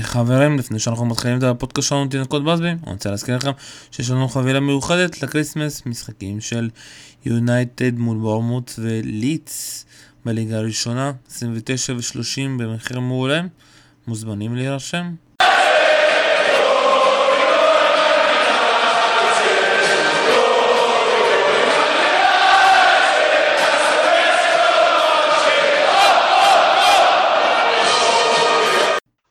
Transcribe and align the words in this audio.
חברים, 0.00 0.58
לפני 0.58 0.78
שאנחנו 0.78 1.06
מתחילים 1.06 1.38
את 1.38 1.42
הפודקאסט 1.42 1.88
שלנו 1.88 2.06
תינוקות 2.08 2.44
באזבי, 2.44 2.68
אני 2.68 2.92
רוצה 2.92 3.10
להזכיר 3.10 3.36
לכם 3.36 3.50
שיש 3.90 4.10
לנו 4.10 4.28
חבילה 4.28 4.60
מיוחדת 4.60 5.22
לקריסמס, 5.22 5.86
משחקים 5.86 6.40
של 6.40 6.70
יונייטד 7.24 7.98
מול 7.98 8.18
בורנמוט 8.18 8.72
ולידס 8.78 9.84
בליגה 10.24 10.56
הראשונה, 10.56 11.12
29 11.28 11.92
ו-30 11.92 12.58
במחיר 12.58 13.00
מעולה, 13.00 13.40
מוזמנים 14.06 14.56
להירשם. 14.56 15.14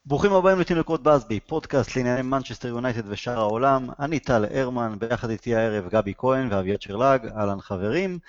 ברוכים 0.07 0.33
הבאים 0.33 0.59
לתינוקות 0.59 1.03
באזבי, 1.03 1.39
פודקאסט 1.39 1.95
לענייני 1.95 2.21
מנצ'סטר 2.21 2.67
יונייטד 2.67 3.01
ושאר 3.05 3.39
העולם. 3.39 3.87
אני 3.99 4.19
טל 4.19 4.45
הרמן, 4.51 4.95
ביחד 4.99 5.29
איתי 5.29 5.55
הערב 5.55 5.89
גבי 5.89 6.13
כהן 6.17 6.47
ואביעד 6.51 6.81
שרלג, 6.81 7.25
אהלן 7.25 7.61
חברים. 7.61 8.19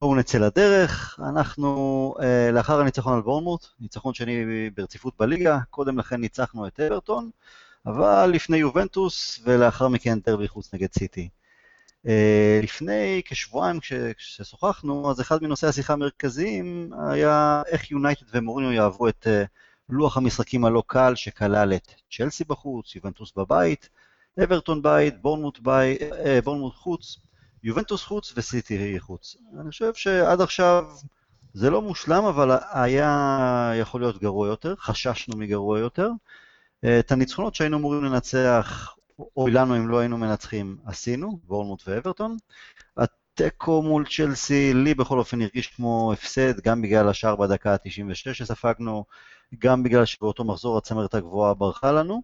בואו 0.00 0.14
נצא 0.14 0.38
לדרך, 0.38 1.20
אנחנו 1.28 2.14
אה, 2.20 2.50
לאחר 2.52 2.80
הניצחון 2.80 3.14
על 3.14 3.20
בורנמוט, 3.20 3.66
ניצחון 3.80 4.14
שני 4.14 4.44
ברציפות 4.74 5.14
בליגה, 5.18 5.58
קודם 5.70 5.98
לכן 5.98 6.20
ניצחנו 6.20 6.66
את 6.66 6.80
אברטון, 6.80 7.30
אבל 7.86 8.30
לפני 8.34 8.56
יובנטוס 8.56 9.40
ולאחר 9.44 9.88
מכן 9.88 10.18
דרבי 10.26 10.48
חוץ 10.48 10.74
נגד 10.74 10.92
סיטי. 10.98 11.28
אה, 12.06 12.60
לפני 12.62 13.22
כשבועיים 13.24 13.80
כששוחחנו, 14.16 15.10
אז 15.10 15.20
אחד 15.20 15.42
מנושאי 15.42 15.68
השיחה 15.68 15.92
המרכזיים 15.92 16.92
היה 17.10 17.62
איך 17.66 17.90
יונייטד 17.90 18.26
ומוריניו 18.32 18.72
יעברו 18.72 19.08
את 19.08 19.26
אה, 19.26 19.44
לוח 19.90 20.16
המשחקים 20.16 20.64
הלא 20.64 20.82
קל 20.86 21.14
שכלל 21.14 21.72
את 21.74 21.92
צ'לסי 22.12 22.44
בחוץ, 22.44 22.96
יובנטוס 22.96 23.32
בבית, 23.36 23.88
אברטון 24.44 24.82
בית, 24.82 25.22
בורנמוט, 25.22 25.58
בית, 25.58 26.02
אה, 26.02 26.40
בורנמוט 26.44 26.74
חוץ, 26.74 27.16
יובנטוס 27.62 28.04
חוץ 28.04 28.32
וסיטי 28.36 29.00
חוץ. 29.00 29.36
אני 29.60 29.70
חושב 29.70 29.94
שעד 29.94 30.40
עכשיו 30.40 30.84
זה 31.54 31.70
לא 31.70 31.82
מושלם, 31.82 32.24
אבל 32.24 32.58
היה 32.72 33.72
יכול 33.80 34.00
להיות 34.00 34.18
גרוע 34.18 34.48
יותר, 34.48 34.74
חששנו 34.76 35.36
מגרוע 35.36 35.78
יותר. 35.78 36.10
אה, 36.84 36.98
את 36.98 37.12
הניצחונות 37.12 37.54
שהיינו 37.54 37.76
אמורים 37.76 38.04
לנצח, 38.04 38.94
אוי 39.36 39.50
לנו 39.50 39.76
אם 39.76 39.88
לא 39.88 39.98
היינו 39.98 40.18
מנצחים, 40.18 40.76
עשינו, 40.86 41.38
בורנמוט 41.44 41.82
ואברטון. 41.86 42.36
התיקו 42.96 43.82
מול 43.82 44.04
צ'לסי, 44.06 44.74
לי 44.74 44.94
בכל 44.94 45.18
אופן 45.18 45.42
הרגיש 45.42 45.66
כמו 45.66 46.12
הפסד, 46.12 46.60
גם 46.60 46.82
בגלל 46.82 47.08
השער 47.08 47.36
בדקה 47.36 47.72
ה-96 47.72 48.34
שספגנו, 48.34 49.04
גם 49.58 49.82
בגלל 49.82 50.04
שבאותו 50.04 50.44
מחזור 50.44 50.78
הצמרת 50.78 51.14
הגבוהה 51.14 51.54
ברחה 51.54 51.92
לנו. 51.92 52.22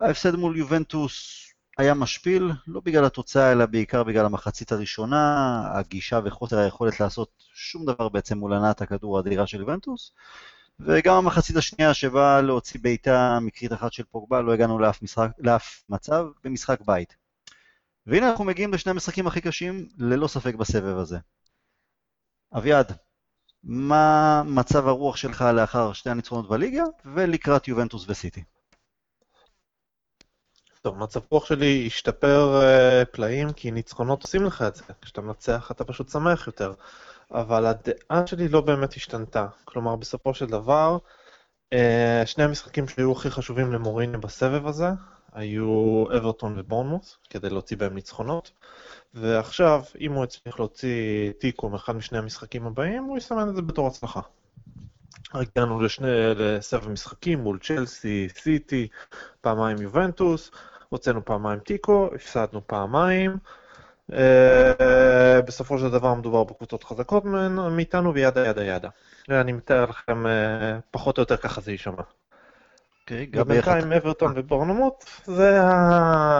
ההפסד 0.00 0.36
מול 0.36 0.56
יובנטוס 0.56 1.46
היה 1.78 1.94
משפיל, 1.94 2.52
לא 2.66 2.80
בגלל 2.84 3.04
התוצאה, 3.04 3.52
אלא 3.52 3.66
בעיקר 3.66 4.04
בגלל 4.04 4.26
המחצית 4.26 4.72
הראשונה, 4.72 5.62
הגישה 5.74 6.20
וחוסר 6.24 6.58
היכולת 6.58 7.00
לעשות 7.00 7.30
שום 7.54 7.84
דבר 7.86 8.08
בעצם 8.08 8.38
מול 8.38 8.52
הנעת 8.54 8.82
הכדור 8.82 9.16
האדירה 9.16 9.46
של 9.46 9.60
יובנטוס, 9.60 10.12
וגם 10.80 11.14
המחצית 11.16 11.56
השנייה 11.56 11.94
שבאה 11.94 12.40
להוציא 12.40 12.80
בעיטה 12.82 13.38
מקרית 13.40 13.72
אחת 13.72 13.92
של 13.92 14.04
פוגבה, 14.04 14.42
לא 14.42 14.52
הגענו 14.52 14.78
לאף, 14.78 15.02
משחק, 15.02 15.30
לאף 15.38 15.82
מצב 15.88 16.26
במשחק 16.44 16.80
בית. 16.80 17.16
והנה 18.06 18.30
אנחנו 18.30 18.44
מגיעים 18.44 18.72
לשני 18.74 18.90
המשחקים 18.90 19.26
הכי 19.26 19.40
קשים, 19.40 19.88
ללא 19.98 20.28
ספק 20.28 20.54
בסבב 20.54 20.96
הזה. 20.96 21.18
אביעד, 22.56 22.92
מה 23.64 24.42
מצב 24.46 24.88
הרוח 24.88 25.16
שלך 25.16 25.42
לאחר 25.42 25.92
שתי 25.92 26.10
הניצחונות 26.10 26.48
בליגה 26.48 26.84
ולקראת 27.04 27.68
יובנטוס 27.68 28.04
וסיטי? 28.08 28.42
טוב, 30.82 30.98
מצב 30.98 31.20
רוח 31.30 31.46
שלי 31.46 31.84
השתפר 31.86 32.60
uh, 32.62 33.04
פלאים, 33.04 33.52
כי 33.52 33.70
ניצחונות 33.70 34.22
עושים 34.22 34.44
לך 34.44 34.62
את 34.62 34.76
זה. 34.76 34.84
כשאתה 35.02 35.20
מנצח 35.20 35.70
אתה 35.70 35.84
פשוט 35.84 36.08
שמח 36.08 36.46
יותר. 36.46 36.72
אבל 37.30 37.66
הדעה 37.66 38.26
שלי 38.26 38.48
לא 38.48 38.60
באמת 38.60 38.94
השתנתה. 38.94 39.46
כלומר, 39.64 39.96
בסופו 39.96 40.34
של 40.34 40.46
דבר, 40.46 40.98
uh, 41.74 42.26
שני 42.26 42.44
המשחקים 42.44 42.88
שהיו 42.88 43.12
הכי 43.12 43.30
חשובים 43.30 43.72
למוריני 43.72 44.18
בסבב 44.18 44.66
הזה, 44.66 44.88
היו 45.32 46.04
אברטון 46.16 46.54
ובורנמוס, 46.58 47.18
כדי 47.30 47.50
להוציא 47.50 47.76
בהם 47.76 47.94
ניצחונות. 47.94 48.50
ועכשיו, 49.14 49.82
אם 50.00 50.12
הוא 50.12 50.24
הצליח 50.24 50.58
להוציא 50.58 51.32
תיקו 51.38 51.68
מאחד 51.68 51.96
משני 51.96 52.18
המשחקים 52.18 52.66
הבאים, 52.66 53.04
הוא 53.04 53.18
יסמן 53.18 53.48
את 53.48 53.56
זה 53.56 53.62
בתור 53.62 53.86
הצלחה. 53.86 54.20
הגענו 55.34 55.80
לשני, 55.80 56.08
לסבב 56.36 56.88
משחקים 56.88 57.38
מול 57.38 57.58
צ'לסי, 57.58 58.28
סיטי, 58.34 58.88
פעמיים 59.40 59.82
יובנטוס, 59.82 60.50
הוצאנו 60.88 61.24
פעמיים 61.24 61.58
תיקו, 61.58 62.10
הפסדנו 62.14 62.60
פעמיים. 62.66 63.36
Uh, 64.10 64.14
בסופו 65.46 65.78
של 65.78 65.90
דבר 65.90 66.14
מדובר 66.14 66.44
בקבוצות 66.44 66.84
חזקות 66.84 67.24
מאיתנו 67.70 68.14
וידה 68.14 68.46
ידה 68.46 68.64
ידה. 68.64 68.88
אני 69.30 69.52
מתאר 69.52 69.84
לכם, 69.84 70.26
uh, 70.26 70.28
פחות 70.90 71.18
או 71.18 71.22
יותר 71.22 71.36
ככה 71.36 71.60
זה 71.60 71.72
יישמע. 71.72 72.02
אוקיי, 73.10 73.26
okay, 73.32 73.42
ובינתיים 73.42 73.92
אברטון 73.92 74.32
ובורנמוט 74.36 75.04
זה 75.24 75.60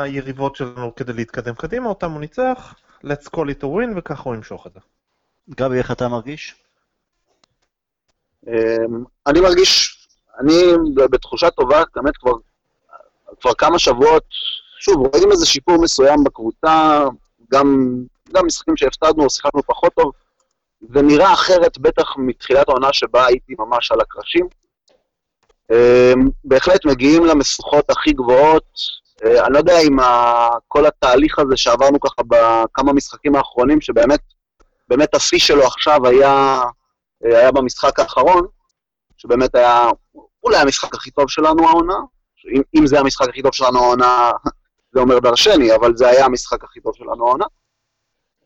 היריבות 0.02 0.56
שלנו 0.56 0.94
כדי 0.94 1.12
להתקדם 1.12 1.54
קדימה, 1.54 1.88
אותם 1.88 2.10
הוא 2.12 2.20
ניצח, 2.20 2.74
let's 3.04 3.28
call 3.36 3.46
it 3.58 3.62
a 3.62 3.64
win 3.64 3.96
וככה 3.96 4.22
הוא 4.22 4.34
ימשוך 4.34 4.66
את 4.66 4.72
זה. 4.72 4.80
גבי, 5.50 5.78
איך 5.78 5.90
אתה 5.90 6.08
מרגיש? 6.08 6.54
אמ, 8.46 9.04
אני 9.26 9.40
מרגיש, 9.40 9.98
אני 10.40 10.62
בתחושה 10.96 11.50
טובה, 11.50 11.82
באמת 11.94 12.16
כבר, 12.16 12.32
כבר 13.40 13.54
כמה 13.54 13.78
שבועות, 13.78 14.24
שוב, 14.78 15.06
רואים 15.06 15.32
איזה 15.32 15.46
שיפור 15.46 15.82
מסוים 15.82 16.24
בקבוצה, 16.24 17.04
גם, 17.52 17.96
גם 18.32 18.46
משחקים 18.46 18.76
שהפסדנו 18.76 19.24
או 19.24 19.30
שיחקנו 19.30 19.62
פחות 19.62 19.94
טוב, 19.94 20.12
זה 20.80 21.02
נראה 21.02 21.32
אחרת 21.32 21.78
בטח 21.78 22.16
מתחילת 22.16 22.68
העונה 22.68 22.92
שבה 22.92 23.26
הייתי 23.26 23.54
ממש 23.58 23.92
על 23.92 24.00
הקרשים. 24.00 24.59
אמ, 25.70 26.28
בהחלט 26.44 26.84
מגיעים 26.84 27.24
למשוכות 27.24 27.90
הכי 27.90 28.12
גבוהות. 28.12 28.64
אה, 29.24 29.46
אני 29.46 29.52
לא 29.52 29.58
יודע 29.58 29.78
אם 29.78 29.96
כל 30.68 30.86
התהליך 30.86 31.38
הזה 31.38 31.56
שעברנו 31.56 32.00
ככה 32.00 32.22
בכמה 32.28 32.92
משחקים 32.92 33.34
האחרונים, 33.34 33.80
שבאמת, 33.80 34.20
באמת 34.88 35.14
השיא 35.14 35.38
שלו 35.38 35.66
עכשיו 35.66 36.06
היה, 36.06 36.62
אה, 37.24 37.38
היה 37.38 37.52
במשחק 37.52 37.98
האחרון, 38.00 38.46
שבאמת 39.16 39.54
היה 39.54 39.88
אולי 40.44 40.56
המשחק 40.56 40.94
הכי 40.94 41.10
טוב 41.10 41.30
שלנו 41.30 41.68
העונה. 41.68 41.98
אם, 42.54 42.62
אם 42.78 42.86
זה 42.86 43.00
המשחק 43.00 43.28
הכי 43.28 43.42
טוב 43.42 43.54
שלנו 43.54 43.78
העונה, 43.78 44.30
זה 44.92 45.00
אומר 45.00 45.18
דרשני, 45.18 45.74
אבל 45.74 45.96
זה 45.96 46.08
היה 46.08 46.24
המשחק 46.24 46.64
הכי 46.64 46.80
טוב 46.80 46.92
שלנו 46.96 47.26
העונה. 47.26 47.44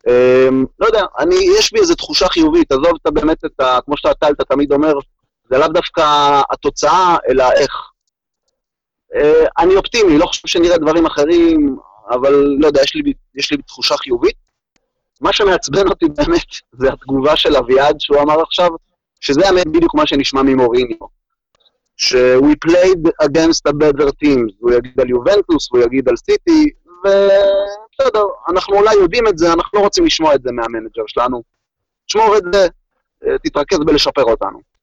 אמ, 0.08 0.64
לא 0.78 0.86
יודע, 0.86 1.02
אני, 1.18 1.34
יש 1.58 1.72
בי 1.72 1.80
איזו 1.80 1.94
תחושה 1.94 2.28
חיובית, 2.28 2.72
עזוב 2.72 2.92
אתה 3.02 3.10
באמת 3.10 3.44
את 3.44 3.60
ה... 3.60 3.78
כמו 3.84 3.96
שאתה, 3.96 4.30
אתה 4.30 4.44
תמיד 4.44 4.72
אומר, 4.72 4.94
זה 5.50 5.58
לאו 5.58 5.68
דווקא 5.68 6.40
התוצאה, 6.50 7.16
אלא 7.28 7.52
איך. 7.52 7.72
אה, 9.14 9.48
אני 9.58 9.76
אופטימי, 9.76 10.18
לא 10.18 10.26
חושב 10.26 10.48
שנראה 10.48 10.78
דברים 10.78 11.06
אחרים, 11.06 11.76
אבל 12.10 12.32
לא 12.60 12.66
יודע, 12.66 12.82
יש 12.82 12.94
לי, 12.94 13.12
יש 13.34 13.52
לי 13.52 13.62
תחושה 13.62 13.96
חיובית. 13.96 14.36
מה 15.20 15.32
שמעצבן 15.32 15.88
אותי 15.88 16.06
באמת 16.16 16.46
זה 16.80 16.92
התגובה 16.92 17.36
של 17.36 17.56
אביעד 17.56 18.00
שהוא 18.00 18.20
אמר 18.20 18.42
עכשיו, 18.42 18.68
שזה 19.20 19.48
האמת 19.48 19.66
בדיוק 19.66 19.94
מה 19.94 20.06
שנשמע 20.06 20.42
ממוריניו. 20.42 21.06
ש-we 21.96 22.54
played 22.66 23.10
against 23.22 23.62
a 23.68 23.72
better 23.72 24.08
teams, 24.24 24.52
הוא 24.58 24.72
יגיד 24.72 25.00
על 25.00 25.10
יובנטוס, 25.10 25.68
הוא 25.72 25.80
יגיד 25.80 26.08
על 26.08 26.16
סיטי, 26.16 26.70
ובסדר, 26.86 28.24
אנחנו 28.48 28.76
אולי 28.76 28.94
יודעים 28.94 29.28
את 29.28 29.38
זה, 29.38 29.52
אנחנו 29.52 29.78
לא 29.78 29.84
רוצים 29.84 30.04
לשמוע 30.04 30.34
את 30.34 30.42
זה 30.42 30.52
מהמנג'ר 30.52 31.02
שלנו. 31.06 31.42
תשמור 32.06 32.36
את 32.36 32.42
זה, 32.52 32.68
אה, 33.26 33.38
תתרכז 33.38 33.78
בלשפר 33.78 34.22
אותנו. 34.22 34.73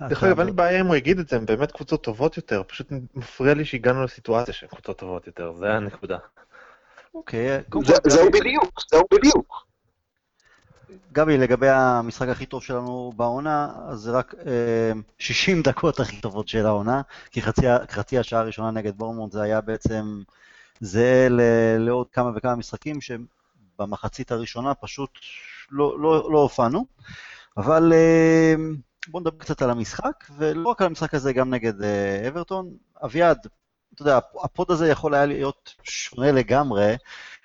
דרך 0.00 0.24
אגב, 0.24 0.38
אין 0.38 0.46
לי 0.46 0.52
בעיה 0.52 0.80
אם 0.80 0.86
הוא 0.86 0.96
יגיד 0.96 1.18
את 1.18 1.28
זה, 1.28 1.36
הם 1.36 1.46
באמת 1.46 1.72
קבוצות 1.72 2.04
טובות 2.04 2.36
יותר, 2.36 2.62
פשוט 2.66 2.86
מפריע 3.14 3.54
לי 3.54 3.64
שהגענו 3.64 4.04
לסיטואציה 4.04 4.54
שהן 4.54 4.68
קבוצות 4.68 4.98
טובות 4.98 5.26
יותר, 5.26 5.52
זה 5.52 5.72
הנקודה. 5.72 6.18
אוקיי, 7.14 7.60
זהו 8.04 8.30
בדיוק, 8.30 8.80
זהו 8.90 9.02
בדיוק. 9.14 9.66
גבי, 11.12 11.38
לגבי 11.38 11.68
המשחק 11.68 12.28
הכי 12.28 12.46
טוב 12.46 12.62
שלנו 12.62 13.12
בעונה, 13.16 13.72
אז 13.88 13.98
זה 13.98 14.10
רק 14.10 14.34
אה, 14.46 14.92
60 15.18 15.62
דקות 15.62 16.00
הכי 16.00 16.20
טובות 16.20 16.48
של 16.48 16.66
העונה, 16.66 17.02
כי 17.30 17.42
חצי, 17.42 17.66
חצי 17.90 18.18
השעה 18.18 18.40
הראשונה 18.40 18.70
נגד 18.70 18.96
בורמונד 18.96 19.32
זה 19.32 19.42
היה 19.42 19.60
בעצם 19.60 20.22
זהה 20.80 21.28
לעוד 21.78 22.06
כמה 22.12 22.30
וכמה 22.34 22.56
משחקים 22.56 22.98
שבמחצית 23.00 24.32
הראשונה 24.32 24.74
פשוט 24.74 25.10
לא, 25.70 26.00
לא, 26.00 26.28
לא 26.32 26.38
הופענו, 26.38 26.86
אבל 27.56 27.92
אה, 27.92 28.54
בואו 29.08 29.20
נדבר 29.20 29.38
קצת 29.38 29.62
על 29.62 29.70
המשחק, 29.70 30.24
ולא 30.36 30.68
רק 30.68 30.80
על 30.80 30.86
המשחק 30.86 31.14
הזה, 31.14 31.32
גם 31.32 31.54
נגד 31.54 31.82
אה, 31.82 32.28
אברטון. 32.28 32.76
אביעד, 33.04 33.46
אתה 33.94 34.02
יודע, 34.02 34.18
הפוד 34.44 34.70
הזה 34.70 34.88
יכול 34.88 35.14
היה 35.14 35.26
להיות 35.26 35.74
שונה 35.82 36.32
לגמרי, 36.32 36.96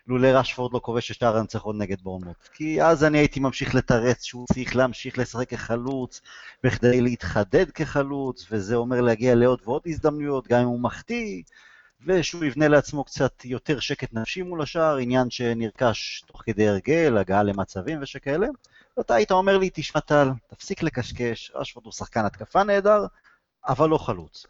לולא 0.07 0.27
רשפורד 0.27 0.73
לא 0.73 0.79
כובש 0.83 1.11
את 1.11 1.15
שער 1.15 1.37
הניצחון 1.37 1.81
נגד 1.81 2.01
בורנמוט. 2.01 2.49
כי 2.53 2.83
אז 2.83 3.03
אני 3.03 3.17
הייתי 3.17 3.39
ממשיך 3.39 3.75
לתרץ 3.75 4.23
שהוא 4.23 4.45
צריך 4.53 4.75
להמשיך 4.75 5.17
לשחק 5.17 5.49
כחלוץ, 5.49 6.21
בכדי 6.63 7.01
להתחדד 7.01 7.71
כחלוץ, 7.71 8.45
וזה 8.51 8.75
אומר 8.75 9.01
להגיע 9.01 9.35
לעוד 9.35 9.59
ועוד 9.65 9.81
הזדמנויות, 9.85 10.47
גם 10.47 10.61
אם 10.61 10.67
הוא 10.67 10.79
מחטיא, 10.79 11.41
ושהוא 12.05 12.45
יבנה 12.45 12.67
לעצמו 12.67 13.03
קצת 13.03 13.45
יותר 13.45 13.79
שקט 13.79 14.13
נפשי 14.13 14.41
מול 14.41 14.61
השער, 14.61 14.97
עניין 14.97 15.29
שנרכש 15.29 16.23
תוך 16.27 16.41
כדי 16.45 16.67
הרגל, 16.67 17.17
הגעה 17.17 17.43
למצבים 17.43 17.99
ושכאלה. 18.01 18.47
ואתה 18.97 19.15
היית 19.15 19.31
אומר 19.31 19.57
לי, 19.57 19.69
תשמע 19.73 20.01
טל, 20.01 20.29
תפסיק 20.47 20.83
לקשקש, 20.83 21.51
רשפורד 21.55 21.85
הוא 21.85 21.93
שחקן 21.93 22.25
התקפה 22.25 22.63
נהדר, 22.63 23.05
אבל 23.67 23.89
לא 23.89 23.97
חלוץ. 23.97 24.45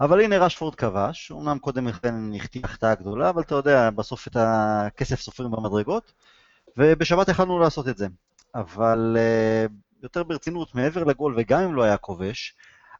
אבל 0.00 0.20
הנה 0.20 0.38
רשפורד 0.38 0.74
כבש, 0.74 1.32
אמנם 1.32 1.58
קודם 1.58 1.88
לכן 1.88 2.14
החטיא 2.34 2.60
החטאה 2.64 2.94
גדולה, 2.94 3.28
אבל 3.28 3.42
אתה 3.42 3.54
יודע, 3.54 3.90
בסוף 3.90 4.28
את 4.28 4.36
הכסף 4.40 5.20
סופרים 5.20 5.50
במדרגות, 5.50 6.12
ובשבת 6.76 7.28
יכלנו 7.28 7.58
לעשות 7.58 7.88
את 7.88 7.96
זה. 7.96 8.06
אבל 8.54 9.16
uh, 9.16 9.72
יותר 10.02 10.22
ברצינות, 10.22 10.74
מעבר 10.74 11.04
לגול, 11.04 11.34
וגם 11.36 11.60
אם 11.60 11.74
לא 11.74 11.82
היה 11.82 11.96
כובש, 11.96 12.54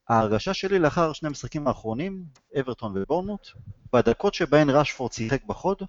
ההרגשה 0.09 0.55
שלי 0.55 0.79
לאחר 0.79 1.13
שני 1.13 1.27
המשחקים 1.27 1.69
האחרונים, 1.69 2.23
אברטון 2.61 2.93
ובורנמוט, 2.97 3.49
בדקות 3.93 4.35
שבהן 4.35 4.71
רשפורד 4.71 5.13
שיחק 5.13 5.45
בחוד, 5.45 5.83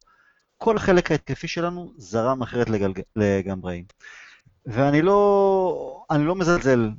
כל 0.58 0.78
החלק 0.78 1.12
ההתקפי 1.12 1.48
שלנו 1.48 1.94
זרם 1.98 2.42
אחרת. 2.42 2.68
לגמרי. 3.16 3.84
ואני 4.66 5.02
לא, 5.02 6.04
אני 6.12 6.25
לא 6.25 6.36
מזלזל, 6.36 6.90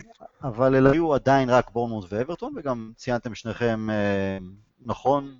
אבל 0.43 0.75
אלה 0.75 0.91
היו 0.91 1.15
עדיין 1.15 1.51
רק 1.51 1.71
בורנמוט 1.71 2.05
ואברטון, 2.09 2.55
וגם 2.57 2.93
ציינתם 2.97 3.35
שניכם 3.35 3.91
אה, 3.91 4.39
נכון, 4.87 5.39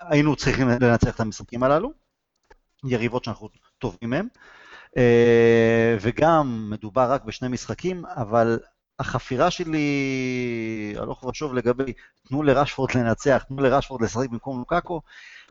היינו 0.00 0.36
צריכים 0.36 0.68
לנצח 0.68 1.14
את 1.14 1.20
המשחקים 1.20 1.62
הללו, 1.62 1.92
יריבות 2.84 3.24
שאנחנו 3.24 3.48
טובים 3.78 4.10
מהם, 4.10 4.28
אה, 4.96 5.96
וגם 6.00 6.70
מדובר 6.70 7.12
רק 7.12 7.24
בשני 7.24 7.48
משחקים, 7.48 8.04
אבל 8.06 8.58
החפירה 8.98 9.50
שלי 9.50 10.94
הלוך 10.96 11.24
ושוב 11.24 11.54
לגבי 11.54 11.92
תנו 12.28 12.42
לרשפורד 12.42 12.94
לנצח, 12.94 13.44
תנו 13.48 13.62
לרשפורד 13.62 14.02
לשחק 14.02 14.28
במקום 14.28 14.58
לוקאקו, 14.58 15.00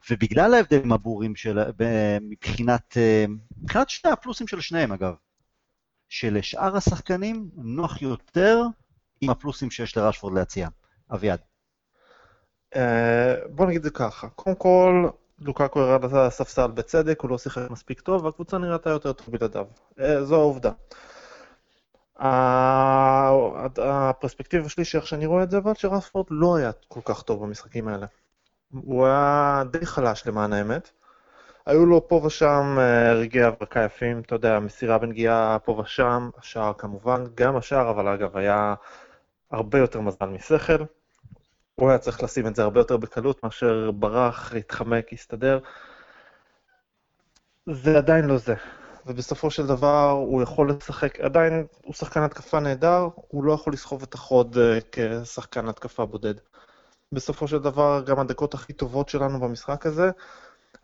ובגלל 0.09 0.53
ההבדלים 0.53 0.91
הברורים 0.91 1.35
של, 1.35 1.59
מבחינת, 2.21 2.97
אה, 2.97 3.25
מבחינת 3.61 3.89
שני 3.89 4.11
הפלוסים 4.11 4.47
של 4.47 4.61
שניהם 4.61 4.91
אגב, 4.91 5.13
שלשאר 6.17 6.77
השחקנים 6.77 7.49
נוח 7.55 8.01
יותר 8.01 8.61
עם 9.21 9.29
הפלוסים 9.29 9.71
שיש 9.71 9.97
לרשפורד 9.97 10.33
להציע. 10.33 10.67
אביעד. 11.13 11.39
אה, 12.75 13.35
בוא 13.49 13.65
נגיד 13.65 13.83
זה 13.83 13.89
ככה, 13.89 14.29
קודם 14.29 14.55
כל, 14.55 15.07
לוקקו 15.39 15.79
ירד 15.79 16.13
לספסל 16.13 16.67
בצדק, 16.67 17.21
הוא 17.21 17.29
לא 17.29 17.37
שיחק 17.37 17.69
מספיק 17.69 18.01
טוב, 18.01 18.25
והקבוצה 18.25 18.57
נראתה 18.57 18.89
יותר 18.89 19.13
טוב 19.13 19.27
בלעדיו. 19.29 19.65
אה, 19.99 20.23
זו 20.23 20.35
העובדה. 20.35 20.71
הפרספקטיבה 23.77 24.69
שלי, 24.69 24.85
שאיך 24.85 25.07
שאני 25.07 25.25
רואה 25.25 25.43
את 25.43 25.51
זה, 25.51 25.57
אבל 25.57 25.73
שרספורד 25.73 26.25
לא 26.29 26.55
היה 26.55 26.71
כל 26.87 27.01
כך 27.05 27.21
טוב 27.21 27.43
במשחקים 27.43 27.87
האלה. 27.87 28.05
הוא 28.71 29.05
היה 29.05 29.63
די 29.71 29.85
חלש 29.85 30.27
למען 30.27 30.53
האמת. 30.53 30.91
היו 31.65 31.85
לו 31.85 32.07
פה 32.07 32.21
ושם 32.25 32.77
אה, 32.79 33.13
רגעי 33.13 33.43
הברקה 33.43 33.79
יפים, 33.79 34.19
אתה 34.19 34.35
יודע, 34.35 34.59
מסירה 34.59 34.97
בנגיעה 34.97 35.57
פה 35.65 35.71
ושם, 35.71 36.29
השער 36.37 36.73
כמובן, 36.77 37.23
גם 37.35 37.55
השער, 37.55 37.89
אבל 37.89 38.07
אגב 38.07 38.37
היה 38.37 38.75
הרבה 39.51 39.79
יותר 39.79 40.01
מזל 40.01 40.25
משכל. 40.25 40.83
הוא 41.75 41.89
היה 41.89 41.97
צריך 41.97 42.23
לשים 42.23 42.47
את 42.47 42.55
זה 42.55 42.63
הרבה 42.63 42.79
יותר 42.79 42.97
בקלות 42.97 43.43
מאשר 43.43 43.91
ברח, 43.91 44.53
התחמק, 44.53 45.13
הסתדר. 45.13 45.59
זה 47.69 47.97
עדיין 47.97 48.25
לא 48.25 48.37
זה. 48.37 48.55
ובסופו 49.05 49.51
של 49.51 49.67
דבר 49.67 50.09
הוא 50.09 50.41
יכול 50.41 50.71
לשחק, 50.71 51.19
עדיין 51.19 51.65
הוא 51.81 51.93
שחקן 51.93 52.21
התקפה 52.21 52.59
נהדר, 52.59 53.07
הוא 53.15 53.43
לא 53.43 53.53
יכול 53.53 53.73
לסחוב 53.73 54.03
את 54.03 54.13
החוד 54.13 54.57
uh, 54.57 54.83
כשחקן 54.91 55.67
התקפה 55.67 56.05
בודד. 56.05 56.33
בסופו 57.11 57.47
של 57.47 57.59
דבר, 57.59 58.03
גם 58.05 58.19
הדקות 58.19 58.53
הכי 58.53 58.73
טובות 58.73 59.09
שלנו 59.09 59.39
במשחק 59.39 59.85
הזה 59.85 60.11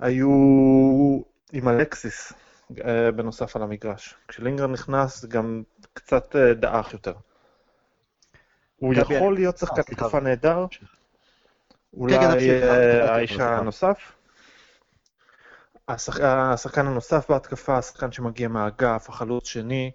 היו 0.01 0.29
עם 1.51 1.67
אלקסיס, 1.67 2.33
uh, 2.71 2.75
בנוסף 3.15 3.55
על 3.55 3.63
המגרש. 3.63 4.15
כשלינגר 4.27 4.67
נכנס, 4.67 5.25
גם 5.25 5.63
קצת 5.93 6.35
uh, 6.35 6.53
דעך 6.53 6.93
יותר. 6.93 7.13
הוא 8.75 8.93
יכול 8.93 9.33
להיות 9.35 9.57
שחקן 9.57 9.81
התקפה 9.81 10.19
נהדר, 10.19 10.65
כן, 10.71 10.85
אולי 11.93 12.15
האישה 13.01 13.57
הנוסף. 13.57 14.11
השחק... 15.87 16.21
השחקן 16.23 16.87
הנוסף 16.87 17.29
בהתקפה, 17.29 17.77
השחקן 17.77 18.11
שמגיע 18.11 18.47
מהאגף, 18.47 19.09
החלוץ 19.09 19.47
שני. 19.47 19.91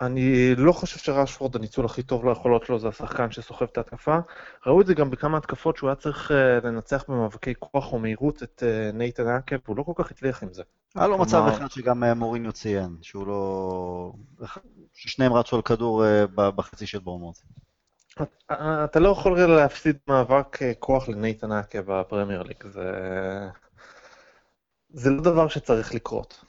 אני 0.00 0.54
לא 0.54 0.72
חושב 0.72 0.98
שרשפורד, 0.98 1.56
הניצול 1.56 1.84
הכי 1.84 2.02
טוב 2.02 2.28
ליכולות 2.28 2.64
שלו 2.64 2.78
זה 2.78 2.88
השחקן 2.88 3.30
שסוחב 3.30 3.66
את 3.72 3.78
ההתקפה. 3.78 4.18
ראו 4.66 4.80
את 4.80 4.86
זה 4.86 4.94
גם 4.94 5.10
בכמה 5.10 5.38
התקפות 5.38 5.76
שהוא 5.76 5.88
היה 5.88 5.96
צריך 5.96 6.30
uh, 6.30 6.66
לנצח 6.66 7.04
במאבקי 7.08 7.54
כוח 7.58 7.92
או 7.92 7.98
מהירות 7.98 8.42
את 8.42 8.62
uh, 8.62 8.96
נייתן 8.96 9.28
אקל, 9.28 9.56
והוא 9.64 9.76
לא 9.76 9.82
כל 9.82 9.92
כך 9.96 10.10
הצליח 10.10 10.42
עם 10.42 10.52
זה. 10.52 10.62
היה 10.94 11.06
לו 11.06 11.18
מצב 11.18 11.44
אחד 11.48 11.70
שגם 11.70 12.04
uh, 12.04 12.14
מוריניו 12.14 12.52
ציין, 12.52 12.96
שהוא 13.02 13.26
לא... 13.26 14.12
ששניהם 14.94 15.32
רצו 15.32 15.56
על 15.56 15.62
כדור 15.62 16.04
בחצי 16.34 16.86
של 16.86 16.98
בורמוט. 16.98 17.36
אתה 18.84 19.00
לא 19.00 19.08
יכול 19.08 19.40
להפסיד 19.40 19.96
מאבק 20.08 20.58
כוח 20.78 21.08
לנייתן 21.08 21.52
אקל 21.52 21.80
בפרמייר 21.86 22.42
ליג, 22.42 22.66
זה... 22.66 22.90
זה 24.90 25.10
לא 25.10 25.22
דבר 25.22 25.48
שצריך 25.48 25.94
לקרות. 25.94 26.44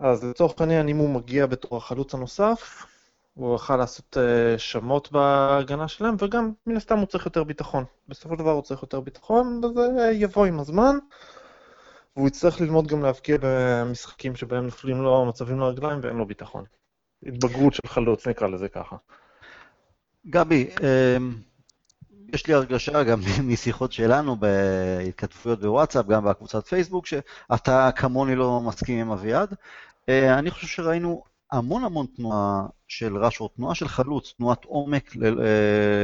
אז 0.00 0.24
לצורך 0.24 0.60
העניין, 0.60 0.88
אם 0.88 0.96
הוא 0.96 1.10
מגיע 1.10 1.46
בתור 1.46 1.76
החלוץ 1.76 2.14
הנוסף, 2.14 2.86
הוא 3.34 3.52
יוכל 3.52 3.76
לעשות 3.76 4.16
uh, 4.16 4.58
שמות 4.58 5.12
בהגנה 5.12 5.88
שלהם, 5.88 6.14
וגם 6.18 6.52
מן 6.66 6.76
הסתם 6.76 6.98
הוא 6.98 7.06
צריך 7.06 7.26
יותר 7.26 7.44
ביטחון. 7.44 7.84
בסופו 8.08 8.34
של 8.34 8.38
דבר 8.38 8.50
הוא 8.50 8.62
צריך 8.62 8.82
יותר 8.82 9.00
ביטחון, 9.00 9.60
וזה 9.64 10.10
יבוא 10.12 10.46
עם 10.46 10.60
הזמן, 10.60 10.96
והוא 12.16 12.28
יצטרך 12.28 12.60
ללמוד 12.60 12.86
גם 12.86 13.02
להבקיע 13.02 13.36
במשחקים 13.40 14.36
שבהם 14.36 14.64
נופלים 14.64 15.02
לו 15.02 15.26
מצבים 15.26 15.60
לרגליים 15.60 16.00
ואין 16.02 16.16
לו 16.16 16.26
ביטחון. 16.26 16.64
התבגרות 17.26 17.74
של 17.74 17.88
חלוץ, 17.88 18.28
נקרא 18.28 18.48
לזה 18.48 18.68
ככה. 18.68 18.96
גבי, 20.26 20.70
אמ, 21.16 21.34
יש 22.32 22.46
לי 22.46 22.54
הרגשה 22.54 23.02
גם 23.02 23.20
משיחות 23.52 23.92
שלנו 23.92 24.36
בהתכתבויות 24.36 25.60
בוואטסאפ, 25.60 26.06
גם 26.06 26.24
בקבוצת 26.24 26.66
פייסבוק, 26.66 27.06
שאתה 27.06 27.90
כמוני 27.96 28.36
לא 28.36 28.60
מסכים 28.60 29.00
עם 29.00 29.10
אביעד. 29.10 29.54
אה, 30.08 30.38
אני 30.38 30.50
חושב 30.50 30.66
שראינו 30.66 31.22
המון 31.52 31.84
המון 31.84 32.06
תנועה 32.16 32.66
של 32.88 33.16
רשוורד, 33.16 33.50
תנועה 33.56 33.74
של 33.74 33.88
חלוץ, 33.88 34.34
תנועת 34.36 34.64
עומק 34.64 35.16
אה, 35.16 35.30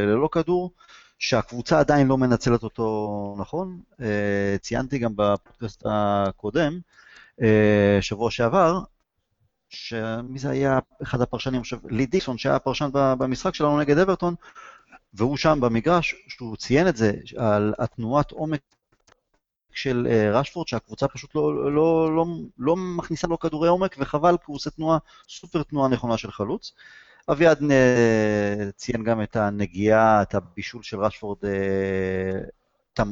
ללא 0.07 0.29
כדור, 0.33 0.73
שהקבוצה 1.19 1.81
עדיין 1.81 2.07
לא 2.07 2.19
מנצלת 2.19 2.63
אותו 2.63 3.37
נכון. 3.39 3.81
אה, 4.01 4.57
ציינתי 4.61 4.99
גם 4.99 5.13
בפודקאסט 5.17 5.83
הקודם, 5.87 6.81
שבוע 8.01 8.31
שעבר, 8.31 8.81
שמי 9.69 10.39
זה 10.39 10.51
היה 10.51 10.79
אחד 11.03 11.21
הפרשנים, 11.21 11.63
חושב, 11.63 11.77
לי 11.89 12.07
דיקסון, 12.07 12.39
שהיה 12.39 12.57
הפרשן 12.57 12.89
במשחק 12.93 13.55
שלנו 13.55 13.81
נגד 13.81 13.99
אברטון, 13.99 14.35
והוא 15.15 15.37
שם 15.37 15.59
במגרש, 15.61 16.15
שהוא 16.29 16.57
ציין 16.57 16.89
את 16.89 16.97
זה, 16.97 17.13
על 17.37 17.75
התנועת 17.79 18.31
עומק 18.31 18.61
של 19.75 20.07
uh, 20.11 20.37
רשפורד, 20.37 20.69
שהקבוצה 20.69 21.09
פשוט 21.09 21.35
לא, 21.35 21.73
לא, 21.75 22.17
לא, 22.17 22.25
לא 22.59 22.77
מכניסה 22.77 23.27
לו 23.27 23.39
כדורי 23.39 23.69
עומק, 23.69 23.97
וחבל, 23.99 24.37
כי 24.37 24.45
הוא 24.47 24.57
עושה 24.57 24.71
תנועה, 24.71 24.99
סופר 25.29 25.63
תנועה 25.63 25.89
נכונה 25.89 26.17
של 26.17 26.31
חלוץ. 26.31 26.73
אביעד 27.31 27.59
uh, 27.59 28.73
ציין 28.77 29.05
גם 29.05 29.23
את 29.23 29.37
הנגיעה, 29.37 30.23
את 30.23 30.35
הבישול 30.35 30.83
של 30.83 31.01
רשפורד, 31.01 31.39
uh, 32.99 33.03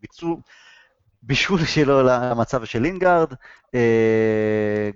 ביצוע, 0.00 0.36
בישול 1.22 1.64
שלו 1.64 2.02
למצב 2.02 2.64
של 2.64 2.82
לינגארד, 2.82 3.32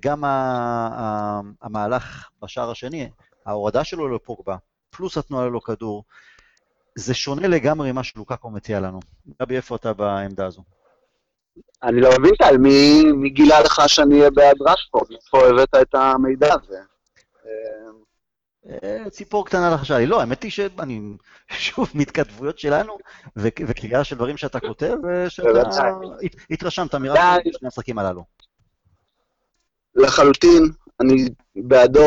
גם 0.00 0.25
המהלך 1.61 2.29
בשער 2.43 2.71
השני, 2.71 3.11
ההורדה 3.47 3.85
שלו 3.85 4.17
לפוגבה, 4.17 4.57
פלוס 4.91 5.19
התנועה 5.19 5.47
ללא 5.47 5.61
כדור. 5.65 6.05
זה 6.99 7.14
שונה 7.14 7.49
לגמרי 7.49 7.93
ממה 7.93 8.02
שלוקקו 8.02 8.50
מציע 8.50 8.81
לנו. 8.81 9.00
גבי, 9.43 9.57
איפה 9.57 9.76
אתה 9.76 9.93
בעמדה 9.93 10.47
הזו? 10.47 10.62
אני 11.83 12.00
לא 12.00 12.11
מבין, 12.21 12.35
טל, 12.35 12.59
מי, 12.59 13.02
מי 13.12 13.31
גילה 13.31 13.61
לך 13.61 13.83
שאני 13.87 14.19
אהיה 14.19 14.31
בעד 14.31 14.57
רשפורד? 14.61 15.11
איפה 15.11 15.49
הבאת 15.49 15.75
את 15.83 15.95
המידע 15.95 16.55
הזה? 16.55 16.78
אה, 18.83 19.11
ציפור 19.11 19.47
קטנה 19.47 19.75
לחשה 19.75 19.99
לי. 19.99 20.07
לא, 20.07 20.21
האמת 20.21 20.43
היא 20.43 20.50
שאני, 20.50 21.00
שוב, 21.49 21.90
מהתכתבויות 21.95 22.59
שלנו, 22.59 22.99
וקריאה 23.37 24.05
של 24.05 24.17
דברים 24.17 24.37
שאתה 24.37 24.61
כותב, 24.61 24.97
שאתה 25.28 25.62
התרשמת 26.50 26.95
מרק 26.95 27.19
שני 27.45 27.52
המשחקים 27.62 27.99
הללו. 27.99 28.25
לחלוטין, 29.95 30.62
אני 31.00 31.28
בעדו, 31.57 32.00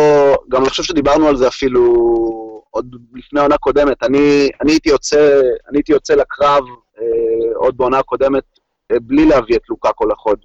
גם 0.50 0.62
אני 0.62 0.70
חושב 0.70 0.84
שדיברנו 0.84 1.28
על 1.28 1.38
זה 1.38 1.48
אפילו 1.48 2.51
עוד 2.72 2.96
לפני 3.14 3.40
עונה 3.40 3.58
קודמת. 3.58 4.04
אני, 4.04 4.50
אני, 4.62 4.72
הייתי, 4.72 4.90
יוצא, 4.90 5.42
אני 5.70 5.78
הייתי 5.78 5.92
יוצא 5.92 6.14
לקרב 6.14 6.64
אה, 7.00 7.56
עוד 7.56 7.78
בעונה 7.78 8.00
הקודמת 8.00 8.44
אה, 8.92 8.98
בלי 9.02 9.26
להביא 9.26 9.56
את 9.56 9.70
לוקאקו 9.70 10.06
לחוד. 10.06 10.40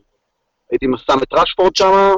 הייתי 0.70 0.86
שם 0.96 1.18
את 1.22 1.28
רשפורד 1.32 1.76
שם, 1.76 2.14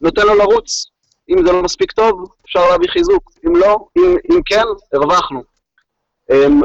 נותן 0.00 0.26
לו 0.26 0.34
לרוץ. 0.34 0.86
אם 1.30 1.46
זה 1.46 1.52
לא 1.52 1.62
מספיק 1.62 1.92
טוב, 1.92 2.28
אפשר 2.44 2.70
להביא 2.70 2.88
חיזוק. 2.88 3.30
אם 3.46 3.56
לא, 3.56 3.78
אם, 3.98 4.16
אם 4.32 4.40
כן, 4.46 4.64
הרווחנו. 4.92 5.42
אמ, 6.30 6.60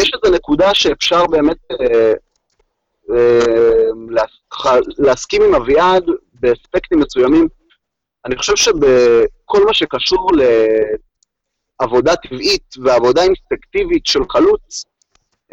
יש 0.00 0.10
איזו 0.14 0.36
נקודה 0.36 0.74
שאפשר 0.74 1.26
באמת 1.26 1.56
אה, 1.70 2.12
אה, 3.14 4.78
להסכים 4.98 5.42
עם 5.42 5.54
אביעד 5.54 6.04
באספקטים 6.32 7.00
מסוימים. 7.00 7.48
אני 8.26 8.36
חושב 8.36 8.56
שבכל 8.56 9.64
מה 9.66 9.74
שקשור 9.74 10.30
לעבודה 11.80 12.16
טבעית 12.16 12.74
ועבודה 12.84 13.22
אינסטקטיבית 13.22 14.06
של 14.06 14.20
חלוץ, 14.30 14.84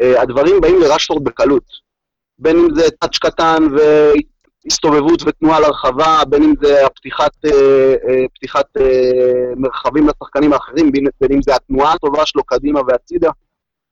אה, 0.00 0.22
הדברים 0.22 0.60
באים 0.60 0.80
לרשפורד 0.80 1.24
בקלות. 1.24 1.88
בין 2.38 2.58
אם 2.58 2.74
זה 2.74 2.90
טאץ' 3.00 3.18
קטן 3.18 3.62
והסתובבות 3.74 5.22
ותנועה 5.26 5.60
לרחבה, 5.60 6.22
בין 6.28 6.42
אם 6.42 6.54
זה 6.62 6.86
הפתיחת, 6.86 7.30
אה, 7.44 7.94
פתיחת 8.34 8.66
מרחבים 9.56 10.08
לשחקנים 10.08 10.52
האחרים, 10.52 10.92
בין, 10.92 11.32
אם 11.32 11.42
זה 11.42 11.54
התנועה 11.54 11.92
הטובה 11.92 12.26
שלו 12.26 12.44
קדימה 12.44 12.80
והצידה. 12.88 13.30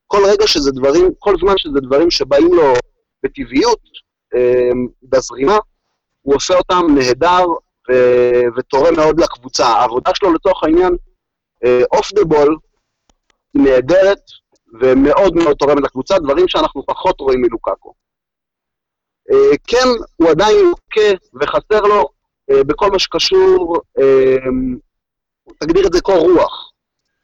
כל 0.07 0.23
רגע 0.27 0.47
שזה 0.47 0.71
דברים, 0.71 1.11
כל 1.19 1.35
זמן 1.41 1.55
שזה 1.57 1.81
דברים 1.81 2.11
שבאים 2.11 2.55
לו 2.55 2.75
בטבעיות, 3.23 3.81
בזרימה, 5.03 5.59
הוא 6.23 6.35
עושה 6.35 6.55
אותם 6.55 6.83
נהדר 6.95 7.45
ותורם 8.57 8.97
מאוד 8.97 9.21
לקבוצה. 9.21 9.67
העבודה 9.67 10.11
שלו 10.15 10.33
לצורך 10.33 10.65
העניין, 10.65 10.97
אוף 11.93 12.13
דה 12.13 12.25
בול, 12.25 12.57
נהדרת 13.55 14.21
ומאוד 14.81 15.35
מאוד 15.35 15.57
תורמת 15.57 15.83
לקבוצה, 15.83 16.19
דברים 16.19 16.49
שאנחנו 16.49 16.87
פחות 16.87 17.21
רואים 17.21 17.43
מלוקאקו. 17.43 17.95
כן, 19.67 19.89
הוא 20.17 20.31
עדיין 20.31 20.57
לוקה 20.57 21.25
וחסר 21.41 21.81
לו 21.81 22.09
uh, 22.51 22.65
בכל 22.65 22.91
מה 22.91 22.99
שקשור, 22.99 23.77
uh, 23.99 25.53
תגדיר 25.61 25.87
את 25.87 25.93
זה 25.93 26.01
קור 26.01 26.19
רוח. 26.19 26.73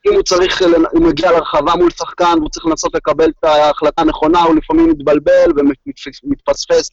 אם 0.06 0.14
הוא 0.14 0.22
צריך, 0.22 0.62
הוא 0.92 1.02
מגיע 1.02 1.32
לרחבה 1.32 1.72
מול 1.76 1.90
שחקן 1.90 2.34
והוא 2.38 2.48
צריך 2.48 2.66
לנסות 2.66 2.94
לקבל 2.94 3.30
את 3.30 3.44
ההחלטה 3.44 4.02
הנכונה, 4.02 4.42
הוא 4.42 4.54
לפעמים 4.56 4.90
מתבלבל 4.90 5.50
ומתפספס 5.56 6.90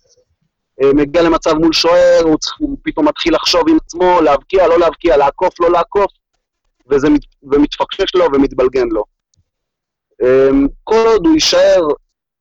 אה, 0.83 0.93
מגיע 0.93 1.21
למצב 1.21 1.53
מול 1.53 1.73
שוער, 1.73 2.21
הוא, 2.23 2.37
צריך, 2.37 2.55
הוא 2.59 2.77
פתאום 2.83 3.07
מתחיל 3.07 3.35
לחשוב 3.35 3.69
עם 3.69 3.77
עצמו, 3.85 4.21
להבקיע, 4.21 4.67
לא 4.67 4.79
להבקיע, 4.79 5.17
לעקוף, 5.17 5.59
לא 5.59 5.71
לעקוף, 5.71 6.11
וזה 6.89 7.09
מת, 7.09 7.21
ומתפקשש 7.43 8.15
לו 8.15 8.25
ומתבלגן 8.33 8.87
לו. 8.87 9.03
אמ, 10.21 10.67
כל 10.83 11.03
עוד 11.07 11.25
הוא 11.25 11.33
יישאר, 11.33 11.87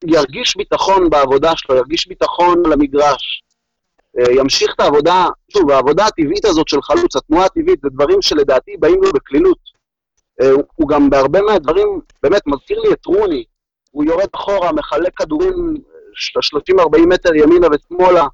ירגיש 0.04 0.56
ביטחון 0.56 1.10
בעבודה 1.10 1.52
שלו, 1.56 1.76
ירגיש 1.76 2.06
ביטחון 2.06 2.62
למגרש, 2.70 3.42
אה, 4.18 4.32
ימשיך 4.32 4.74
את 4.74 4.80
העבודה, 4.80 5.26
שוב, 5.52 5.70
העבודה 5.70 6.06
הטבעית 6.06 6.44
הזאת 6.44 6.68
של 6.68 6.82
חלוץ, 6.82 7.16
התנועה 7.16 7.44
הטבעית, 7.44 7.80
זה 7.82 7.88
דברים 7.88 8.22
שלדעתי 8.22 8.76
באים 8.76 9.02
לו 9.02 9.12
בקלילות. 9.12 9.58
אה, 10.40 10.50
הוא 10.74 10.88
גם 10.88 11.10
בהרבה 11.10 11.42
מהדברים, 11.42 12.00
באמת, 12.22 12.42
מזכיר 12.46 12.80
לי 12.80 12.92
את 12.92 13.06
רוני, 13.06 13.44
הוא 13.90 14.04
יורד 14.04 14.28
אחורה, 14.34 14.72
מחלק 14.72 15.16
כדורים 15.16 15.74
30-40 16.14 17.06
מטר 17.06 17.34
ימינה 17.34 17.66
ושמאלה, 17.72 18.26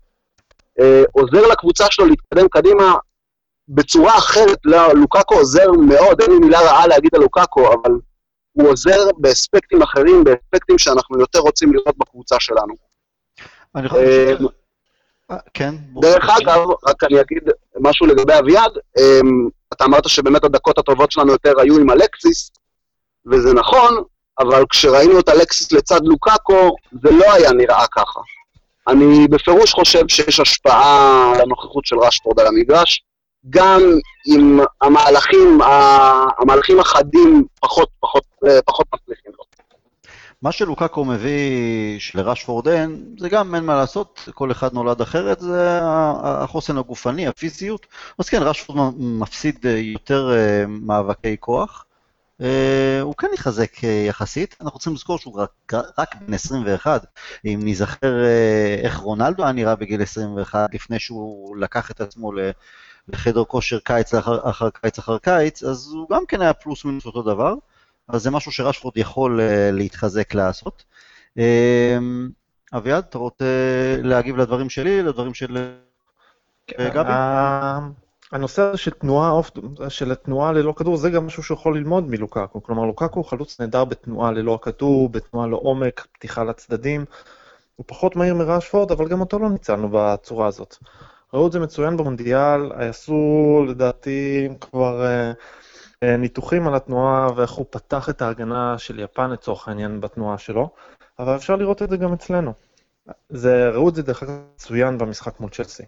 אה, 0.81 1.03
עוזר 1.13 1.47
לקבוצה 1.53 1.85
שלו 1.91 2.07
להתקדם 2.07 2.49
קדימה 2.49 2.95
בצורה 3.69 4.19
אחרת. 4.19 4.59
לא, 4.65 4.95
לוקאקו 4.95 5.35
עוזר 5.35 5.73
מאוד, 5.73 6.21
אין 6.21 6.31
לי 6.31 6.39
מילה 6.39 6.61
רעה 6.61 6.87
להגיד 6.87 7.15
על 7.15 7.21
לוקאקו, 7.21 7.73
אבל 7.73 7.93
הוא 8.53 8.69
עוזר 8.69 9.11
באספקטים 9.19 9.83
אחרים, 9.83 10.25
באספקטים 10.25 10.79
שאנחנו 10.79 11.21
יותר 11.21 11.39
רוצים 11.39 11.73
לראות 11.73 11.99
בקבוצה 11.99 12.37
שלנו. 12.41 12.75
אני 13.75 13.89
חושב 13.89 14.03
אה, 14.03 14.35
ש... 14.39 14.43
אה, 15.31 15.37
כן. 15.55 15.75
דרך 16.01 16.29
אגב, 16.29 16.59
רק 16.89 17.05
אני 17.05 17.21
אגיד 17.21 17.43
משהו 17.81 18.07
לגבי 18.07 18.39
אביעד, 18.39 18.73
אתה 19.73 19.85
אמרת 19.85 20.09
שבאמת 20.09 20.45
הדקות 20.45 20.79
הטובות 20.79 21.13
שלנו 21.13 21.33
יותר 21.33 21.61
היו 21.61 21.79
עם 21.79 21.91
אלקסיס, 21.91 22.51
וזה 23.27 23.55
נכון, 23.55 24.03
אבל 24.39 24.65
כשראינו 24.71 25.21
את 25.21 25.29
אלקסיס 25.29 25.73
לצד 25.73 26.01
לוקאקו, 26.05 26.77
זה 27.03 27.11
לא 27.11 27.33
היה 27.33 27.53
נראה 27.53 27.87
ככה. 27.93 28.21
אני 28.89 29.29
בפירוש 29.29 29.73
חושב 29.73 30.09
שיש 30.09 30.41
השפעה 30.41 31.33
על 31.35 31.41
הנוכחות 31.41 31.87
של 31.87 31.99
רשפורד 31.99 32.41
על 32.41 32.47
המגרש, 32.47 33.05
גם 33.51 33.81
אם 34.27 34.61
המהלכים, 34.81 35.59
המהלכים 36.39 36.81
החדים 36.81 37.45
פחות, 37.61 37.89
פחות, 38.01 38.25
פחות 38.65 38.87
מצליחים 38.95 39.33
לו. 39.39 39.45
מה 40.43 40.53
שלוקאקו 40.53 41.05
מביא 41.05 41.99
לרשפורד 42.15 42.69
אין, 42.69 43.05
זה 43.19 43.29
גם 43.29 43.55
אין 43.55 43.65
מה 43.65 43.77
לעשות, 43.77 44.29
כל 44.35 44.51
אחד 44.51 44.73
נולד 44.73 45.01
אחרת, 45.01 45.41
זה 45.41 45.81
החוסן 46.23 46.79
הגופני, 46.79 47.27
הפיזיות. 47.27 47.87
אז 48.19 48.29
כן, 48.29 48.43
רשפורד 48.43 48.95
מפסיד 48.99 49.65
יותר 49.65 50.33
אה, 50.33 50.65
מאבקי 50.67 51.37
כוח. 51.41 51.85
Uh, 52.41 52.45
הוא 53.03 53.15
כן 53.15 53.27
יחזק 53.35 53.75
uh, 53.75 53.87
יחסית, 54.09 54.57
אנחנו 54.61 54.79
צריכים 54.79 54.95
לזכור 54.95 55.19
שהוא 55.19 55.41
רק, 55.41 55.73
רק 55.99 56.15
בן 56.21 56.35
21, 56.35 57.05
אם 57.45 57.61
נזכר 57.63 58.15
איך 58.83 58.97
רונלדו 58.97 59.43
היה 59.43 59.53
נראה 59.53 59.77
בגיל 59.77 60.03
21 60.03 60.75
לפני 60.75 60.99
שהוא 60.99 61.57
לקח 61.57 61.91
את 61.91 62.01
עצמו 62.01 62.33
לחדר 63.09 63.45
כושר 63.45 63.79
קיץ 63.79 64.15
אחר, 64.15 64.51
אחר 64.51 64.71
קיץ 64.71 64.99
אחר 64.99 65.19
קיץ, 65.19 65.63
אז 65.63 65.93
הוא 65.93 66.09
גם 66.11 66.27
כן 66.27 66.43
היה 66.43 66.53
פלוס 66.53 66.85
מינוס 66.85 67.07
אותו 67.07 67.23
דבר, 67.23 67.55
אז 68.09 68.23
זה 68.23 68.31
משהו 68.31 68.53
שרשפורד 68.53 68.97
יכול 68.97 69.41
uh, 69.41 69.73
להתחזק 69.73 70.35
לעשות. 70.35 70.85
Uh, 71.39 71.43
אביעד, 72.73 73.05
אתה 73.09 73.19
רוצה 73.19 73.45
להגיב 74.03 74.37
לדברים 74.37 74.71
שלי, 74.71 75.03
לדברים 75.03 75.35
של 75.35 75.75
גבי? 76.71 77.13
הנושא 78.33 78.63
הזה 78.63 78.79
של 78.79 78.91
תנועה, 78.91 79.41
של 79.89 80.15
תנועה 80.15 80.53
ללא 80.53 80.75
כדור, 80.77 80.97
זה 80.97 81.11
גם 81.11 81.27
משהו 81.27 81.43
שיכול 81.43 81.77
ללמוד 81.77 82.09
מלוקקו. 82.09 82.63
כלומר, 82.63 82.85
לוקקו 82.85 83.19
הוא 83.19 83.25
חלוץ 83.25 83.61
נהדר 83.61 83.85
בתנועה 83.85 84.33
ללא 84.33 84.55
הכדור, 84.55 85.09
בתנועה 85.09 85.47
לעומק, 85.47 86.07
פתיחה 86.13 86.45
לצדדים. 86.45 87.05
הוא 87.77 87.85
פחות 87.89 88.17
מהיר 88.17 88.35
מראשפורד, 88.35 88.93
אבל 88.93 89.09
גם 89.09 89.21
אותו 89.21 89.39
לא 89.39 89.51
ניצלנו 89.51 89.89
בצורה 89.93 90.47
הזאת. 90.47 90.77
ראו 91.35 91.47
את 91.47 91.53
זה 91.53 91.61
מצוין 91.61 91.97
במונדיאל, 91.97 92.73
עשו 92.73 93.65
לדעתי 93.69 94.49
כבר 94.61 95.05
אה, 95.07 95.33
אה, 96.03 96.17
ניתוחים 96.17 96.69
על 96.69 96.75
התנועה 96.75 97.29
ואיך 97.37 97.51
הוא 97.51 97.67
פתח 97.71 98.09
את 98.09 98.23
ההגנה 98.23 98.79
של 98.79 99.01
יפן 99.01 99.31
לצורך 99.31 99.69
העניין 99.69 100.01
בתנועה 100.01 100.39
שלו, 100.39 100.71
אבל 101.19 101.37
אפשר 101.37 101.57
לראות 101.57 101.83
את 101.83 101.91
זה 101.91 101.97
גם 101.97 102.13
אצלנו. 102.13 102.53
זה, 103.29 103.71
ראו 103.71 103.89
את 103.89 103.95
זה 103.95 104.03
דרך 104.03 104.23
אגב 104.23 104.33
מצוין 104.55 104.99
במשחק 104.99 105.41
מול 105.41 105.51
צ'לסי. 105.51 105.83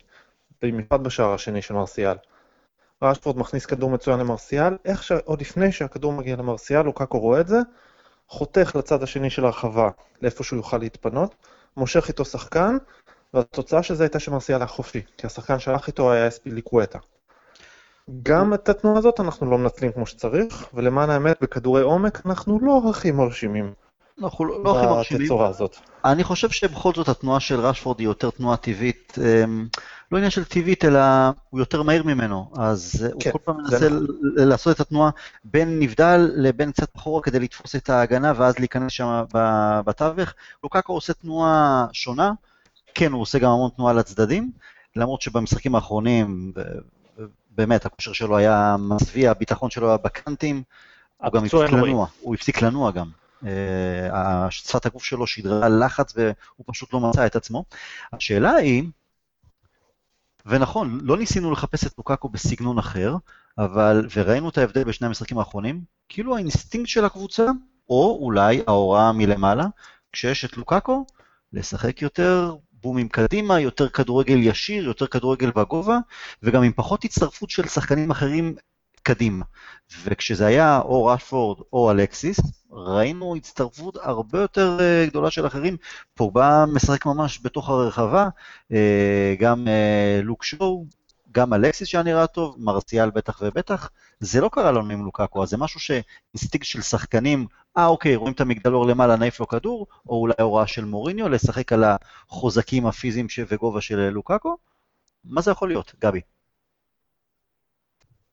במיוחד 0.62 1.04
בשער 1.04 1.34
השני 1.34 1.62
של 1.62 1.74
מרסיאל. 1.74 2.16
ראשפורד 3.02 3.38
מכניס 3.38 3.66
כדור 3.66 3.90
מצוין 3.90 4.20
למרסיאל, 4.20 4.76
איך 4.84 5.02
ש... 5.02 5.12
עוד 5.12 5.40
לפני 5.40 5.72
שהכדור 5.72 6.12
מגיע 6.12 6.36
למרסיאל, 6.36 6.82
לוקקו 6.82 7.18
רואה 7.18 7.40
את 7.40 7.48
זה, 7.48 7.58
חותך 8.28 8.76
לצד 8.78 9.02
השני 9.02 9.30
של 9.30 9.44
הרחבה, 9.44 9.90
לאיפה 10.22 10.44
שהוא 10.44 10.56
יוכל 10.56 10.78
להתפנות, 10.78 11.34
מושך 11.76 12.08
איתו 12.08 12.24
שחקן, 12.24 12.76
והתוצאה 13.36 13.82
של 13.82 13.94
זה 13.94 14.04
הייתה 14.04 14.20
שמרסיאל 14.20 14.58
היה 14.58 14.66
חופשי, 14.66 15.02
כי 15.18 15.26
השחקן 15.26 15.58
שהלך 15.58 15.86
איתו 15.86 16.12
היה 16.12 16.28
אספיליקווטה. 16.28 16.98
גם 18.22 18.54
את 18.54 18.68
התנועה 18.68 18.98
הזאת 18.98 19.20
אנחנו 19.20 19.50
לא 19.50 19.58
מנצלים 19.58 19.92
כמו 19.92 20.06
שצריך, 20.06 20.68
ולמען 20.74 21.10
האמת, 21.10 21.36
בכדורי 21.40 21.82
עומק 21.82 22.26
אנחנו 22.26 22.58
לא 22.62 22.82
הכי 22.90 23.10
מרשימים. 23.10 23.72
אנחנו 24.22 24.44
לא, 24.44 24.64
לא 24.64 24.78
הכי 24.78 24.86
מרשימים. 24.86 25.40
הזאת. 25.40 25.76
אני 26.04 26.24
חושב 26.24 26.50
שבכל 26.50 26.92
זאת 26.94 27.08
התנועה 27.08 27.40
של 27.40 27.60
רשפורד 27.60 28.00
היא 28.00 28.08
יותר 28.08 28.30
תנועה 28.30 28.56
טבעית, 28.56 29.18
אמ, 29.18 29.66
לא 30.12 30.16
עניין 30.16 30.30
של 30.30 30.44
טבעית, 30.44 30.84
אלא 30.84 31.00
הוא 31.50 31.60
יותר 31.60 31.82
מהיר 31.82 32.02
ממנו, 32.02 32.50
אז 32.56 33.06
כן, 33.20 33.30
הוא 33.30 33.32
כל 33.32 33.38
פעם 33.44 33.56
מנסה 33.56 33.88
נכון. 33.88 34.06
לעשות 34.36 34.76
את 34.76 34.80
התנועה 34.80 35.10
בין 35.44 35.78
נבדל 35.78 36.30
לבין 36.34 36.72
קצת 36.72 36.96
אחורה 36.96 37.22
כדי 37.22 37.38
לתפוס 37.38 37.76
את 37.76 37.90
ההגנה 37.90 38.32
ואז 38.36 38.58
להיכנס 38.58 38.92
שם 38.92 39.24
בתווך. 39.84 40.34
לוקקו 40.64 40.92
עושה 40.92 41.12
תנועה 41.12 41.86
שונה, 41.92 42.32
כן, 42.96 43.12
הוא 43.12 43.22
עושה 43.22 43.38
גם 43.38 43.50
המון 43.50 43.70
תנועה 43.76 43.92
לצדדים, 43.92 44.50
למרות 44.96 45.22
שבמשחקים 45.22 45.74
האחרונים, 45.74 46.52
באמת, 47.50 47.86
הכושר 47.86 48.12
שלו 48.12 48.36
היה 48.36 48.76
מזוויע, 48.78 49.30
הביטחון 49.30 49.70
שלו 49.70 49.88
היה 49.88 49.96
בקאנטים, 49.96 50.62
הוא 51.16 51.32
גם 51.32 51.44
הפסיק 51.44 51.60
לנוע, 51.72 52.06
הוא 52.20 52.34
הפסיק 52.34 52.62
לנוע 52.62 52.90
גם. 52.90 53.10
אה, 53.46 54.50
שפת 54.50 54.86
הגוף 54.86 55.04
שלו 55.04 55.26
שידרה 55.26 55.68
לחץ 55.68 56.14
והוא 56.16 56.64
פשוט 56.66 56.92
לא 56.92 57.00
מצא 57.00 57.26
את 57.26 57.36
עצמו. 57.36 57.64
השאלה 58.12 58.52
היא, 58.52 58.84
ונכון, 60.46 60.98
לא 61.02 61.16
ניסינו 61.18 61.52
לחפש 61.52 61.86
את 61.86 61.92
לוקאקו 61.98 62.28
בסגנון 62.28 62.78
אחר, 62.78 63.16
אבל, 63.58 64.06
וראינו 64.16 64.48
את 64.48 64.58
ההבדל 64.58 64.84
בשני 64.84 65.06
המשחקים 65.06 65.38
האחרונים, 65.38 65.80
כאילו 66.08 66.36
האינסטינקט 66.36 66.88
של 66.88 67.04
הקבוצה, 67.04 67.46
או 67.88 68.18
אולי 68.20 68.62
ההוראה 68.66 69.12
מלמעלה, 69.12 69.66
כשיש 70.12 70.44
את 70.44 70.56
לוקאקו, 70.56 71.06
לשחק 71.52 72.02
יותר 72.02 72.56
בומים 72.82 73.08
קדימה, 73.08 73.60
יותר 73.60 73.88
כדורגל 73.88 74.38
ישיר, 74.42 74.84
יותר 74.84 75.06
כדורגל 75.06 75.50
בגובה, 75.50 75.98
וגם 76.42 76.62
עם 76.62 76.72
פחות 76.72 77.04
הצטרפות 77.04 77.50
של 77.50 77.68
שחקנים 77.68 78.10
אחרים 78.10 78.54
קדימה. 79.02 79.44
וכשזה 80.04 80.46
היה 80.46 80.80
או 80.80 81.06
רשפורד 81.06 81.58
או 81.72 81.90
אלקסיס, 81.90 82.40
ראינו 82.70 83.36
הצטרפות 83.36 83.96
הרבה 84.02 84.40
יותר 84.40 84.78
אה, 84.78 85.10
גדולה 85.10 85.30
של 85.30 85.46
אחרים. 85.46 85.76
פוגבה 86.14 86.64
משחק 86.72 87.06
ממש 87.06 87.40
בתוך 87.42 87.68
הרחבה, 87.68 88.28
אה, 88.72 88.74
גם 89.38 89.66
אה, 89.66 90.24
לוק 90.24 90.44
שואו, 90.44 90.84
גם 91.36 91.54
אלקסיס 91.54 91.88
שהיה 91.88 92.04
נראה 92.04 92.26
טוב, 92.26 92.56
מרסיאל 92.58 93.10
בטח 93.10 93.42
ובטח. 93.42 93.90
זה 94.20 94.40
לא 94.40 94.48
קרה 94.52 94.72
לנו 94.72 94.90
עם 94.90 95.04
לוקאקו, 95.04 95.42
אז 95.42 95.48
זה 95.48 95.56
משהו 95.56 95.80
שאינסטינקט 95.80 96.66
של 96.66 96.82
שחקנים, 96.82 97.46
אה 97.76 97.86
אוקיי, 97.86 98.16
רואים 98.16 98.34
את 98.34 98.40
המגדלור 98.40 98.86
למעלה, 98.86 99.16
נעיף 99.16 99.40
לו 99.40 99.48
כדור, 99.48 99.86
או 100.08 100.20
אולי 100.20 100.34
הוראה 100.40 100.66
של 100.66 100.84
מוריניו, 100.84 101.28
לשחק 101.28 101.72
על 101.72 101.84
החוזקים 101.84 102.86
הפיזיים 102.86 103.26
וגובה 103.48 103.80
של 103.80 103.96
לוקאקו. 103.96 104.56
מה 105.24 105.40
זה 105.40 105.50
יכול 105.50 105.68
להיות, 105.68 105.94
גבי? 106.00 106.20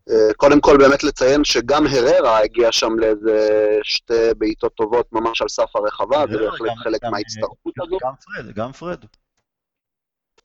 אה, 0.10 0.34
קודם 0.38 0.62
כל 0.62 0.78
באמת 0.78 1.04
לציין 1.04 1.44
שגם 1.44 1.88
הררה 1.88 2.40
הגיע 2.40 2.72
שם 2.72 3.00
לאיזה 3.00 3.68
שתי 3.84 4.34
בעיטות 4.38 4.74
טובות 4.74 5.14
ממש 5.14 5.42
על 5.42 5.50
סף 5.50 5.76
הרחבה, 5.76 6.26
זה 6.32 6.38
בהחלט 6.38 6.78
חלק 6.84 7.04
מההצטרפות 7.04 7.74
הזו. 7.82 7.98
גם 8.02 8.14
פרד, 8.16 8.54
גם 8.56 8.72
פרד. 8.72 9.06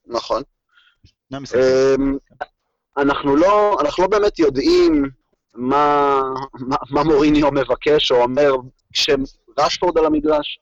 נכון. 0.05 0.43
אמ, 1.33 2.17
אנחנו 2.97 3.35
לא, 3.35 3.77
אנחנו 3.81 4.03
לא 4.03 4.09
באמת 4.09 4.39
יודעים 4.39 5.09
מה, 5.55 6.21
מה, 6.59 6.75
מה 6.89 7.03
מוריניו 7.03 7.51
מבקש 7.51 8.11
או 8.11 8.21
אומר 8.21 8.51
כשרשפורד 8.93 9.97
על 9.97 10.05
המגרש, 10.05 10.59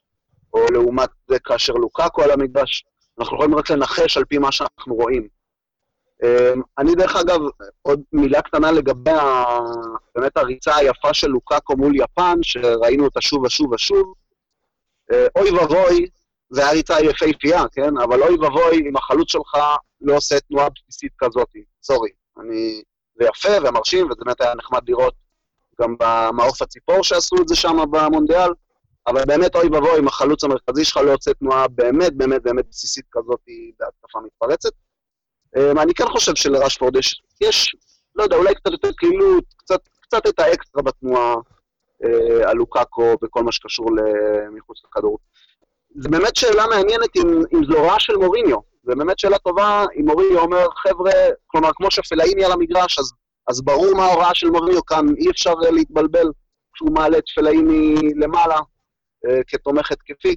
או 0.53 0.65
לעומת 0.71 1.09
זה 1.27 1.39
כאשר 1.39 1.73
לוקאקו 1.73 2.23
על 2.23 2.31
המגרש. 2.31 2.85
אנחנו 3.19 3.35
יכולים 3.35 3.55
רק 3.55 3.69
לנחש 3.71 4.17
על 4.17 4.25
פי 4.25 4.37
מה 4.37 4.51
שאנחנו 4.51 4.95
רואים. 4.95 5.27
אמ, 6.23 6.61
אני 6.77 6.95
דרך 6.95 7.15
אגב, 7.15 7.39
עוד 7.81 8.01
מילה 8.13 8.41
קטנה 8.41 8.71
לגבי 8.71 9.11
ה... 9.11 9.45
באמת 10.15 10.37
הריצה 10.37 10.75
היפה 10.75 11.13
של 11.13 11.27
לוקאקו 11.27 11.75
מול 11.77 11.95
יפן, 11.95 12.37
שראינו 12.41 13.05
אותה 13.05 13.21
שוב 13.21 13.43
ושוב 13.43 13.71
ושוב. 13.71 14.13
אה, 15.11 15.27
אוי 15.35 15.51
ואבוי, 15.51 16.07
זה 16.49 16.61
היה 16.61 16.71
ריצה 16.71 17.01
יפהפייה, 17.01 17.63
כן? 17.71 17.97
אבל 18.03 18.23
אוי 18.23 18.35
ואבוי 18.37 18.89
אם 18.89 18.97
החלוץ 18.97 19.31
שלך 19.31 19.55
לא 20.01 20.15
עושה 20.15 20.39
תנועה 20.39 20.67
בסיסית 20.69 21.11
כזאת, 21.17 21.49
סורי. 21.83 22.09
אני... 22.39 22.81
זה 23.19 23.25
יפה 23.25 23.67
ומרשים, 23.69 24.05
וזה 24.05 24.21
באמת 24.25 24.41
היה 24.41 24.55
נחמד 24.55 24.89
לראות 24.89 25.13
גם 25.81 25.95
במעוף 25.99 26.61
הציפור 26.61 27.03
שעשו 27.03 27.35
את 27.41 27.47
זה 27.47 27.55
שם 27.55 27.77
במונדיאל, 27.91 28.49
אבל 29.07 29.25
באמת 29.25 29.55
אוי 29.55 29.67
ואבוי 29.67 29.99
אם 29.99 30.07
החלוץ 30.07 30.43
המרכזי 30.43 30.85
שלך 30.85 30.97
לא 30.97 31.13
עושה 31.13 31.33
תנועה 31.33 31.67
באמת 31.67 32.13
באמת 32.13 32.43
באמת 32.43 32.65
בסיסית 32.69 33.05
כזאת 33.11 33.39
בהתקפה 33.79 34.19
מתפרצת. 34.25 34.71
אמ, 35.57 35.79
אני 35.79 35.93
כן 35.93 36.05
חושב 36.07 36.35
שלרשפורד 36.35 36.95
יש, 36.95 37.21
יש, 37.41 37.75
לא 38.15 38.23
יודע, 38.23 38.35
אולי 38.35 38.55
קצת 38.55 38.71
יותר 38.71 38.91
קלילות, 38.97 39.43
קצת, 39.57 39.79
קצת 40.01 40.27
את 40.27 40.39
האקסטרה 40.39 40.81
בתנועה 40.83 41.35
אה, 42.03 42.49
על 42.49 42.57
לוקאקו 42.57 43.15
בכל 43.21 43.43
מה 43.43 43.51
שקשור 43.51 43.89
מחוץ 44.51 44.77
לכדור. 44.85 45.17
זו 45.99 46.09
באמת 46.09 46.35
שאלה 46.35 46.67
מעניינת 46.67 47.15
אם, 47.15 47.41
אם 47.53 47.65
זו 47.65 47.77
הוראה 47.77 47.99
של 47.99 48.15
מוריניו. 48.15 48.57
זו 48.83 48.93
באמת 48.95 49.19
שאלה 49.19 49.37
טובה 49.37 49.85
אם 49.99 50.05
מוריניו 50.05 50.39
אומר, 50.39 50.67
חבר'ה, 50.77 51.11
כלומר, 51.47 51.69
כמו 51.75 51.91
שפלאיני 51.91 52.45
על 52.45 52.51
המגרש, 52.51 52.99
אז, 52.99 53.11
אז 53.49 53.61
ברור 53.61 53.95
מה 53.95 54.05
ההוראה 54.05 54.35
של 54.35 54.49
מוריניו 54.49 54.85
כאן, 54.85 55.05
אי 55.17 55.29
אפשר 55.29 55.53
להתבלבל 55.53 56.27
כשהוא 56.73 56.91
מעלה 56.93 57.17
את 57.17 57.23
פלאיני 57.35 57.95
למעלה 58.15 58.55
אה, 59.27 59.43
כתומך 59.47 59.91
התקפי. 59.91 60.35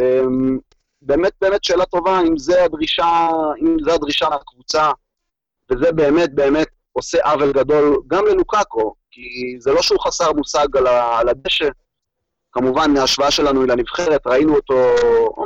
אה, 0.00 0.22
באמת 1.02 1.32
באמת 1.40 1.64
שאלה 1.64 1.84
טובה 1.84 2.20
אם 2.20 2.38
זה 2.38 2.64
הדרישה, 2.64 3.28
אם 3.62 3.76
זה 3.84 3.94
הדרישה 3.94 4.28
מהקבוצה, 4.28 4.90
וזה 5.70 5.92
באמת 5.92 6.34
באמת 6.34 6.68
עושה 6.92 7.18
עוול 7.24 7.52
גדול 7.52 8.02
גם 8.06 8.26
ללוקאקו, 8.26 8.94
כי 9.10 9.56
זה 9.58 9.72
לא 9.72 9.82
שהוא 9.82 10.00
חסר 10.00 10.32
מושג 10.32 10.76
על, 10.76 10.86
ה, 10.86 11.18
על 11.18 11.28
הדשא, 11.28 11.68
כמובן 12.52 12.90
מההשוואה 12.94 13.30
שלנו 13.30 13.66
לנבחרת, 13.66 14.26
ראינו 14.26 14.54
אותו 14.54 14.94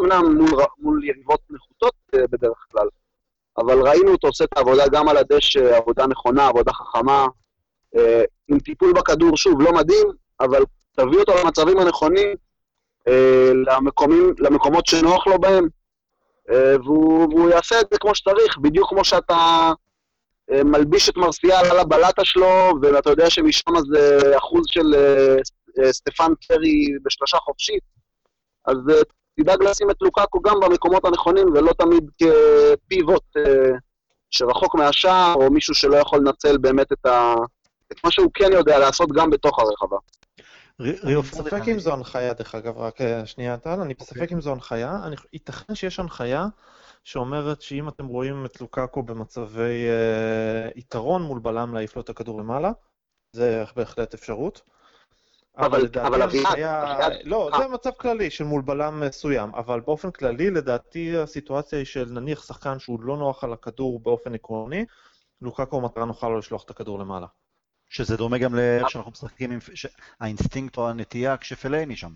אמנם 0.00 0.36
מול, 0.36 0.62
מול 0.78 1.04
יריבות 1.04 1.40
נחותות 1.50 1.94
אה, 2.14 2.20
בדרך 2.30 2.66
כלל, 2.72 2.88
אבל 3.58 3.88
ראינו 3.88 4.12
אותו 4.12 4.26
עושה 4.26 4.44
את 4.44 4.56
העבודה 4.56 4.88
גם 4.88 5.08
על 5.08 5.16
הדשא, 5.16 5.76
עבודה 5.76 6.06
נכונה, 6.06 6.46
עבודה 6.46 6.72
חכמה, 6.72 7.26
אה, 7.96 8.24
עם 8.48 8.58
טיפול 8.58 8.92
בכדור, 8.92 9.36
שוב, 9.36 9.60
לא 9.60 9.72
מדהים, 9.72 10.06
אבל 10.40 10.62
תביא 10.96 11.18
אותו 11.18 11.32
למצבים 11.44 11.78
הנכונים, 11.78 12.28
אה, 13.08 13.50
למקומים, 13.66 14.34
למקומות 14.38 14.86
שנוח 14.86 15.26
לו 15.26 15.38
בהם, 15.38 15.68
והוא, 16.84 17.34
והוא 17.34 17.50
יעשה 17.50 17.80
את 17.80 17.86
זה 17.92 17.98
כמו 17.98 18.14
שצריך, 18.14 18.58
בדיוק 18.58 18.88
כמו 18.88 19.04
שאתה 19.04 19.72
מלביש 20.50 21.08
את 21.08 21.16
מרסיאל 21.16 21.66
על 21.70 21.78
הבלטה 21.78 22.24
שלו, 22.24 22.72
ואתה 22.82 23.10
יודע 23.10 23.30
שמשם 23.30 23.72
זה 23.90 24.36
אחוז 24.36 24.62
של 24.66 24.94
סטפן 25.90 26.32
קרי 26.48 26.86
בשלושה 27.04 27.36
חופשית, 27.36 27.82
אז 28.64 28.76
תדאג 29.40 29.62
לשים 29.62 29.90
את 29.90 29.96
לוקאקו 30.00 30.40
גם 30.40 30.60
במקומות 30.60 31.04
הנכונים, 31.04 31.46
ולא 31.48 31.72
תמיד 31.72 32.10
כפיבוט 32.18 33.24
שרחוק 34.30 34.74
מהשער, 34.74 35.34
או 35.34 35.50
מישהו 35.50 35.74
שלא 35.74 35.96
יכול 35.96 36.18
לנצל 36.18 36.58
באמת 36.58 36.92
את, 36.92 37.06
ה... 37.06 37.34
את 37.92 37.96
מה 38.04 38.10
שהוא 38.10 38.30
כן 38.34 38.52
יודע 38.52 38.78
לעשות 38.78 39.08
גם 39.12 39.30
בתוך 39.30 39.58
הרחבה. 39.58 39.96
אני 40.80 41.16
בספק 41.16 41.68
אם 41.72 41.78
זו 41.78 41.92
הנחיה, 41.92 42.34
דרך 42.34 42.54
אגב, 42.54 42.78
רק 42.78 43.00
אה, 43.00 43.26
שנייה 43.26 43.56
טל, 43.56 43.80
אני 43.80 43.94
בספק 43.94 44.20
אוקיי. 44.20 44.34
אם 44.34 44.40
זו 44.40 44.52
הנחיה, 44.52 44.98
ייתכן 45.32 45.74
שיש 45.74 46.00
הנחיה 46.00 46.46
שאומרת 47.04 47.62
שאם 47.62 47.88
אתם 47.88 48.06
רואים 48.06 48.44
את 48.44 48.60
לוקאקו 48.60 49.02
במצבי 49.02 49.86
אה, 49.88 50.68
יתרון 50.76 51.22
מול 51.22 51.38
בלם 51.38 51.74
להעיף 51.74 51.96
לו 51.96 52.02
את 52.02 52.08
הכדור 52.08 52.40
למעלה, 52.40 52.72
זה 53.32 53.64
בהחלט 53.76 54.14
אפשרות. 54.14 54.62
אבל, 55.58 55.88
אבל 56.06 56.22
אביעד, 56.22 57.12
לא, 57.24 57.50
זה 57.58 57.68
מצב 57.68 57.90
כללי 57.90 58.30
של 58.30 58.44
מול 58.44 58.62
בלם 58.62 59.00
מסוים, 59.00 59.54
אבל 59.54 59.80
באופן 59.80 60.10
כללי, 60.10 60.50
לדעתי 60.50 61.16
הסיטואציה 61.18 61.78
היא 61.78 61.86
של 61.86 62.04
נניח 62.10 62.46
שחקן 62.46 62.78
שהוא 62.78 63.00
לא 63.00 63.16
נוח 63.16 63.44
על 63.44 63.52
הכדור 63.52 64.00
באופן 64.00 64.34
עקרוני, 64.34 64.84
לוקאקו 65.42 65.80
מטרה 65.80 66.04
נוחה 66.04 66.28
לו 66.28 66.38
לשלוח 66.38 66.64
את 66.64 66.70
הכדור 66.70 66.98
למעלה. 66.98 67.26
שזה 67.88 68.16
דומה 68.16 68.38
גם 68.38 68.54
לאיך 68.54 68.90
שאנחנו 68.90 69.10
משחקים 69.10 69.50
עם 69.50 69.58
האינסטינקט 70.20 70.76
או 70.76 70.88
הנטייה 70.88 71.36
כשפלייני 71.36 71.96
שם. 71.96 72.12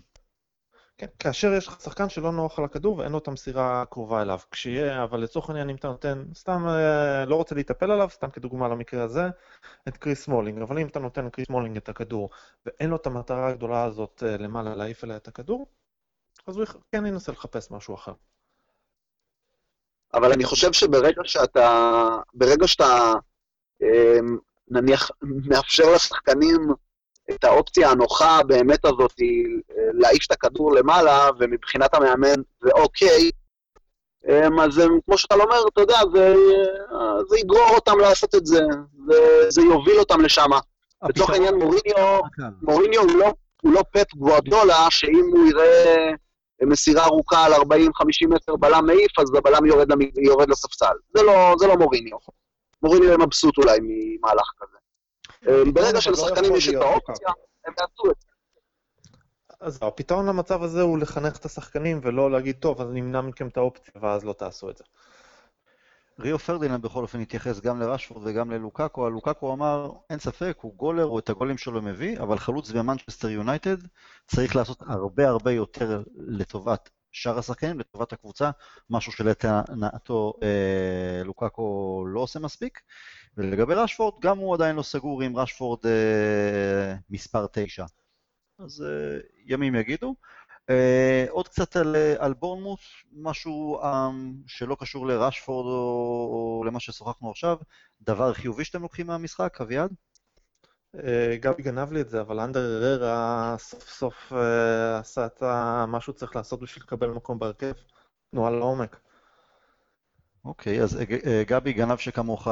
כן, 0.97 1.07
כאשר 1.19 1.53
יש 1.53 1.67
לך 1.67 1.81
שחקן 1.81 2.09
שלא 2.09 2.31
נוח 2.31 2.59
על 2.59 2.65
הכדור 2.65 2.97
ואין 2.97 3.11
לו 3.11 3.17
את 3.17 3.27
המסירה 3.27 3.81
הקרובה 3.81 4.21
אליו. 4.21 4.39
כשיהיה, 4.51 5.03
אבל 5.03 5.19
לצורך 5.19 5.49
העניין 5.49 5.69
אם 5.69 5.75
אתה 5.75 5.87
נותן, 5.87 6.23
סתם 6.35 6.67
אה, 6.67 7.25
לא 7.25 7.35
רוצה 7.35 7.55
להיטפל 7.55 7.91
עליו, 7.91 8.09
סתם 8.11 8.29
כדוגמה 8.29 8.67
למקרה 8.67 9.03
הזה, 9.03 9.29
את 9.87 9.97
קריס 9.97 10.27
מולינג. 10.27 10.61
אבל 10.61 10.79
אם 10.79 10.87
אתה 10.87 10.99
נותן 10.99 11.25
לקריס 11.25 11.49
מולינג 11.49 11.77
את 11.77 11.89
הכדור 11.89 12.29
ואין 12.65 12.89
לו 12.89 12.95
את 12.95 13.07
המטרה 13.07 13.47
הגדולה 13.47 13.83
הזאת 13.83 14.23
אה, 14.25 14.37
למעלה 14.37 14.75
להעיף 14.75 15.03
אליה 15.03 15.17
את 15.17 15.27
הכדור, 15.27 15.65
אז 16.47 16.57
הוא 16.57 16.65
כן 16.91 17.05
ינסה 17.05 17.31
לחפש 17.31 17.71
משהו 17.71 17.95
אחר. 17.95 18.13
אבל 20.13 20.31
אני 20.31 20.43
חושב 20.43 20.73
שברגע 20.73 21.21
שאתה, 21.23 22.07
ברגע 22.33 22.67
שאתה 22.67 23.13
אה, 23.81 24.19
נניח 24.67 25.11
מאפשר 25.21 25.83
לשחקנים 25.95 26.73
את 27.31 27.43
האופציה 27.43 27.89
הנוחה 27.89 28.39
באמת 28.47 28.85
הזאת 28.85 29.13
להעיף 29.93 30.25
את 30.25 30.31
הכדור 30.31 30.73
למעלה, 30.75 31.29
ומבחינת 31.39 31.93
המאמן 31.93 32.41
זה 32.61 32.69
אוקיי, 32.71 33.31
אמ, 34.29 34.59
אז 34.59 34.77
הם, 34.77 34.99
כמו 35.05 35.17
שאתה 35.17 35.35
אומר, 35.35 35.67
אתה 35.73 35.81
יודע, 35.81 35.99
זה, 36.13 36.35
זה 37.29 37.37
יגרור 37.37 37.69
אותם 37.75 37.99
לעשות 37.99 38.35
את 38.35 38.45
זה, 38.45 38.59
זה, 39.07 39.45
זה 39.49 39.61
יוביל 39.61 39.99
אותם 39.99 40.21
לשם. 40.21 40.49
לצורך 41.09 41.29
העניין, 41.29 41.55
מוריניו, 41.55 42.19
מוריניו 42.61 43.01
הוא 43.01 43.19
לא, 43.19 43.33
הוא 43.61 43.73
לא 43.73 43.81
פפ 43.91 44.15
גוארדיולה, 44.15 44.87
שאם 44.89 45.25
הוא 45.31 45.47
יראה 45.47 46.11
מסירה 46.63 47.05
ארוכה 47.05 47.45
על 47.45 47.53
40-50 47.53 47.57
מטר 48.29 48.55
בלם 48.55 48.85
מעיף, 48.85 49.19
אז 49.19 49.33
הבלם 49.37 49.65
יורד, 49.65 49.87
יורד 50.17 50.49
לספסל. 50.49 50.95
זה 51.17 51.23
לא, 51.23 51.55
זה 51.59 51.67
לא 51.67 51.75
מוריניו. 51.75 52.17
מוריניו 52.83 53.07
יהיה 53.07 53.17
מבסוט 53.17 53.57
אולי 53.57 53.79
ממהלך 53.81 54.51
כזה. 54.57 54.77
אה, 55.47 55.71
ברגע 55.73 56.01
שלשחקנים 56.01 56.55
יש 56.55 56.69
את 56.69 56.73
האופציה, 56.75 57.29
הם 57.65 57.73
יעשו 57.79 58.11
את 58.11 58.15
זה. 58.21 58.27
אז 59.59 59.79
הפתרון 59.81 60.25
למצב 60.25 60.63
הזה 60.63 60.81
הוא 60.81 60.97
לחנך 60.97 61.37
את 61.37 61.45
השחקנים 61.45 61.99
ולא 62.03 62.31
להגיד, 62.31 62.55
טוב, 62.59 62.81
אז 62.81 62.87
נמנע 62.91 63.21
מכם 63.21 63.47
את 63.47 63.57
האופציה 63.57 63.93
ואז 64.01 64.25
לא 64.25 64.33
תעשו 64.33 64.69
את 64.69 64.77
זה. 64.77 64.83
ריו 66.19 66.39
פרדיננד 66.39 66.81
בכל 66.81 67.01
אופן 67.01 67.19
התייחס 67.19 67.59
גם 67.59 67.79
לרשפורד 67.79 68.21
וגם 68.25 68.51
ללוקאקו. 68.51 69.09
לוקאקו 69.09 69.53
אמר, 69.53 69.91
אין 70.09 70.19
ספק, 70.19 70.57
הוא 70.61 70.75
גולר, 70.75 71.03
הוא 71.03 71.19
את 71.19 71.29
הגולים 71.29 71.57
שלו 71.57 71.81
מביא, 71.81 72.19
אבל 72.19 72.37
חלוץ 72.37 72.71
במנצ'סטר 72.71 73.29
יונייטד 73.29 73.77
צריך 74.27 74.55
לעשות 74.55 74.81
הרבה 74.87 75.27
הרבה 75.27 75.51
יותר 75.51 76.03
לטובת 76.15 76.89
שאר 77.11 77.39
השחקנים 77.39 77.79
לטובת 77.79 78.13
הקבוצה, 78.13 78.51
משהו 78.89 79.11
שלטענתו 79.11 80.33
אה, 80.43 81.23
לוקאקו 81.23 82.03
לא 82.07 82.19
עושה 82.19 82.39
מספיק. 82.39 82.79
ולגבי 83.37 83.73
רשפורד, 83.73 84.13
גם 84.21 84.37
הוא 84.37 84.55
עדיין 84.55 84.75
לא 84.75 84.83
סגור 84.83 85.21
עם 85.21 85.37
רשפורד 85.37 85.85
אה, 85.85 86.95
מספר 87.09 87.47
9. 87.51 87.85
אז 88.59 88.81
אה, 88.87 89.19
ימים 89.45 89.75
יגידו. 89.75 90.15
אה, 90.69 91.25
עוד 91.29 91.47
קצת 91.47 91.75
על, 91.75 91.95
אה, 91.95 92.15
על 92.19 92.33
בורנמוט, 92.33 92.79
משהו 93.11 93.79
אה, 93.83 94.09
שלא 94.47 94.75
קשור 94.79 95.07
לרשפורד 95.07 95.65
או, 95.65 95.71
או 96.31 96.63
למה 96.65 96.79
ששוחחנו 96.79 97.29
עכשיו, 97.29 97.57
דבר 98.01 98.33
חיובי 98.33 98.65
שאתם 98.65 98.81
לוקחים 98.81 99.07
מהמשחק, 99.07 99.61
אביעד? 99.61 99.91
אה, 100.95 101.37
גבי 101.39 101.63
גנב 101.63 101.91
לי 101.91 102.01
את 102.01 102.09
זה, 102.09 102.21
אבל 102.21 102.39
אנדר 102.39 102.83
אררה 102.83 103.55
סוף 103.59 103.89
סוף 103.89 104.33
אה, 104.33 104.99
עשה 104.99 105.25
את 105.25 105.43
מה 105.87 106.01
שהוא 106.01 106.15
צריך 106.15 106.35
לעשות 106.35 106.59
בשביל 106.59 106.83
לקבל 106.83 107.07
מקום 107.09 107.39
בהרכב. 107.39 107.73
תנועה 108.31 108.51
לעומק. 108.51 108.99
אוקיי, 110.45 110.81
אז 110.83 110.97
אה, 111.25 111.43
גבי 111.47 111.73
גנב 111.73 111.97
שכמוך, 111.97 112.47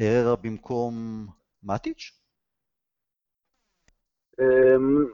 אררה 0.00 0.36
במקום 0.36 1.26
מטיץ'? 1.62 2.12
אמ, 4.40 5.06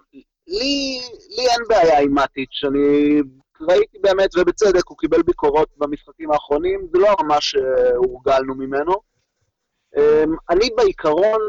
לי, 0.47 1.01
לי 1.37 1.47
אין 1.51 1.63
בעיה 1.69 2.01
עם 2.01 2.15
מטיץ', 2.15 2.65
אני 2.65 3.21
ראיתי 3.61 3.99
באמת, 3.99 4.31
ובצדק, 4.37 4.87
הוא 4.87 4.99
קיבל 4.99 5.23
ביקורות 5.23 5.69
במשחקים 5.77 6.31
האחרונים, 6.31 6.89
זה 6.93 6.99
לא 6.99 7.09
ממש 7.23 7.57
הורגלנו 7.97 8.55
ממנו. 8.55 8.95
אמ, 9.97 10.37
אני 10.51 10.69
בעיקרון 10.77 11.41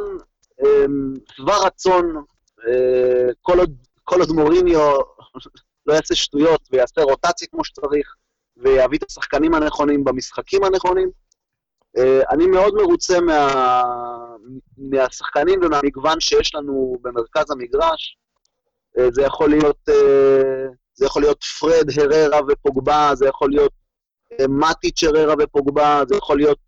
אמ, 0.61 1.13
שבע 1.31 1.57
רצון, 1.65 2.23
אה, 2.67 3.33
כל 3.41 3.59
עוד, 3.59 3.75
כל 4.03 4.19
עוד 4.19 4.31
מוריניו 4.31 4.97
לא 5.85 5.93
יעשה 5.93 6.15
שטויות 6.15 6.69
ויעשה 6.71 7.01
רוטציה 7.01 7.47
כמו 7.47 7.65
שצריך, 7.65 8.15
ויביא 8.59 8.97
את 8.97 9.03
השחקנים 9.09 9.53
הנכונים 9.53 10.03
במשחקים 10.03 10.63
הנכונים. 10.63 11.09
אה, 11.97 12.21
אני 12.31 12.47
מאוד 12.47 12.73
מרוצה 12.73 13.21
מה, 13.21 13.83
מהשחקנים 14.77 15.59
ומהמגוון 15.63 16.19
שיש 16.19 16.55
לנו 16.55 16.97
במרכז 17.01 17.51
המגרש. 17.51 18.17
אה, 18.99 19.11
זה 19.11 19.21
יכול 19.21 19.49
להיות, 19.49 19.89
זה 20.93 21.05
יכול 21.05 21.21
להיות 21.21 21.43
פרד, 21.43 21.85
הררה 21.97 22.39
ופוגבה, 22.47 23.11
זה 23.13 23.27
יכול 23.27 23.49
להיות 23.49 23.71
מטיץ', 24.49 25.03
הררה 25.03 25.33
ופוגבה, 25.39 26.01
זה 26.07 26.15
יכול 26.15 26.37
להיות 26.37 26.59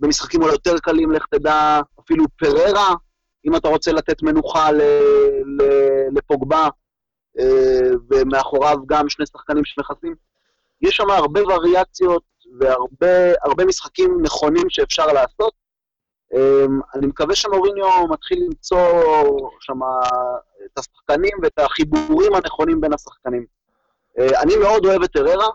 במשחקים 0.00 0.42
אולי 0.42 0.52
יותר 0.52 0.78
קלים, 0.78 1.12
לך 1.12 1.26
תדע, 1.30 1.80
אפילו 2.00 2.24
פררה, 2.38 2.94
אם 3.46 3.56
אתה 3.56 3.68
רוצה 3.68 3.92
לתת 3.92 4.22
מנוחה 4.22 4.70
לפוגבה, 6.16 6.68
אה, 7.38 7.90
ומאחוריו 8.10 8.76
גם 8.86 9.08
שני 9.08 9.26
שחקנים 9.26 9.64
שמכסים. 9.64 10.14
יש 10.82 10.96
שם 10.96 11.10
הרבה 11.10 11.40
וריאציות 11.42 12.22
והרבה 12.60 13.64
משחקים 13.64 14.22
נכונים 14.22 14.70
שאפשר 14.70 15.06
לעשות. 15.06 15.52
אה, 16.34 16.64
אני 16.94 17.06
מקווה 17.06 17.34
שמוריניו 17.34 18.06
מתחיל 18.10 18.38
למצוא 18.44 18.88
שם 19.60 19.78
את 20.64 20.78
השחקנים 20.78 21.38
ואת 21.42 21.58
החיבורים 21.58 22.34
הנכונים 22.34 22.80
בין 22.80 22.92
השחקנים. 22.92 23.46
אה, 24.18 24.42
אני 24.42 24.56
מאוד 24.56 24.86
אוהב 24.86 25.02
את 25.02 25.16
אררה. 25.16 25.48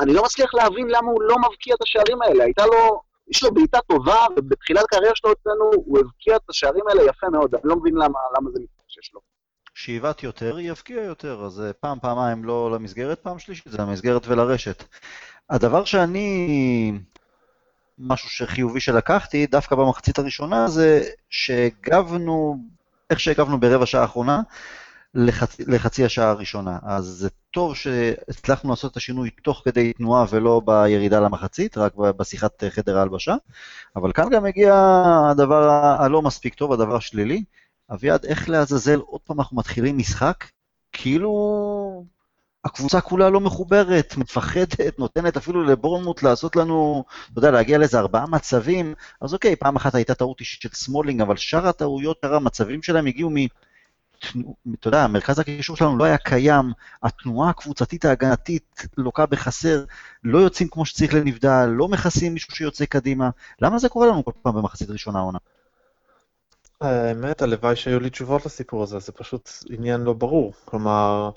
אני 0.00 0.14
לא 0.14 0.22
מצליח 0.22 0.54
להבין 0.54 0.86
למה 0.88 1.10
הוא 1.10 1.22
לא 1.22 1.36
מבקיע 1.38 1.74
את 1.74 1.82
השערים 1.82 2.22
האלה. 2.22 2.44
הייתה 2.44 2.66
לו 2.66 3.00
יש 3.28 3.42
לו 3.42 3.54
בעיטה 3.54 3.78
טובה, 3.80 4.26
ובתחילת 4.36 4.86
קריירה 4.86 5.14
שלו 5.14 5.32
אצלנו 5.32 5.70
הוא 5.74 5.98
הבקיע 5.98 6.36
את 6.36 6.50
השערים 6.50 6.88
האלה 6.88 7.02
יפה 7.02 7.28
מאוד, 7.28 7.54
אני 7.54 7.62
לא 7.64 7.76
מבין 7.76 7.94
למה, 7.94 8.18
למה 8.36 8.50
זה 8.50 8.60
מתחשש 8.62 9.14
לו. 9.14 9.20
שאיבת 9.74 10.22
יותר, 10.22 10.58
יבקיע 10.58 11.02
יותר, 11.02 11.44
אז 11.44 11.60
אה, 11.60 11.72
פעם, 11.72 11.98
פעמיים 12.00 12.44
לא 12.44 12.70
למסגרת, 12.70 13.18
פעם 13.18 13.38
שלישית 13.38 13.66
זה 13.72 13.78
למסגרת 13.78 14.26
ולרשת. 14.26 14.84
הדבר 15.50 15.84
שאני, 15.84 16.92
משהו 17.98 18.30
שחיובי 18.30 18.80
שלקחתי, 18.80 19.46
דווקא 19.46 19.76
במחצית 19.76 20.18
הראשונה, 20.18 20.68
זה 20.68 21.02
שהגבנו, 21.30 22.58
איך 23.10 23.20
שהגבנו 23.20 23.60
ברבע 23.60 23.86
שעה 23.86 24.02
האחרונה, 24.02 24.40
לחצי, 25.14 25.64
לחצי 25.66 26.04
השעה 26.04 26.30
הראשונה. 26.30 26.78
אז 26.82 27.04
זה 27.04 27.28
טוב 27.50 27.76
שהצלחנו 27.76 28.70
לעשות 28.70 28.92
את 28.92 28.96
השינוי 28.96 29.30
תוך 29.30 29.62
כדי 29.64 29.92
תנועה 29.92 30.24
ולא 30.30 30.62
בירידה 30.64 31.20
למחצית, 31.20 31.78
רק 31.78 31.94
בשיחת 31.94 32.64
חדר 32.68 32.98
ההלבשה. 32.98 33.34
אבל 33.96 34.12
כאן 34.12 34.28
גם 34.30 34.44
הגיע 34.44 34.74
הדבר 35.30 35.70
הלא 36.00 36.22
מספיק 36.22 36.54
טוב, 36.54 36.72
הדבר 36.72 36.96
השלילי. 36.96 37.44
אביעד, 37.92 38.24
איך 38.24 38.48
לעזאזל 38.48 38.98
עוד 38.98 39.20
פעם 39.20 39.40
אנחנו 39.40 39.56
מתחילים 39.56 39.98
משחק? 39.98 40.44
כאילו 40.92 42.04
הקבוצה 42.64 43.00
כולה 43.00 43.30
לא 43.30 43.40
מחוברת, 43.40 44.16
מפחדת, 44.16 44.98
נותנת 44.98 45.36
אפילו 45.36 45.64
לבורנמוט 45.64 46.22
לעשות 46.22 46.56
לנו, 46.56 47.04
אתה 47.32 47.38
יודע, 47.38 47.50
להגיע 47.50 47.78
לאיזה 47.78 47.98
ארבעה 47.98 48.26
מצבים. 48.26 48.94
אז 49.20 49.34
אוקיי, 49.34 49.56
פעם 49.56 49.76
אחת 49.76 49.94
הייתה 49.94 50.14
טעות 50.14 50.40
אישית 50.40 50.60
של 50.60 50.68
סמולינג, 50.68 51.20
אבל 51.20 51.36
שאר 51.36 51.66
הטעויות, 51.66 52.18
שאר 52.24 52.34
המצבים 52.34 52.82
שלהם 52.82 53.06
הגיעו 53.06 53.30
מ... 53.30 53.36
אתה 54.74 54.88
יודע, 54.88 55.06
מרכז 55.06 55.38
הקישור 55.38 55.76
שלנו 55.76 55.96
לא 55.96 56.04
היה 56.04 56.18
קיים, 56.18 56.72
התנועה 57.02 57.50
הקבוצתית 57.50 58.04
ההגנתית 58.04 58.86
לוקה 58.96 59.26
בחסר, 59.26 59.84
לא 60.24 60.38
יוצאים 60.38 60.68
כמו 60.68 60.86
שצריך 60.86 61.14
לנבדל, 61.14 61.66
לא 61.66 61.88
מכסים 61.88 62.34
מישהו 62.34 62.54
שיוצא 62.54 62.84
קדימה. 62.84 63.30
למה 63.60 63.78
זה 63.78 63.88
קורה 63.88 64.06
לנו 64.06 64.24
כל 64.24 64.32
פעם 64.42 64.54
במחצית 64.54 64.90
ראשונה 64.90 65.18
העונה? 65.18 65.38
האמת, 66.84 67.42
הלוואי 67.42 67.76
שהיו 67.76 68.00
לי 68.00 68.10
תשובות 68.10 68.46
לסיפור 68.46 68.82
הזה, 68.82 68.98
זה 68.98 69.12
פשוט 69.12 69.50
עניין 69.70 70.00
לא 70.00 70.12
ברור. 70.12 70.52
כלומר, 70.64 71.30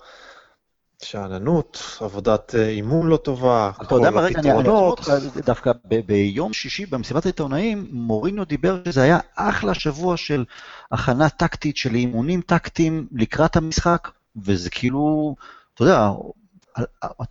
שאננות, 1.03 1.97
עבודת 2.01 2.55
אה, 2.55 2.67
אימון 2.67 3.07
לא 3.07 3.17
טובה, 3.17 3.71
כל 3.75 3.83
הפתרונות. 3.83 4.99
אתה 4.99 5.11
יודע 5.11 5.21
מה, 5.21 5.21
רגע, 5.31 5.41
דווקא 5.45 5.71
ביום 6.05 6.53
שישי 6.53 6.85
במסיבת 6.85 7.25
העיתונאים, 7.25 7.87
מוריניו 7.91 8.45
דיבר 8.45 8.81
שזה 8.85 9.01
היה 9.01 9.19
אחלה 9.35 9.73
שבוע 9.73 10.17
של 10.17 10.45
הכנה 10.91 11.29
טקטית, 11.29 11.77
של 11.77 11.95
אימונים 11.95 12.41
טקטיים 12.41 13.07
לקראת 13.11 13.55
המשחק, 13.55 14.09
וזה 14.35 14.69
כאילו, 14.69 15.35
אתה 15.73 15.83
יודע, 15.83 16.09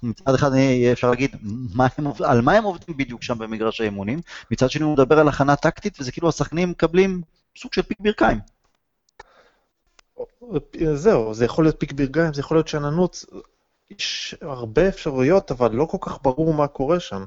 מצד 0.03 0.35
אחד 0.35 0.50
אפשר 0.92 1.11
להגיד 1.11 1.37
מה 1.74 1.87
הם, 1.98 2.07
על 2.24 2.40
מה 2.40 2.53
הם 2.53 2.64
עובדים 2.64 2.96
בדיוק 2.96 3.22
שם 3.22 3.38
במגרש 3.38 3.81
האימונים, 3.81 4.20
מצד 4.50 4.70
שני 4.70 4.85
הוא 4.85 4.92
מדבר 4.92 5.18
על 5.18 5.29
הכנה 5.29 5.57
טקטית, 5.57 6.00
וזה 6.00 6.12
כאילו 6.12 6.29
השחקנים 6.29 6.70
מקבלים 6.70 7.22
סוג 7.59 7.73
של 7.73 7.83
פיק 7.83 8.01
ברכיים. 8.01 8.38
זהו, 10.95 11.35
זה 11.35 11.45
יכול 11.45 11.64
להיות 11.64 11.77
פיק 11.81 11.93
ברכיים, 11.93 12.35
זה 12.35 12.40
יכול 12.40 12.57
להיות 12.57 12.69
שאננות, 12.69 13.25
יש 13.90 14.35
הרבה 14.40 14.88
אפשרויות, 14.88 15.51
אבל 15.51 15.73
לא 15.73 15.85
כל 15.85 15.99
כך 16.01 16.19
ברור 16.23 16.55
מה 16.55 16.67
קורה 16.67 17.01
שם. 17.01 17.25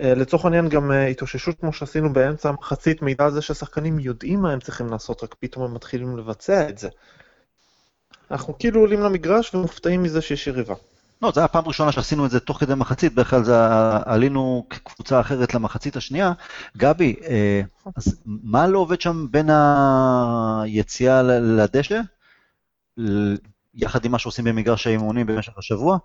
אה, 0.00 0.14
לצורך 0.14 0.44
העניין 0.44 0.68
גם 0.68 0.92
אה, 0.92 1.06
התאוששות 1.06 1.60
כמו 1.60 1.72
שעשינו 1.72 2.12
באמצע 2.12 2.48
המחצית 2.48 3.02
מעידה 3.02 3.24
על 3.24 3.30
זה 3.32 3.42
שהשחקנים 3.42 3.98
יודעים 3.98 4.42
מה 4.42 4.52
הם 4.52 4.60
צריכים 4.60 4.86
לעשות, 4.86 5.22
רק 5.22 5.34
פתאום 5.38 5.64
הם 5.64 5.74
מתחילים 5.74 6.18
לבצע 6.18 6.68
את 6.68 6.78
זה. 6.78 6.88
אנחנו 8.30 8.58
כאילו 8.58 8.80
עולים 8.80 9.00
למגרש 9.00 9.54
ומופתעים 9.54 10.02
מזה 10.02 10.20
שיש 10.20 10.46
יריבה. 10.46 10.74
לא, 11.22 11.30
זו 11.30 11.40
הייתה 11.40 11.44
הפעם 11.44 11.64
הראשונה 11.64 11.92
שעשינו 11.92 12.26
את 12.26 12.30
זה 12.30 12.40
תוך 12.40 12.60
כדי 12.60 12.74
מחצית, 12.74 13.12
בדרך 13.12 13.30
כלל 13.30 13.44
זה 13.44 13.56
עלינו 14.04 14.66
כקבוצה 14.70 15.20
אחרת 15.20 15.54
למחצית 15.54 15.96
השנייה. 15.96 16.32
גבי, 16.76 17.16
אה, 17.28 17.60
אז 17.96 18.20
מה 18.26 18.66
לא 18.66 18.78
עובד 18.78 19.00
שם 19.00 19.26
בין 19.30 19.50
היציאה 20.62 21.22
לדשא 21.22 22.00
יחד 23.74 24.04
עם 24.04 24.12
מה 24.12 24.18
שעושים 24.18 24.44
במגרש 24.44 24.86
האימונים 24.86 25.26
במשך 25.26 25.58
השבוע. 25.58 25.98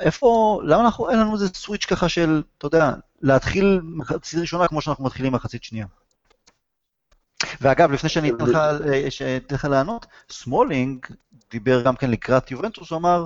איפה, 0.00 0.60
למה 0.64 0.84
אנחנו, 0.84 1.10
אין 1.10 1.18
לנו 1.18 1.34
איזה 1.34 1.48
switch 1.54 1.84
ככה 1.84 2.08
של, 2.08 2.42
אתה 2.58 2.66
יודע, 2.66 2.92
להתחיל 3.22 3.80
מחצית 3.82 4.40
ראשונה 4.40 4.68
כמו 4.68 4.80
שאנחנו 4.80 5.04
מתחילים 5.04 5.32
מחצית 5.32 5.64
שנייה. 5.64 5.86
ואגב, 7.60 7.92
לפני 7.92 8.08
שאני 8.08 8.30
אתן 8.30 8.44
לך, 8.44 8.56
אה, 8.56 9.38
לך 9.50 9.64
לענות, 9.64 10.06
סמולינג 10.30 11.06
דיבר 11.50 11.82
גם 11.82 11.96
כן 11.96 12.10
לקראת 12.10 12.50
יובנטוס, 12.50 12.90
הוא 12.90 12.98
אמר, 12.98 13.24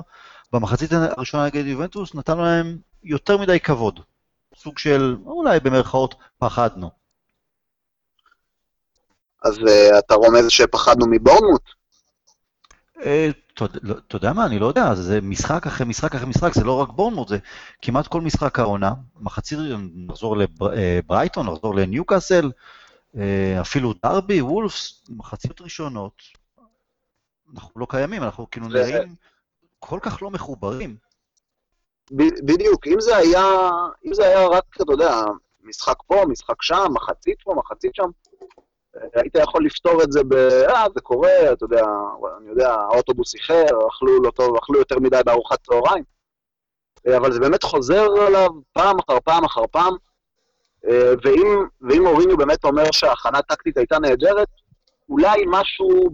במחצית 0.53 0.91
הראשונה 0.93 1.45
נגד 1.45 1.65
יובנטוס 1.65 2.15
נתנו 2.15 2.43
להם 2.43 2.77
יותר 3.03 3.37
מדי 3.37 3.59
כבוד. 3.59 3.99
סוג 4.55 4.77
של, 4.77 5.15
אולי 5.25 5.59
במרכאות, 5.59 6.15
פחדנו. 6.37 6.89
אז 9.43 9.57
uh, 9.57 9.99
אתה 9.99 10.13
רומז 10.13 10.45
שפחדנו 10.49 11.05
מבורנמוט? 11.09 11.61
אה, 13.05 13.29
לא, 13.81 13.95
אתה 14.07 14.15
יודע 14.15 14.33
מה, 14.33 14.45
אני 14.45 14.59
לא 14.59 14.65
יודע, 14.65 14.95
זה 14.95 15.21
משחק 15.21 15.67
אחרי 15.67 15.85
משחק 15.85 16.15
אחרי 16.15 16.27
משחק, 16.27 16.53
זה 16.53 16.63
לא 16.63 16.81
רק 16.81 16.89
בורנמוט, 16.89 17.27
זה 17.27 17.37
כמעט 17.81 18.07
כל 18.07 18.21
משחק 18.21 18.59
העונה, 18.59 18.93
מחצית, 19.19 19.59
נחזור 19.95 20.37
לברייטון, 20.75 21.49
נחזור 21.49 21.75
לניוקאסל, 21.75 22.51
אה, 23.17 23.61
אפילו 23.61 23.93
דרבי, 24.03 24.41
וולפס, 24.41 25.03
מחציות 25.09 25.61
ראשונות, 25.61 26.21
אנחנו 27.55 27.71
לא 27.75 27.87
קיימים, 27.89 28.23
אנחנו 28.23 28.51
כאילו 28.51 28.67
נראים 28.67 29.15
כל 29.89 29.99
כך 30.01 30.21
לא 30.21 30.29
מחוברים. 30.29 30.95
בדיוק, 32.45 32.87
אם 32.87 32.99
זה 32.99 33.17
היה, 33.17 33.69
אם 34.05 34.13
זה 34.13 34.25
היה 34.25 34.47
רק, 34.47 34.63
אתה 34.81 34.93
יודע, 34.93 35.21
משחק 35.63 35.95
פה, 36.07 36.25
משחק 36.25 36.61
שם, 36.61 36.85
מחצית 36.93 37.41
פה, 37.43 37.53
מחצית 37.53 37.95
שם, 37.95 38.09
היית 39.15 39.35
יכול 39.35 39.65
לפתור 39.65 40.03
את 40.03 40.11
זה 40.11 40.23
ב... 40.23 40.33
אה, 40.33 40.85
זה 40.93 41.01
קורה, 41.01 41.53
אתה 41.53 41.65
יודע, 41.65 41.85
אני 42.37 42.49
יודע, 42.49 42.73
האוטובוס 42.73 43.35
איחר, 43.35 43.65
אכלו 43.65 44.23
לא 44.23 44.31
טוב, 44.31 44.55
אכלו 44.55 44.79
יותר 44.79 44.99
מדי 44.99 45.19
בארוחת 45.25 45.59
צהריים. 45.63 46.03
אה, 47.07 47.17
אבל 47.17 47.31
זה 47.31 47.39
באמת 47.39 47.63
חוזר 47.63 48.07
עליו 48.27 48.49
פעם 48.73 48.97
אחר 48.99 49.19
פעם 49.23 49.45
אחר 49.45 49.67
פעם. 49.71 49.93
אה, 50.87 51.13
ואם, 51.23 51.65
ואם 51.81 52.03
מוריניו 52.03 52.37
באמת 52.37 52.63
אומר 52.63 52.91
שההכנה 52.91 53.37
הטקטית 53.37 53.77
הייתה 53.77 53.99
נהדרת, 53.99 54.47
אולי 55.09 55.43
משהו 55.47 56.09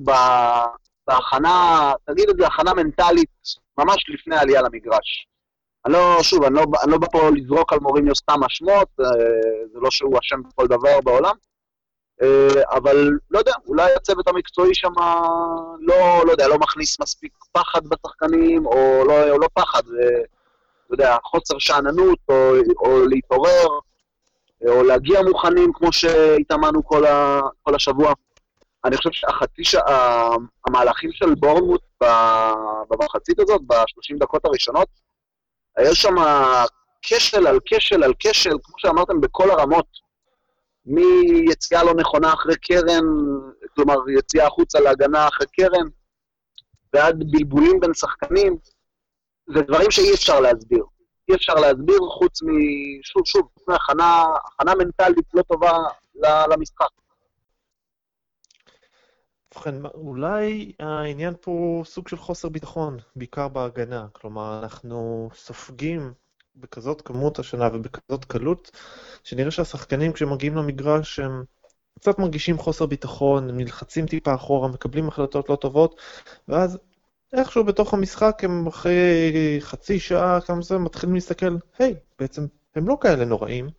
בהכנה, 1.07 1.91
תגיד 2.05 2.29
את 2.29 2.35
זה, 2.37 2.47
הכנה 2.47 2.73
מנטלית, 2.73 3.62
ממש 3.77 4.05
לפני 4.09 4.35
העלייה 4.35 4.61
למגרש. 4.61 5.27
אני 5.85 5.93
לא, 5.93 6.17
שוב, 6.21 6.43
אני 6.43 6.55
לא, 6.55 6.63
אני 6.83 6.91
לא 6.91 6.97
בא 6.97 7.07
פה 7.11 7.29
לזרוק 7.35 7.73
על 7.73 7.79
מוריניו 7.79 8.15
סתם 8.15 8.43
אשמות, 8.43 8.87
אה, 8.99 9.05
זה 9.73 9.79
לא 9.79 9.91
שהוא 9.91 10.19
אשם 10.19 10.41
בכל 10.43 10.67
דבר 10.67 11.01
בעולם, 11.03 11.35
אה, 12.21 12.61
אבל 12.71 13.09
לא 13.31 13.39
יודע, 13.39 13.53
אולי 13.67 13.93
הצוות 13.93 14.27
המקצועי 14.27 14.75
שם 14.75 14.93
לא, 15.79 16.23
לא 16.25 16.31
יודע, 16.31 16.47
לא 16.47 16.57
מכניס 16.57 16.99
מספיק 16.99 17.33
פחד 17.51 17.81
בשחקנים, 17.87 18.65
או 18.65 19.03
לא, 19.07 19.29
או 19.29 19.37
לא 19.37 19.47
פחד, 19.53 19.85
זה, 19.85 20.09
אתה 20.85 20.93
יודע, 20.93 21.17
חוסר 21.23 21.59
שאננות, 21.59 22.19
או, 22.29 22.55
או 22.79 23.07
להתעורר, 23.07 23.67
או 24.67 24.83
להגיע 24.83 25.21
מוכנים 25.21 25.73
כמו 25.73 25.91
שהתאמנו 25.91 26.85
כל, 26.85 27.05
ה, 27.05 27.41
כל 27.63 27.75
השבוע. 27.75 28.13
אני 28.85 28.97
חושב 28.97 29.09
שהחצי 29.11 29.63
שעה, 29.63 30.29
המהלכים 30.67 31.11
של 31.13 31.35
בורנמוט 31.35 31.81
במחצית 32.89 33.39
הזאת, 33.39 33.61
ב-30 33.67 34.19
דקות 34.19 34.45
הראשונות, 34.45 34.87
היה 35.77 35.95
שם 35.95 36.15
כשל 37.01 37.47
על 37.47 37.59
כשל 37.65 38.03
על 38.03 38.13
כשל, 38.19 38.57
כמו 38.63 38.75
שאמרתם, 38.79 39.21
בכל 39.21 39.51
הרמות. 39.51 40.03
מיציאה 40.85 41.83
לא 41.83 41.93
נכונה 41.93 42.33
אחרי 42.33 42.55
קרן, 42.55 43.05
כלומר 43.75 43.95
יציאה 44.17 44.47
החוצה 44.47 44.79
להגנה 44.79 45.27
אחרי 45.27 45.47
קרן, 45.47 45.87
ועד 46.93 47.23
בלבולים 47.31 47.79
בין 47.79 47.93
שחקנים, 47.93 48.57
זה 49.53 49.61
דברים 49.61 49.91
שאי 49.91 50.13
אפשר 50.13 50.39
להסביר. 50.39 50.85
אי 51.29 51.35
אפשר 51.35 51.53
להסביר 51.53 51.99
חוץ 52.09 52.43
מ... 52.43 52.47
שוב, 53.03 53.21
שוב, 53.25 53.47
חוץ 53.53 53.67
מהכנה 53.67 54.75
מנטלית 54.77 55.25
לא 55.33 55.41
טובה 55.41 55.77
למשחק. 56.49 57.02
ובכן, 59.55 59.75
אולי 59.93 60.71
העניין 60.79 61.33
פה 61.41 61.81
סוג 61.85 62.07
של 62.07 62.17
חוסר 62.17 62.49
ביטחון, 62.49 62.97
בעיקר 63.15 63.47
בהגנה. 63.47 64.07
כלומר, 64.11 64.59
אנחנו 64.63 65.29
סופגים 65.35 66.13
בכזאת 66.55 67.01
כמות 67.01 67.39
השנה 67.39 67.69
ובכזאת 67.73 68.25
קלות, 68.25 68.71
שנראה 69.23 69.51
שהשחקנים 69.51 70.13
כשמגיעים 70.13 70.55
למגרש 70.55 71.19
הם 71.19 71.43
קצת 71.99 72.19
מרגישים 72.19 72.57
חוסר 72.57 72.85
ביטחון, 72.85 73.49
הם 73.49 73.57
נלחצים 73.57 74.05
טיפה 74.05 74.35
אחורה, 74.35 74.67
מקבלים 74.67 75.07
החלטות 75.07 75.49
לא 75.49 75.55
טובות, 75.55 76.01
ואז 76.47 76.77
איכשהו 77.33 77.63
בתוך 77.63 77.93
המשחק 77.93 78.43
הם 78.43 78.67
אחרי 78.67 79.57
חצי 79.59 79.99
שעה, 79.99 80.41
כמה 80.41 80.61
זה, 80.61 80.77
מתחילים 80.77 81.15
להסתכל, 81.15 81.55
היי, 81.79 81.95
בעצם 82.19 82.45
הם 82.75 82.87
לא 82.87 82.97
כאלה 83.01 83.25
נוראים, 83.25 83.69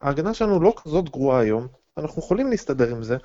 ההגנה 0.00 0.34
שלנו 0.34 0.60
לא 0.60 0.74
כזאת 0.84 1.08
גרועה 1.08 1.40
היום, 1.40 1.66
אנחנו 1.96 2.22
יכולים 2.22 2.50
להסתדר 2.50 2.90
עם 2.90 3.02
זה, 3.02 3.16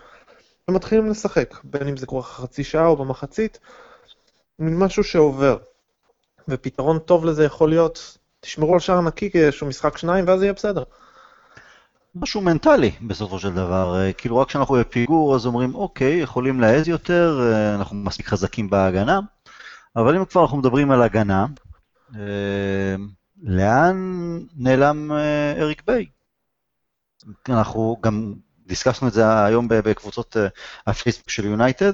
ומתחילים 0.67 1.09
לשחק, 1.09 1.55
בין 1.63 1.87
אם 1.87 1.97
זה 1.97 2.05
קורה 2.05 2.23
חצי 2.23 2.63
שעה 2.63 2.85
או 2.85 2.95
במחצית, 2.95 3.59
משהו 4.59 5.03
שעובר. 5.03 5.57
ופתרון 6.47 6.99
טוב 6.99 7.25
לזה 7.25 7.45
יכול 7.45 7.69
להיות 7.69 8.17
תשמרו 8.39 8.73
על 8.73 8.79
שער 8.79 9.01
נקי 9.01 9.31
כאיזשהו 9.31 9.67
משחק 9.67 9.97
שניים 9.97 10.25
ואז 10.27 10.41
יהיה 10.41 10.53
בסדר. 10.53 10.83
משהו 12.15 12.41
מנטלי 12.41 12.91
בסופו 13.07 13.39
של 13.39 13.53
דבר, 13.53 13.99
אה, 13.99 14.13
כאילו 14.13 14.37
רק 14.37 14.47
כשאנחנו 14.47 14.75
בפיגור 14.75 15.35
אז 15.35 15.45
אומרים 15.45 15.75
אוקיי, 15.75 16.19
יכולים 16.19 16.59
להעז 16.59 16.87
יותר, 16.87 17.39
אה, 17.41 17.75
אנחנו 17.75 17.95
מספיק 17.95 18.27
חזקים 18.27 18.69
בהגנה, 18.69 19.19
אבל 19.95 20.17
אם 20.17 20.25
כבר 20.25 20.41
אנחנו 20.41 20.57
מדברים 20.57 20.91
על 20.91 21.01
הגנה, 21.01 21.45
אה, 22.15 22.95
לאן 23.43 23.97
נעלם 24.55 25.11
אריק 25.57 25.83
ביי? 25.87 26.05
אנחנו 27.49 27.97
גם 28.01 28.33
דיסקסנו 28.69 29.07
את 29.07 29.13
זה 29.13 29.45
היום 29.45 29.67
בקבוצות 29.69 30.37
הפייסבוק 30.87 31.29
של 31.29 31.45
יונייטד, 31.45 31.93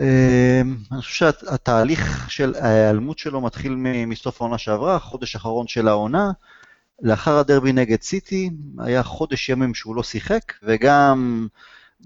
אמ, 0.00 0.76
אני 0.92 1.00
חושב 1.00 1.14
שהתהליך 1.14 2.30
של 2.30 2.54
ההיעלמות 2.60 3.18
שלו 3.18 3.40
מתחיל 3.40 3.74
מסוף 4.06 4.42
העונה 4.42 4.58
שעברה, 4.58 4.98
חודש 4.98 5.34
האחרון 5.34 5.66
של 5.66 5.88
העונה. 5.88 6.30
לאחר 7.02 7.38
הדרבי 7.38 7.72
נגד 7.72 8.02
סיטי, 8.02 8.50
היה 8.78 9.02
חודש 9.02 9.48
ימים 9.48 9.74
שהוא 9.74 9.96
לא 9.96 10.02
שיחק, 10.02 10.52
וגם 10.62 11.46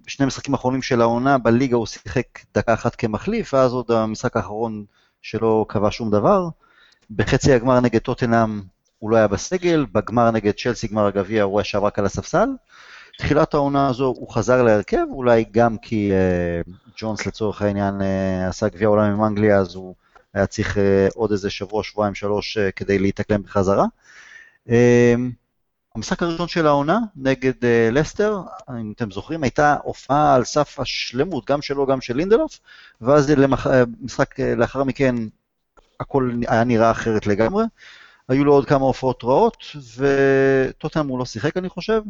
בשני 0.06 0.24
המשחקים 0.24 0.54
האחרונים 0.54 0.82
של 0.82 1.00
העונה 1.00 1.38
בליגה 1.38 1.76
הוא 1.76 1.86
שיחק 1.86 2.26
דקה 2.54 2.74
אחת 2.74 2.94
כמחליף, 2.94 3.54
ואז 3.54 3.72
עוד 3.72 3.90
המשחק 3.90 4.36
האחרון 4.36 4.84
שלא 5.22 5.66
קבע 5.68 5.88
שום 5.90 6.10
דבר. 6.10 6.48
בחצי 7.10 7.52
הגמר 7.52 7.80
נגד 7.80 8.00
טוטנאם 8.00 8.62
הוא 8.98 9.10
לא 9.10 9.16
היה 9.16 9.28
בסגל, 9.28 9.86
בגמר 9.92 10.30
נגד 10.30 10.52
צ'לסי, 10.52 10.88
גמר 10.88 11.06
הגביע, 11.06 11.42
הוא 11.42 11.60
ישב 11.60 11.78
רק 11.78 11.98
על 11.98 12.06
הספסל. 12.06 12.48
תחילת 13.20 13.54
העונה 13.54 13.88
הזו 13.88 14.06
הוא 14.06 14.30
חזר 14.30 14.62
להרכב, 14.62 15.06
אולי 15.10 15.44
גם 15.50 15.78
כי 15.78 16.12
uh, 16.66 16.70
ג'ונס 16.98 17.26
לצורך 17.26 17.62
העניין 17.62 18.00
uh, 18.00 18.48
עשה 18.48 18.68
גביע 18.68 18.88
עולם 18.88 19.12
עם 19.12 19.24
אנגליה, 19.24 19.58
אז 19.58 19.74
הוא 19.74 19.94
היה 20.34 20.46
צריך 20.46 20.76
uh, 20.76 20.80
עוד 21.14 21.32
איזה 21.32 21.50
שבוע, 21.50 21.82
שבועיים, 21.84 22.14
שלוש 22.14 22.58
uh, 22.58 22.60
כדי 22.76 22.98
להתאקלם 22.98 23.42
בחזרה. 23.42 23.84
Uh, 24.68 24.72
המשחק 25.96 26.22
הראשון 26.22 26.48
של 26.48 26.66
העונה 26.66 26.98
נגד 27.16 27.52
uh, 27.52 27.92
לסטר, 27.92 28.40
אם 28.80 28.92
אתם 28.96 29.10
זוכרים, 29.10 29.42
הייתה 29.42 29.76
הופעה 29.82 30.34
על 30.34 30.44
סף 30.44 30.80
השלמות, 30.80 31.50
גם 31.50 31.62
שלו, 31.62 31.86
גם 31.86 32.00
של 32.00 32.16
לינדלוף, 32.16 32.60
ואז 33.00 33.30
למח... 33.30 33.66
משחק 34.00 34.40
uh, 34.40 34.42
לאחר 34.56 34.84
מכן 34.84 35.14
הכל 36.00 36.30
היה 36.48 36.64
נראה 36.64 36.90
אחרת 36.90 37.26
לגמרי. 37.26 37.64
היו 38.28 38.44
לו 38.44 38.52
עוד 38.52 38.66
כמה 38.66 38.84
הופעות 38.84 39.24
רעות, 39.24 39.64
וטוטנאם 39.96 41.08
הוא 41.08 41.18
לא 41.18 41.24
שיחק 41.24 41.56
אני 41.56 41.68
חושב, 41.68 42.02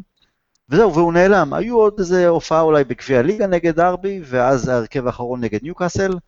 וזהו, 0.70 0.94
והוא 0.94 1.12
נעלם. 1.12 1.52
היו 1.52 1.76
עוד 1.76 1.94
איזה 1.98 2.28
הופעה 2.28 2.60
אולי 2.60 2.84
בגביע 2.84 3.18
הליגה 3.18 3.46
נגד 3.46 3.80
ארבי, 3.80 4.20
ואז 4.24 4.68
ההרכב 4.68 5.06
האחרון 5.06 5.40
נגד 5.40 5.62
ניוקאסל, 5.62 6.18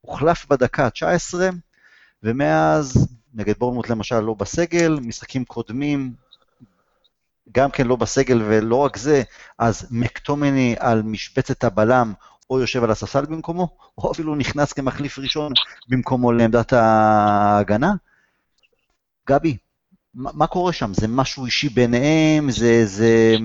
הוחלף 0.00 0.46
בדקה 0.46 0.86
ה-19, 0.86 1.34
ומאז, 2.22 3.08
נגד 3.34 3.54
בורמוט 3.58 3.88
למשל 3.88 4.20
לא 4.20 4.34
בסגל, 4.34 4.98
משחקים 5.02 5.44
קודמים, 5.44 6.12
גם 7.52 7.70
כן 7.70 7.86
לא 7.86 7.96
בסגל, 7.96 8.42
ולא 8.42 8.76
רק 8.76 8.96
זה, 8.96 9.22
אז 9.58 9.86
מקטומני 9.90 10.74
על 10.78 11.02
משבצת 11.02 11.64
הבלם, 11.64 12.12
או 12.50 12.60
יושב 12.60 12.84
על 12.84 12.90
הספסל 12.90 13.24
במקומו, 13.26 13.68
או 13.98 14.12
אפילו 14.12 14.34
נכנס 14.34 14.72
כמחליף 14.72 15.18
ראשון 15.18 15.52
במקומו 15.88 16.32
לעמדת 16.32 16.72
ההגנה. 16.72 17.92
גבי, 19.28 19.56
מה 20.14 20.46
קורה 20.46 20.72
שם? 20.72 20.94
זה 20.94 21.08
משהו 21.08 21.44
אישי 21.46 21.68
ביניהם? 21.68 22.50
זה, 22.50 22.86
זה, 22.86 23.36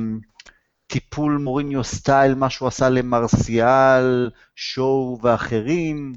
טיפול 0.88 1.38
מוריניו 1.38 1.84
סטייל, 1.84 2.36
מה 2.36 2.50
שהוא 2.50 2.68
עשה 2.68 2.90
למרסיאל, 2.90 4.30
שואו 4.56 5.18
ואחרים. 5.22 6.14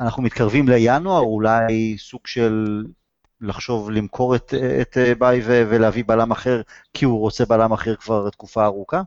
אנחנו 0.00 0.22
מתקרבים 0.22 0.68
לינואר, 0.68 1.20
אולי 1.20 1.98
סוג 1.98 2.26
של 2.26 2.84
לחשוב 3.40 3.90
למכור 3.90 4.36
את, 4.36 4.54
את 4.80 4.98
ביי 5.18 5.40
ולהביא 5.44 6.04
בלם 6.06 6.30
אחר, 6.30 6.60
כי 6.94 7.04
הוא 7.04 7.20
רוצה 7.20 7.44
בלם 7.44 7.72
אחר 7.72 7.96
כבר 7.96 8.30
תקופה 8.30 8.64
ארוכה? 8.64 9.02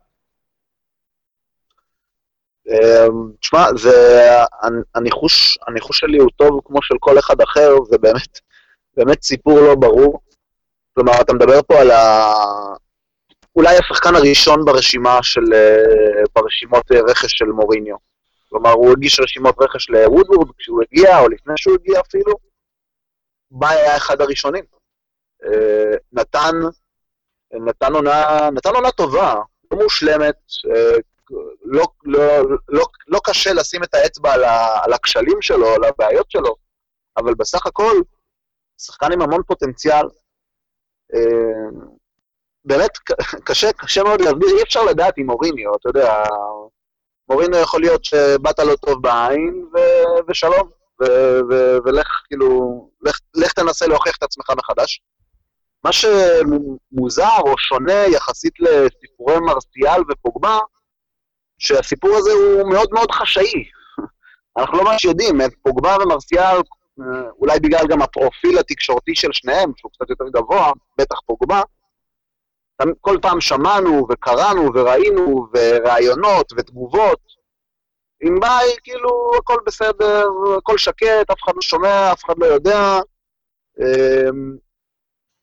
אמ, 2.68 3.32
תשמע, 3.40 3.66
הניחוש, 4.96 5.58
הניחוש 5.68 6.00
שלי 6.00 6.18
הוא 6.18 6.30
טוב 6.36 6.62
כמו 6.66 6.82
של 6.82 6.96
כל 7.00 7.20
אחד 7.20 7.42
אחר, 7.42 7.70
זה 7.90 7.98
באמת, 7.98 8.40
באמת 8.98 9.24
סיפור 9.24 9.60
לא 9.60 9.76
ברור. 9.76 10.20
כלומר, 10.94 11.22
אתה 11.22 11.34
מדבר 11.34 11.62
פה 11.68 11.82
על, 11.82 11.92
ה, 11.92 12.34
אולי 13.58 13.78
השחקן 13.78 14.16
הראשון 14.16 14.66
ברשימה 14.66 15.20
של, 15.24 15.54
אה, 15.54 16.24
ברשימות 16.36 16.92
אה, 16.92 17.00
רכש 17.10 17.38
של 17.38 17.46
מוריניו. 17.46 17.96
כלומר, 18.50 18.72
הוא 18.72 18.92
הגיש 18.92 19.20
רשימות 19.20 19.56
רכש 19.60 19.90
לוודוורד 19.90 20.48
כשהוא 20.58 20.82
הגיע, 20.82 21.20
או 21.20 21.30
לפני 21.30 21.54
שהוא 21.58 21.76
הגיע 21.76 22.00
אפילו. 22.00 22.34
ביי 23.52 23.78
היה 23.78 23.98
אחד 23.98 24.22
הראשונים. 24.22 24.64
אה, 25.46 25.98
נתן, 26.12 26.56
נתן 27.54 27.94
עונה, 27.94 28.50
נתן 28.52 28.76
עונה 28.76 28.92
טובה, 28.92 29.36
לא 29.72 29.78
מושלמת, 29.84 30.36
לא, 31.66 31.86
לא, 32.04 32.22
לא, 32.70 32.86
לא 33.08 33.20
קשה 33.24 33.54
לשים 33.54 33.84
את 33.84 33.94
האצבע 33.94 34.34
על, 34.34 34.44
ה, 34.44 34.84
על 34.84 34.94
הכשלים 34.94 35.42
שלו, 35.42 35.68
על 35.68 35.84
הבעיות 35.84 36.32
שלו, 36.32 36.56
אבל 37.18 37.34
בסך 37.34 37.66
הכל, 37.66 37.96
שחקן 38.82 39.12
עם 39.12 39.22
המון 39.22 39.42
פוטנציאל, 39.44 40.06
באמת 42.68 42.98
קשה, 43.44 43.72
קשה 43.74 44.04
מאוד 44.04 44.22
להסביר, 44.22 44.58
אי 44.58 44.64
אפשר 44.64 44.84
לדעת 44.84 45.14
עם 45.18 45.26
מוריניו, 45.26 45.76
אתה 45.76 45.90
יודע, 45.90 46.24
מוריניו 47.30 47.60
יכול 47.60 47.82
להיות 47.82 48.06
שבאת 48.06 48.60
לו 48.60 48.76
טוב 48.76 49.02
בעין, 49.02 49.66
ו- 49.74 50.20
ושלום, 50.28 50.70
ו- 51.02 51.40
ו- 51.50 51.78
ולך, 51.86 52.22
כאילו, 52.28 52.90
לך, 53.02 53.20
לך 53.36 53.54
תנסה 53.54 53.88
להוכיח 53.88 54.18
את 54.18 54.24
עצמך 54.24 54.50
מחדש. 54.58 55.02
מה 55.84 55.92
שמוזר 55.92 57.38
או 57.40 57.58
שונה 57.58 58.06
יחסית 58.08 58.54
לסיפורי 58.60 59.40
מרסיאל 59.40 60.02
ופוגמה, 60.10 60.60
שהסיפור 61.60 62.16
הזה 62.18 62.32
הוא 62.32 62.70
מאוד 62.70 62.90
מאוד 62.92 63.12
חשאי. 63.12 63.64
אנחנו 64.58 64.78
לא 64.78 64.84
ממש 64.84 65.06
יודעים, 65.06 65.38
פוגבה 65.64 65.98
ומרסיאל, 66.04 66.58
אולי 67.40 67.60
בגלל 67.60 67.88
גם 67.90 68.02
הפרופיל 68.02 68.60
התקשורתי 68.60 69.16
של 69.16 69.30
שניהם, 69.32 69.72
שהוא 69.78 69.92
קצת 69.92 70.10
יותר 70.10 70.26
גבוה, 70.30 70.72
בטח 70.98 71.20
פוגבה, 71.26 71.62
כל 73.02 73.18
פעם 73.22 73.42
שמענו 73.42 74.08
וקראנו 74.10 74.72
וראינו 74.74 75.48
וראיונות 75.54 76.54
ותגובות. 76.58 77.38
עם 78.22 78.40
ביי, 78.40 78.76
כאילו, 78.84 79.32
הכל 79.38 79.58
בסדר, 79.66 80.28
הכל 80.58 80.78
שקט, 80.78 81.32
אף 81.32 81.44
אחד 81.44 81.52
לא 81.56 81.62
שומע, 81.62 82.12
אף 82.12 82.26
אחד 82.26 82.34
לא 82.38 82.46
יודע. 82.46 83.00
אמ, 83.80 84.58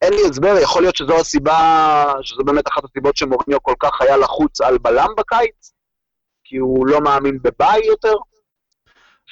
אין 0.01 0.13
לי 0.13 0.21
הסבר, 0.29 0.55
יכול 0.61 0.81
להיות 0.81 0.95
שזו 0.95 1.15
הסיבה, 1.15 2.13
שזו 2.21 2.43
באמת 2.43 2.67
אחת 2.67 2.83
הסיבות 2.83 3.17
שמוריניו 3.17 3.63
כל 3.63 3.73
כך 3.79 4.01
היה 4.01 4.17
לחוץ 4.17 4.61
על 4.61 4.77
בלם 4.77 5.09
בקיץ, 5.17 5.73
כי 6.43 6.57
הוא 6.57 6.87
לא 6.87 7.01
מאמין 7.01 7.39
בביי 7.41 7.85
יותר. 7.85 8.15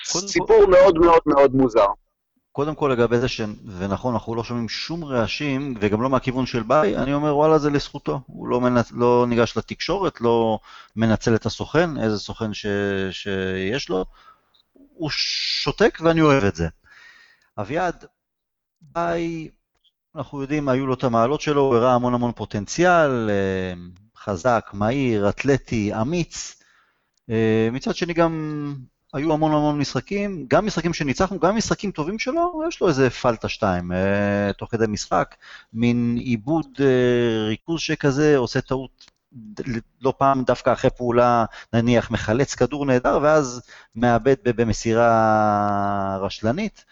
סיפור 0.06 0.66
מאוד 0.68 0.98
מאוד 0.98 1.22
מאוד 1.26 1.52
מוזר. 1.52 1.88
קודם 2.54 2.76
כל 2.76 2.90
לגבי 2.94 3.20
זה, 3.20 3.28
ש... 3.28 3.42
ונכון, 3.66 4.14
אנחנו 4.14 4.36
לא 4.36 4.44
שומעים 4.44 4.70
שום 4.70 5.04
רעשים, 5.04 5.74
וגם 5.80 6.02
לא 6.02 6.10
מהכיוון 6.10 6.46
של 6.46 6.64
ביי, 6.64 6.98
אני 6.98 7.14
אומר, 7.14 7.38
וואלה, 7.38 7.58
זה 7.58 7.70
לזכותו. 7.70 8.22
הוא 8.28 8.48
לא, 8.48 8.62
מנ... 8.62 8.82
לא 8.92 9.26
ניגש 9.30 9.58
לתקשורת, 9.58 10.22
לא 10.22 10.60
מנצל 10.96 11.36
את 11.36 11.46
הסוכן, 11.46 11.98
איזה 11.98 12.20
סוכן 12.20 12.54
ש... 12.54 12.66
שיש 13.12 13.90
לו. 13.90 14.06
הוא 14.74 15.10
שותק 15.10 16.00
ואני 16.02 16.22
אוהב 16.22 16.44
את 16.44 16.56
זה. 16.56 16.68
אביעד, 17.58 18.06
ביי, 18.82 19.50
אנחנו 20.16 20.42
יודעים, 20.42 20.70
היו 20.70 20.88
לו 20.88 20.94
את 20.94 21.04
המעלות 21.04 21.42
שלו, 21.42 21.62
הוא 21.62 21.76
הראה 21.76 21.94
המון 21.94 22.14
המון 22.14 22.32
פוטנציאל, 22.32 23.30
אה, 23.30 23.74
חזק, 24.18 24.70
מהיר, 24.74 25.30
אתלטי, 25.30 25.94
אמיץ. 26.02 26.62
אה, 27.30 27.70
מצד 27.72 27.96
שני 27.96 28.14
גם 28.14 28.76
היו 29.14 29.34
המון 29.34 29.52
המון 29.52 29.80
משחקים, 29.80 30.46
גם 30.48 30.66
משחקים 30.66 30.94
שניצחנו, 30.94 31.40
גם 31.40 31.56
משחקים 31.56 31.92
טובים 31.92 32.20
שלו, 32.20 32.62
יש 32.68 32.82
לו 32.82 32.88
איזה 32.88 33.10
פלטה 33.10 33.50
שתיים 33.50 33.92
אה, 33.92 34.54
תוך 34.58 34.72
כדי 34.72 34.86
משחק, 34.88 35.36
מין 35.74 36.18
איבוד 36.20 36.66
אה, 36.80 37.48
ריכוז 37.48 37.82
שכזה, 37.82 38.38
עושה 38.38 38.62
טעות 38.62 39.12
לא 40.02 40.14
פעם 40.18 40.44
דווקא 40.44 40.74
אחרי 40.74 40.90
פעולה, 40.90 41.46
נניח 41.74 42.12
מחלץ 42.12 42.56
כדור 42.56 42.86
נהדר, 42.86 43.20
ואז 43.22 43.62
מאבד 43.96 44.36
במסירה 44.46 46.18
רשלנית. 46.22 46.86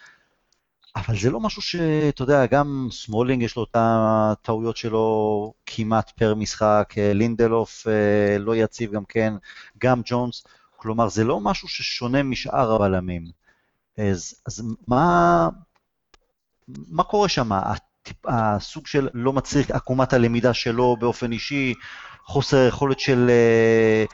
אבל 0.95 1.17
זה 1.17 1.29
לא 1.29 1.39
משהו 1.39 1.61
שאתה 1.61 2.21
יודע, 2.21 2.45
גם 2.45 2.87
סמולינג 2.91 3.43
יש 3.43 3.55
לו 3.55 3.63
את 3.63 3.75
הטעויות 3.75 4.77
שלו 4.77 5.53
כמעט 5.65 6.09
פר 6.09 6.35
משחק, 6.35 6.93
לינדלוף 6.97 7.87
לא 8.39 8.55
יציב 8.55 8.91
גם 8.91 9.05
כן, 9.05 9.33
גם 9.77 10.01
ג'ונס. 10.05 10.43
כלומר, 10.81 11.09
זה 11.09 11.23
לא 11.23 11.39
משהו 11.39 11.67
ששונה 11.67 12.23
משאר 12.23 12.71
הבלמים. 12.71 13.25
אז, 13.97 14.35
אז 14.47 14.63
מה, 14.87 15.49
מה 16.67 17.03
קורה 17.03 17.29
שם? 17.29 17.49
הסוג 18.25 18.87
של 18.87 19.09
לא 19.13 19.33
מצריך 19.33 19.71
עקומת 19.71 20.13
הלמידה 20.13 20.53
שלו 20.53 20.97
באופן 20.99 21.31
אישי, 21.31 21.73
חוסר 22.25 22.67
יכולת 22.67 22.99
של, 22.99 23.29
אה, 23.29 24.05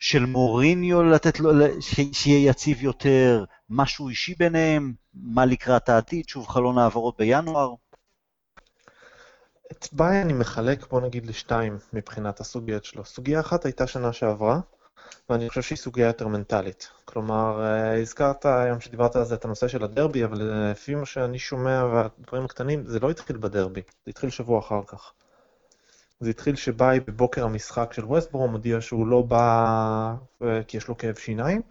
של 0.00 0.26
מוריניו 0.26 1.02
לתת 1.02 1.40
לו, 1.40 1.50
שיהיה 2.12 2.50
יציב 2.50 2.82
יותר, 2.82 3.44
משהו 3.70 4.08
אישי 4.08 4.34
ביניהם, 4.38 4.92
מה 5.14 5.44
לקראת 5.44 5.88
העתיד, 5.88 6.28
שוב 6.28 6.48
חלון 6.48 6.78
העברות 6.78 7.16
בינואר. 7.18 7.74
את 9.72 9.88
ביי 9.92 10.22
אני 10.22 10.32
מחלק, 10.32 10.88
בוא 10.90 11.00
נגיד, 11.00 11.26
לשתיים 11.26 11.78
מבחינת 11.92 12.40
הסוגיות 12.40 12.84
שלו. 12.84 13.04
סוגיה 13.04 13.40
אחת 13.40 13.64
הייתה 13.64 13.86
שנה 13.86 14.12
שעברה, 14.12 14.60
ואני 15.30 15.48
חושב 15.48 15.62
שהיא 15.62 15.78
סוגיה 15.78 16.06
יותר 16.06 16.28
מנטלית. 16.28 16.88
כלומר, 17.04 17.62
אה, 17.62 18.00
הזכרת 18.00 18.46
היום 18.46 18.80
שדיברת 18.80 19.16
על 19.16 19.24
זה 19.24 19.34
את 19.34 19.44
הנושא 19.44 19.68
של 19.68 19.84
הדרבי, 19.84 20.24
אבל 20.24 20.50
אה, 20.50 20.70
לפי 20.70 20.94
מה 20.94 21.06
שאני 21.06 21.38
שומע 21.38 21.84
והדברים 21.92 22.44
הקטנים, 22.44 22.86
זה 22.86 23.00
לא 23.00 23.10
התחיל 23.10 23.36
בדרבי, 23.36 23.82
זה 24.04 24.10
התחיל 24.10 24.30
שבוע 24.30 24.58
אחר 24.58 24.80
כך. 24.86 25.12
זה 26.20 26.30
התחיל 26.30 26.56
שבאי 26.56 27.00
בבוקר 27.00 27.44
המשחק 27.44 27.92
של 27.92 28.04
ווסטבורום 28.04 28.50
מודיע 28.50 28.80
שהוא 28.80 29.06
לא 29.06 29.22
בא 29.22 30.14
אה, 30.42 30.62
כי 30.66 30.76
יש 30.76 30.88
לו 30.88 30.98
כאב 30.98 31.14
שיניים, 31.14 31.62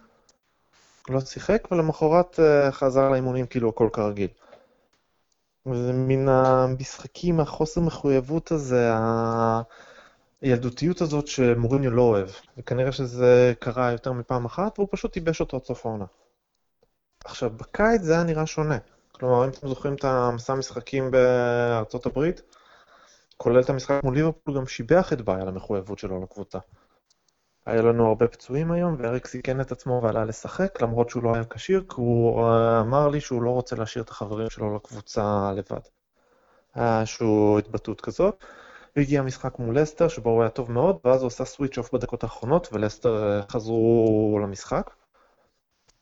לא 1.10 1.20
שיחק, 1.20 1.68
ולמחרת 1.72 2.40
חזר 2.72 3.10
לאימונים 3.10 3.46
כאילו 3.46 3.70
הכל 3.70 3.90
כרגיל. 3.94 4.28
וזה 5.66 5.94
מן 5.94 6.30
המשחקים, 6.30 7.40
החוסר 7.40 7.82
מחויבות 7.82 8.52
הזה, 8.52 8.92
הילדותיות 10.42 11.02
הזאת 11.02 11.28
שמוריניו 11.28 11.92
לא 11.92 12.02
אוהב, 12.02 12.30
וכנראה 12.58 12.92
שזה 12.92 13.54
קרה 13.60 13.92
יותר 13.92 14.12
מפעם 14.12 14.46
אחת, 14.46 14.80
והוא 14.80 14.88
פשוט 14.92 15.16
ייבש 15.16 15.42
אותו 15.42 15.58
עד 15.58 15.64
סוף 15.64 15.86
העונה. 15.86 16.06
עכשיו, 17.26 17.50
בקיץ 17.50 18.02
זה 18.02 18.14
היה 18.14 18.24
נראה 18.24 18.46
שונה. 18.46 18.78
כלומר, 19.12 19.46
אם 19.46 19.50
אתם 19.50 19.68
זוכרים 19.68 19.94
את 19.94 20.04
המסע 20.04 20.54
המשחקים 20.54 21.12
בארצות 21.12 22.06
הברית, 22.06 22.42
כולל 23.38 23.62
את 23.62 23.70
המשחק 23.70 24.00
מול 24.04 24.16
ליברפול, 24.16 24.56
גם 24.56 24.68
שיבח 24.68 25.14
את 25.14 25.22
בעיה 25.22 25.46
למחויבות 25.46 26.00
שלו 26.00 26.22
לקבוצה. 26.24 26.60
היה 27.66 27.82
לנו 27.82 28.08
הרבה 28.08 28.28
פצועים 28.28 28.72
היום, 28.72 28.96
ואריק 29.00 29.28
סיכן 29.28 29.62
את 29.62 29.72
עצמו 29.72 30.02
ועלה 30.04 30.26
לשחק, 30.26 30.82
למרות 30.82 31.10
שהוא 31.10 31.24
לא 31.24 31.34
היה 31.34 31.44
כשיר, 31.50 31.84
כי 31.90 31.96
הוא 31.96 32.44
אה, 32.44 32.80
אמר 32.80 33.08
לי 33.08 33.22
שהוא 33.22 33.42
לא 33.42 33.50
רוצה 33.50 33.76
להשאיר 33.76 34.04
את 34.04 34.10
החברים 34.10 34.50
שלו 34.50 34.76
לקבוצה 34.76 35.52
לבד. 35.56 35.80
היה 36.76 37.00
איזושהי 37.00 37.28
התבטאות 37.60 38.02
כזאת. 38.02 38.44
והגיע 38.98 39.22
משחק 39.22 39.60
מול 39.60 39.80
לסטר, 39.80 40.08
שבו 40.08 40.30
הוא 40.30 40.42
היה 40.42 40.50
טוב 40.50 40.72
מאוד, 40.72 40.98
ואז 41.06 41.22
הוא 41.22 41.28
עשה 41.28 41.46
switch 41.46 41.78
off 41.78 41.94
בדקות 41.94 42.24
האחרונות, 42.24 42.70
ולסטר 42.72 43.24
אה, 43.24 43.42
חזרו 43.50 44.40
למשחק. 44.44 44.92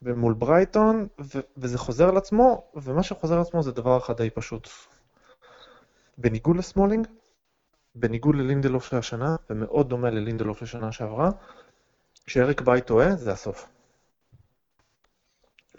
ומול 0.01 0.33
ברייטון, 0.33 1.07
ו- 1.21 1.39
וזה 1.57 1.77
חוזר 1.77 2.09
על 2.09 2.17
עצמו, 2.17 2.63
ומה 2.75 3.03
שחוזר 3.03 3.35
על 3.35 3.41
עצמו 3.41 3.63
זה 3.63 3.71
דבר 3.71 3.97
אחד 3.97 4.17
די 4.17 4.29
פשוט. 4.29 4.69
בניגוד 6.17 6.57
לסמולינג, 6.57 7.07
בניגוד 7.95 8.35
ללינדלוף 8.35 8.85
של 8.85 8.97
השנה, 8.97 9.35
ומאוד 9.49 9.89
דומה 9.89 10.09
ללינדלוף 10.09 10.59
של 10.59 10.65
שנה 10.65 10.91
שעברה, 10.91 11.29
כשאריק 12.25 12.61
ביי 12.61 12.81
טועה, 12.81 13.15
זה 13.15 13.31
הסוף. 13.31 13.67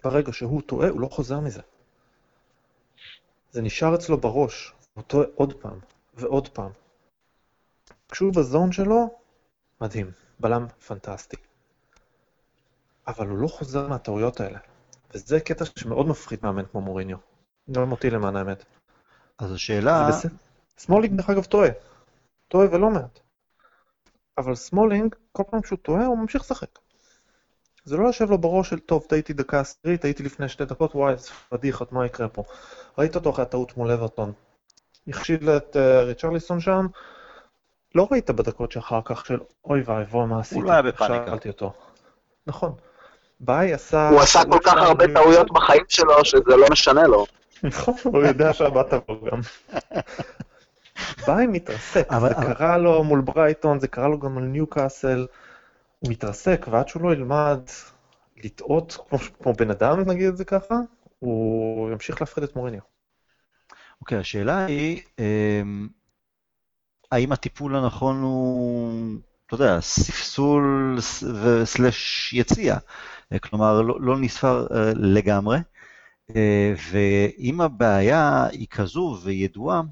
ברגע 0.04 0.32
שהוא 0.32 0.62
טועה, 0.62 0.88
הוא 0.88 1.00
לא 1.00 1.06
חוזר 1.06 1.40
מזה. 1.40 1.62
זה 3.50 3.62
נשאר 3.62 3.94
אצלו 3.94 4.18
בראש, 4.18 4.72
הוא 4.94 5.04
טועה 5.04 5.26
עוד 5.34 5.52
פעם, 5.52 5.78
ועוד 6.14 6.48
פעם, 6.48 6.70
כשהוא 8.16 8.32
ב 8.34 8.42
zone 8.42 8.72
שלו, 8.72 9.18
מדהים, 9.80 10.10
בלם 10.40 10.66
פנטסטי. 10.86 11.36
אבל 13.06 13.26
הוא 13.28 13.38
לא 13.38 13.48
חוזר 13.48 13.88
מהטעויות 13.88 14.40
האלה. 14.40 14.58
וזה 15.14 15.40
קטע 15.40 15.64
שמאוד 15.64 16.06
מפחיד 16.06 16.38
מאמן 16.42 16.62
כמו 16.72 16.80
מוריניו. 16.80 17.16
גם 17.70 17.92
אותי 17.92 18.10
למען 18.10 18.36
האמת. 18.36 18.64
אז 19.38 19.52
השאלה... 19.52 20.08
סמולינג 20.78 21.16
דרך 21.16 21.30
אגב 21.30 21.44
טועה. 21.44 21.68
טועה 22.48 22.66
ולא 22.72 22.90
מעט. 22.90 23.18
אבל 24.38 24.54
סמולינג, 24.54 25.14
כל 25.32 25.42
פעם 25.50 25.62
שהוא 25.62 25.78
טועה, 25.82 26.06
הוא 26.06 26.18
ממשיך 26.18 26.42
לשחק. 26.42 26.78
זה 27.84 27.96
לא 27.96 28.06
יושב 28.06 28.30
לו 28.30 28.38
בראש 28.38 28.70
של, 28.70 28.78
טוב, 28.78 29.04
טעיתי 29.08 29.32
דקה 29.32 29.60
עשירית, 29.60 30.00
טעיתי 30.00 30.22
לפני 30.22 30.48
שתי 30.48 30.64
דקות, 30.64 30.94
וואי, 30.94 31.12
איזה 31.12 31.30
פדיחות, 31.48 31.92
מה 31.92 32.06
יקרה 32.06 32.28
פה? 32.28 32.44
ראית 32.98 33.14
אותו 33.14 33.30
אחרי 33.30 33.42
הטעות 33.42 33.76
מול 33.76 33.90
אברטון. 33.90 34.32
הכשיל 35.08 35.50
את 35.50 35.76
uh, 35.76 35.78
ריצ'רליסון 36.04 36.60
שם, 36.60 36.86
לא 37.94 38.08
ראית 38.10 38.30
בדקות 38.30 38.72
שאחר 38.72 39.00
כך 39.04 39.26
של 39.26 39.38
אוי 39.64 39.82
ואבוי 39.84 40.26
מה 40.26 40.40
עשיתי. 40.40 40.60
הוא 40.60 40.64
לא 40.64 40.72
היה 40.72 40.82
בפאניקה. 40.82 41.26
שאלתי 41.26 41.48
אותו. 41.48 41.72
נכון. 42.46 42.72
ביי 43.40 43.72
עשה... 43.72 44.08
הוא 44.08 44.20
עשה 44.20 44.40
כל 44.50 44.58
כך 44.64 44.74
הרבה 44.76 45.04
טעויות 45.14 45.52
בחיים 45.52 45.84
שלו, 45.88 46.24
שזה 46.24 46.56
לא 46.56 46.66
משנה 46.70 47.06
לו. 47.06 47.26
נכון, 47.62 47.94
הוא 48.04 48.22
יודע 48.22 48.52
שהבא 48.52 48.82
תבוא 48.82 49.30
גם. 49.30 49.40
ביי 51.26 51.46
מתרסק, 51.46 52.08
זה 52.20 52.34
קרה 52.34 52.78
לו 52.78 53.04
מול 53.04 53.20
ברייטון, 53.20 53.80
זה 53.80 53.88
קרה 53.88 54.08
לו 54.08 54.18
גם 54.18 54.38
על 54.38 54.44
ניוקאסל. 54.44 55.26
הוא 55.98 56.10
מתרסק, 56.10 56.66
ועד 56.70 56.88
שהוא 56.88 57.02
לא 57.02 57.12
ילמד 57.12 57.60
לטעות 58.44 58.98
כמו 59.42 59.52
בן 59.52 59.70
אדם, 59.70 60.00
נגיד 60.00 60.28
את 60.28 60.36
זה 60.36 60.44
ככה, 60.44 60.74
הוא 61.18 61.90
ימשיך 61.90 62.20
להפחיד 62.20 62.44
את 62.44 62.56
מוריניו. 62.56 62.80
אוקיי, 64.00 64.18
השאלה 64.18 64.64
היא, 64.64 65.02
אמ, 65.18 65.88
האם 67.12 67.32
הטיפול 67.32 67.76
הנכון 67.76 68.22
הוא, 68.22 69.18
אתה 69.46 69.54
יודע, 69.54 69.80
ספסול 69.80 70.96
וסלש 71.42 72.32
יציע. 72.32 72.76
כלומר, 73.40 73.82
לא, 73.82 74.00
לא 74.00 74.18
נספר 74.18 74.66
אה, 74.74 74.92
לגמרי. 74.94 75.58
אה, 76.36 76.74
ואם 76.90 77.60
הבעיה 77.60 78.46
היא 78.52 78.66
כזו 78.70 79.18
וידועה, 79.22 79.82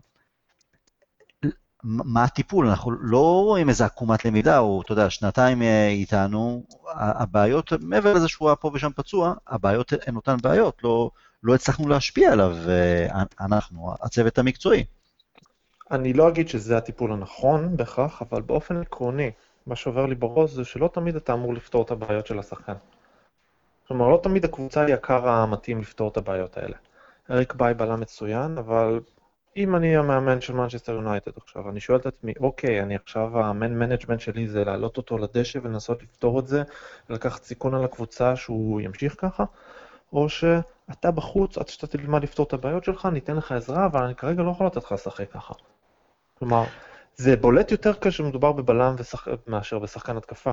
מה 1.84 2.24
הטיפול? 2.24 2.68
אנחנו 2.68 2.90
לא 2.90 3.42
רואים 3.44 3.68
איזה 3.68 3.84
עקומת 3.84 4.24
למידה, 4.24 4.58
או 4.58 4.82
אתה 4.82 4.92
יודע, 4.92 5.10
שנתיים 5.10 5.62
אה, 5.62 5.88
איתנו, 5.88 6.64
הבעיות, 6.94 7.72
מעבר 7.80 8.14
לזה 8.14 8.28
שהוא 8.28 8.48
היה 8.48 8.56
פה 8.56 8.70
ושם 8.74 8.90
פצוע, 8.96 9.34
הבעיות 9.48 9.92
הן 10.06 10.16
אותן 10.16 10.36
בעיות, 10.42 10.78
לא, 10.84 11.10
לא 11.42 11.54
הצלחנו 11.54 11.88
להשפיע 11.88 12.32
עליו, 12.32 12.56
אנחנו, 13.40 13.94
הצוות 14.02 14.38
המקצועי. 14.38 14.84
אני 15.90 16.12
לא 16.12 16.28
אגיד 16.28 16.48
שזה 16.48 16.76
הטיפול 16.76 17.12
הנכון 17.12 17.76
בהכרח, 17.76 18.22
אבל 18.22 18.42
באופן 18.42 18.80
עקרוני, 18.80 19.30
מה 19.66 19.76
שעובר 19.76 20.06
לי 20.06 20.14
בראש 20.14 20.50
זה 20.50 20.64
שלא 20.64 20.90
תמיד 20.92 21.16
אתה 21.16 21.32
אמור 21.32 21.54
לפתור 21.54 21.82
את 21.82 21.90
הבעיות 21.90 22.26
של 22.26 22.38
השחקן. 22.38 22.74
כלומר, 23.88 24.08
לא 24.08 24.20
תמיד 24.22 24.44
הקבוצה 24.44 24.84
היא 24.84 24.94
הקר 24.94 25.28
המתאים 25.28 25.80
לפתור 25.80 26.08
את 26.08 26.16
הבעיות 26.16 26.56
האלה. 26.56 26.76
אריק 27.30 27.54
ביי 27.54 27.74
בלם 27.74 28.00
מצוין, 28.00 28.58
אבל 28.58 29.00
אם 29.56 29.76
אני 29.76 29.96
המאמן 29.96 30.40
של 30.40 30.52
מנצ'סטר 30.52 30.92
יונייטד 30.92 31.30
עכשיו, 31.36 31.70
אני 31.70 31.80
שואל 31.80 31.98
את 31.98 32.06
עצמי, 32.06 32.32
אוקיי, 32.40 32.82
אני 32.82 32.96
עכשיו, 32.96 33.38
ה 33.38 33.48
man 33.48 33.78
management 33.78 34.20
שלי 34.20 34.48
זה 34.48 34.64
להעלות 34.64 34.96
אותו 34.96 35.18
לדשא 35.18 35.58
ולנסות 35.62 36.02
לפתור 36.02 36.40
את 36.40 36.46
זה, 36.46 36.62
ולקחת 37.10 37.42
סיכון 37.42 37.74
על 37.74 37.84
הקבוצה 37.84 38.36
שהוא 38.36 38.80
ימשיך 38.80 39.16
ככה, 39.18 39.44
או 40.12 40.28
שאתה 40.28 41.10
בחוץ 41.10 41.58
עד 41.58 41.68
שאתה 41.68 41.86
תלמד 41.86 42.22
לפתור 42.22 42.46
את 42.46 42.52
הבעיות 42.52 42.84
שלך, 42.84 43.06
ניתן 43.06 43.36
לך 43.36 43.52
עזרה, 43.52 43.86
אבל 43.86 44.02
אני 44.02 44.14
כרגע 44.14 44.42
לא 44.42 44.50
יכול 44.50 44.66
לתת 44.66 44.76
לך 44.76 44.92
לשחק 44.92 45.30
ככה. 45.32 45.54
כלומר, 46.38 46.64
זה 47.16 47.36
בולט 47.36 47.70
יותר 47.70 47.92
כשמדובר 48.00 48.52
בבלם 48.52 48.94
ושח... 48.98 49.28
מאשר 49.46 49.78
בשחקן 49.78 50.16
התקפה. 50.16 50.52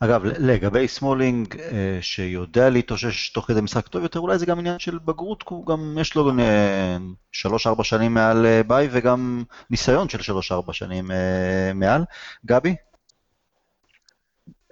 אגב, 0.00 0.24
לגבי 0.24 0.88
סמולינג, 0.88 1.60
אה, 1.60 1.98
שיודע 2.00 2.70
להתאושש 2.70 3.28
תוך 3.28 3.46
כדי 3.46 3.60
משחק 3.60 3.88
טוב 3.88 4.02
יותר, 4.02 4.20
אולי 4.20 4.38
זה 4.38 4.46
גם 4.46 4.58
עניין 4.58 4.78
של 4.78 4.98
בגרות, 5.04 5.42
כי 5.42 5.54
הוא 5.54 5.66
גם 5.66 5.96
יש 6.00 6.14
לו 6.14 6.30
אה, 6.38 6.96
שלוש-ארבע 7.32 7.84
שנים 7.84 8.14
מעל 8.14 8.46
אה, 8.46 8.62
ביי, 8.66 8.88
וגם 8.90 9.44
ניסיון 9.70 10.08
של 10.08 10.22
שלוש-ארבע 10.22 10.72
שנים 10.72 11.10
מעל. 11.74 12.04
גבי? 12.46 12.76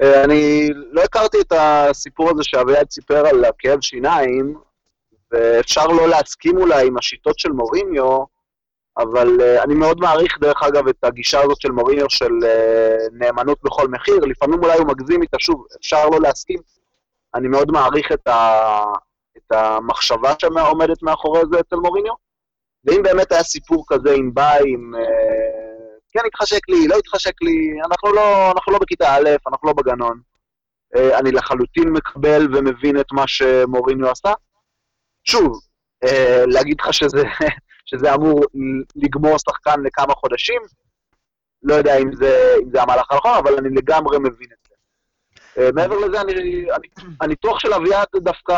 אני 0.01 0.69
לא 0.91 1.03
הכרתי 1.03 1.41
את 1.41 1.53
הסיפור 1.57 2.31
הזה 2.31 2.45
שאביעד 2.45 2.91
סיפר 2.91 3.27
על 3.27 3.45
הכאב 3.45 3.81
שיניים, 3.81 4.55
ואפשר 5.33 5.87
לא 5.87 6.09
להסכים 6.09 6.57
אולי 6.57 6.87
עם 6.87 6.99
השיטות 6.99 7.39
של 7.39 7.53
מוריניו, 7.53 8.25
אבל 8.99 9.29
uh, 9.41 9.65
אני 9.65 9.75
מאוד 9.75 10.01
מעריך, 10.01 10.39
דרך 10.41 10.63
אגב, 10.63 10.89
את 10.89 11.05
הגישה 11.05 11.41
הזאת 11.41 11.61
של 11.61 11.71
מוריניו 11.73 12.11
של 12.11 12.33
uh, 12.43 13.13
נאמנות 13.13 13.59
בכל 13.63 13.89
מחיר. 13.89 14.19
לפעמים 14.19 14.65
אולי 14.65 14.79
הוא 14.79 14.87
מגזים 14.87 15.23
איתה, 15.23 15.37
שוב, 15.41 15.67
אפשר 15.81 16.09
לא 16.09 16.21
להסכים. 16.21 16.59
אני 17.35 17.49
מאוד 17.49 17.71
מעריך 17.71 18.13
את, 18.13 18.27
ה, 18.27 18.83
את 19.37 19.53
המחשבה 19.53 20.33
שעומדת 20.39 21.03
מאחורי 21.03 21.41
זה 21.53 21.61
אצל 21.61 21.77
מוריניו. 21.77 22.13
ואם 22.85 23.03
באמת 23.03 23.33
היה 23.33 23.43
סיפור 23.43 23.85
כזה 23.89 24.13
עם 24.15 24.35
ביי, 24.35 24.63
עם... 24.67 24.95
Uh, 24.95 25.99
כן 26.13 26.21
התחשק 26.27 26.69
לי, 26.69 26.89
לא 26.89 26.97
התחשק 26.99 27.43
לי, 27.43 27.79
אנחנו 27.87 28.13
לא, 28.13 28.51
אנחנו 28.53 28.73
לא 28.73 28.79
בכיתה 28.79 29.15
א', 29.15 29.29
אנחנו 29.49 29.69
לא 29.69 29.73
בגנון. 29.73 30.21
Uh, 30.97 31.19
אני 31.19 31.33
לחלוטין 31.33 31.89
מקבל 31.89 32.57
ומבין 32.57 33.01
את 33.01 33.13
מה 33.13 33.27
שמוריניו 33.27 34.11
עשה. 34.11 34.33
שוב, 35.25 35.61
uh, 36.05 36.09
להגיד 36.47 36.81
לך 36.81 36.95
שזה 36.95 37.23
שזה 37.91 38.15
אמור 38.15 38.41
לגמור 38.97 39.37
שחקן 39.39 39.81
לכמה 39.85 40.15
חודשים. 40.15 40.63
לא 41.63 41.75
יודע 41.75 41.99
אם 41.99 42.17
זה, 42.17 42.55
אם 42.63 42.71
זה 42.71 42.83
המהלך 42.83 43.13
הנכון, 43.13 43.37
אבל 43.39 43.57
אני 43.59 43.69
לגמרי 43.69 44.19
מבין 44.19 44.49
את 44.53 44.69
זה. 44.69 44.75
Uh, 45.57 45.73
מעבר 45.75 45.99
לזה, 45.99 46.21
אני, 46.21 46.33
אני, 46.73 46.89
הניתוח 47.21 47.59
של 47.59 47.73
אביעד 47.73 48.07
דווקא, 48.17 48.55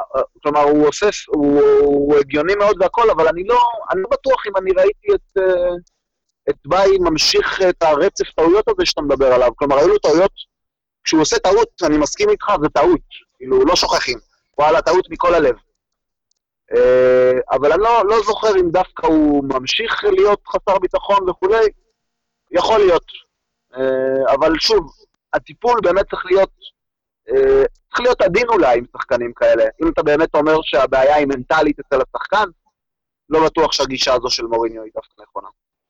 uh, 0.00 0.20
כלומר, 0.42 0.60
הוא 0.60 0.88
עושה, 0.88 1.06
הוא, 1.26 1.60
הוא 1.80 2.16
הגיוני 2.16 2.54
מאוד 2.54 2.76
והכל, 2.80 3.10
אבל 3.10 3.28
אני 3.28 3.44
לא, 3.44 3.60
אני 3.92 4.02
לא 4.02 4.08
בטוח 4.10 4.46
אם 4.46 4.56
אני 4.56 4.70
ראיתי 4.76 5.14
את, 5.14 5.38
uh, 5.38 5.42
את 6.50 6.56
ביי 6.66 6.98
ממשיך 7.00 7.62
את 7.68 7.82
הרצף 7.82 8.30
טעויות 8.36 8.68
הזה 8.68 8.86
שאתה 8.86 9.02
מדבר 9.02 9.32
עליו. 9.32 9.50
כלומר, 9.56 9.76
היו 9.76 9.88
לו 9.88 9.98
טעויות, 9.98 10.32
כשהוא 11.04 11.20
עושה 11.20 11.38
טעות, 11.38 11.68
אני 11.82 11.98
מסכים 11.98 12.30
איתך, 12.30 12.52
זה 12.62 12.68
טעות. 12.68 13.00
כאילו, 13.36 13.64
לא 13.64 13.76
שוכחים. 13.76 14.18
וואלה, 14.58 14.82
טעות 14.82 15.06
מכל 15.10 15.34
הלב. 15.34 15.54
אה, 16.74 17.32
אבל 17.50 17.72
אני 17.72 17.82
לא, 17.82 18.02
לא 18.06 18.16
זוכר 18.26 18.56
אם 18.60 18.70
דווקא 18.70 19.06
הוא 19.06 19.44
ממשיך 19.44 20.04
להיות 20.04 20.42
חסר 20.48 20.78
ביטחון 20.78 21.30
וכולי, 21.30 21.66
יכול 22.50 22.78
להיות. 22.78 23.06
אה, 23.76 24.34
אבל 24.34 24.58
שוב, 24.58 24.92
הטיפול 25.32 25.80
באמת 25.82 26.10
צריך 26.10 26.26
להיות, 26.26 26.50
אה, 27.28 27.64
צריך 27.88 28.00
להיות 28.00 28.20
עדין 28.22 28.48
אולי 28.48 28.78
עם 28.78 28.84
שחקנים 28.96 29.32
כאלה. 29.36 29.64
אם 29.82 29.88
אתה 29.88 30.02
באמת 30.02 30.34
אומר 30.34 30.56
שהבעיה 30.62 31.16
היא 31.16 31.26
מנטלית 31.26 31.78
אצל 31.80 32.02
השחקן, 32.02 32.44
לא 33.28 33.46
בטוח 33.46 33.72
שהגישה 33.72 34.14
הזו 34.14 34.30
של 34.30 34.46
מוריניו 34.46 34.82
היא 34.82 34.92
דווקא 34.94 35.22
נכונה. 35.22 35.48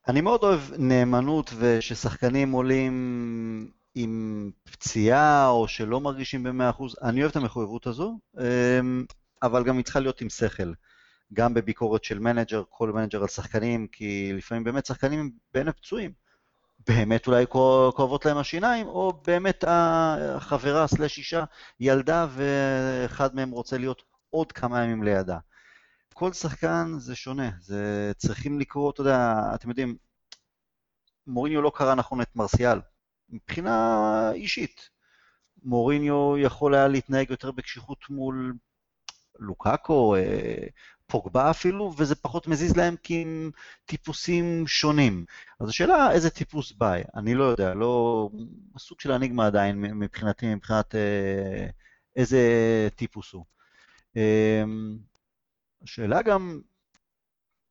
אני 0.08 0.20
מאוד 0.20 0.42
אוהב 0.42 0.60
נאמנות 0.78 1.50
וששחקנים 1.58 2.52
עולים 2.52 2.94
עם 3.94 4.50
פציעה 4.64 5.48
או 5.48 5.68
שלא 5.68 6.00
מרגישים 6.00 6.42
ב-100%, 6.42 6.82
אני 7.02 7.20
אוהב 7.20 7.30
את 7.30 7.36
המחויבות 7.36 7.86
הזו. 7.86 8.18
אבל 9.42 9.64
גם 9.64 9.76
היא 9.76 9.84
צריכה 9.84 10.00
להיות 10.00 10.20
עם 10.20 10.30
שכל. 10.30 10.72
גם 11.32 11.54
בביקורת 11.54 12.04
של 12.04 12.18
מנג'ר, 12.18 12.62
כל 12.68 12.92
מנג'ר 12.92 13.22
על 13.22 13.28
שחקנים, 13.28 13.86
כי 13.86 14.32
לפעמים 14.32 14.64
באמת 14.64 14.86
שחקנים 14.86 15.30
בין 15.54 15.68
הפצועים. 15.68 16.12
באמת 16.88 17.26
אולי 17.26 17.46
כואבות 17.46 18.24
להם 18.26 18.38
השיניים, 18.38 18.86
או 18.86 19.22
באמת 19.26 19.64
החברה 19.66 20.86
סלש 20.86 21.18
אישה 21.18 21.44
ילדה 21.80 22.26
ואחד 22.30 23.34
מהם 23.34 23.50
רוצה 23.50 23.78
להיות 23.78 24.02
עוד 24.30 24.52
כמה 24.52 24.84
ימים 24.84 25.02
לידה. 25.02 25.38
כל 26.14 26.32
שחקן 26.32 26.92
זה 26.98 27.14
שונה, 27.14 27.50
זה 27.60 28.12
צריכים 28.16 28.60
לקרוא, 28.60 28.90
אתה 28.90 29.00
יודע, 29.00 29.34
אתם 29.54 29.68
יודעים, 29.68 29.96
מוריניו 31.26 31.62
לא 31.62 31.72
קרא 31.74 31.94
נכון 31.94 32.20
את 32.20 32.36
מרסיאל, 32.36 32.80
מבחינה 33.28 34.30
אישית. 34.34 34.90
מוריניו 35.62 36.38
יכול 36.38 36.74
היה 36.74 36.88
להתנהג 36.88 37.30
יותר 37.30 37.50
בקשיחות 37.50 38.10
מול 38.10 38.54
לוקאקו, 39.38 40.16
אה, 40.16 40.66
פוגבה 41.06 41.50
אפילו, 41.50 41.94
וזה 41.98 42.14
פחות 42.14 42.46
מזיז 42.46 42.76
להם 42.76 42.96
כי 43.02 43.22
הם 43.22 43.50
טיפוסים 43.84 44.66
שונים. 44.66 45.24
אז 45.60 45.68
השאלה 45.68 46.12
איזה 46.12 46.30
טיפוס 46.30 46.72
ביי, 46.72 47.04
אני 47.14 47.34
לא 47.34 47.44
יודע, 47.44 47.74
לא... 47.74 48.28
סוג 48.78 49.00
של 49.00 49.12
אניגמה 49.12 49.46
עדיין 49.46 49.80
מבחינתי, 49.80 50.54
מבחינת 50.54 50.94
אה, 50.94 51.66
איזה 52.16 52.40
טיפוס 52.96 53.32
הוא. 53.32 53.44
אה, 54.16 54.62
השאלה 55.82 56.22
גם, 56.22 56.60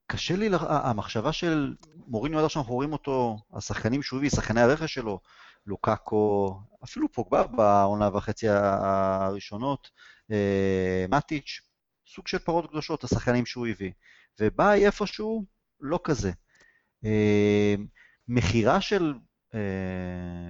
קשה 0.07 0.35
לי, 0.35 0.49
המחשבה 0.69 1.31
של 1.31 1.75
מוריניו 2.07 2.39
עד 2.39 2.45
עכשיו 2.45 2.61
אנחנו 2.61 2.75
רואים 2.75 2.93
אותו, 2.93 3.37
השחקנים 3.53 4.03
שהוא 4.03 4.17
הביא, 4.17 4.29
שחקני 4.29 4.61
הרכש 4.61 4.93
שלו, 4.93 5.19
לוקאקו, 5.65 6.59
אפילו 6.83 7.11
פוגבה 7.11 7.43
בעונה 7.47 8.09
וחצי 8.13 8.49
הראשונות, 8.49 9.89
אה, 9.93 9.99
מטיץ', 11.09 11.61
סוג 12.07 12.27
של 12.27 12.39
פרות 12.39 12.69
קדושות, 12.69 13.03
השחקנים 13.03 13.45
שהוא 13.45 13.67
הביא. 13.67 13.91
ובאי 14.39 14.85
איפשהו 14.85 15.45
לא 15.81 15.99
כזה. 16.03 16.31
אה, 17.05 17.75
מכירה 18.27 18.81
של 18.81 19.13
אה, 19.53 19.59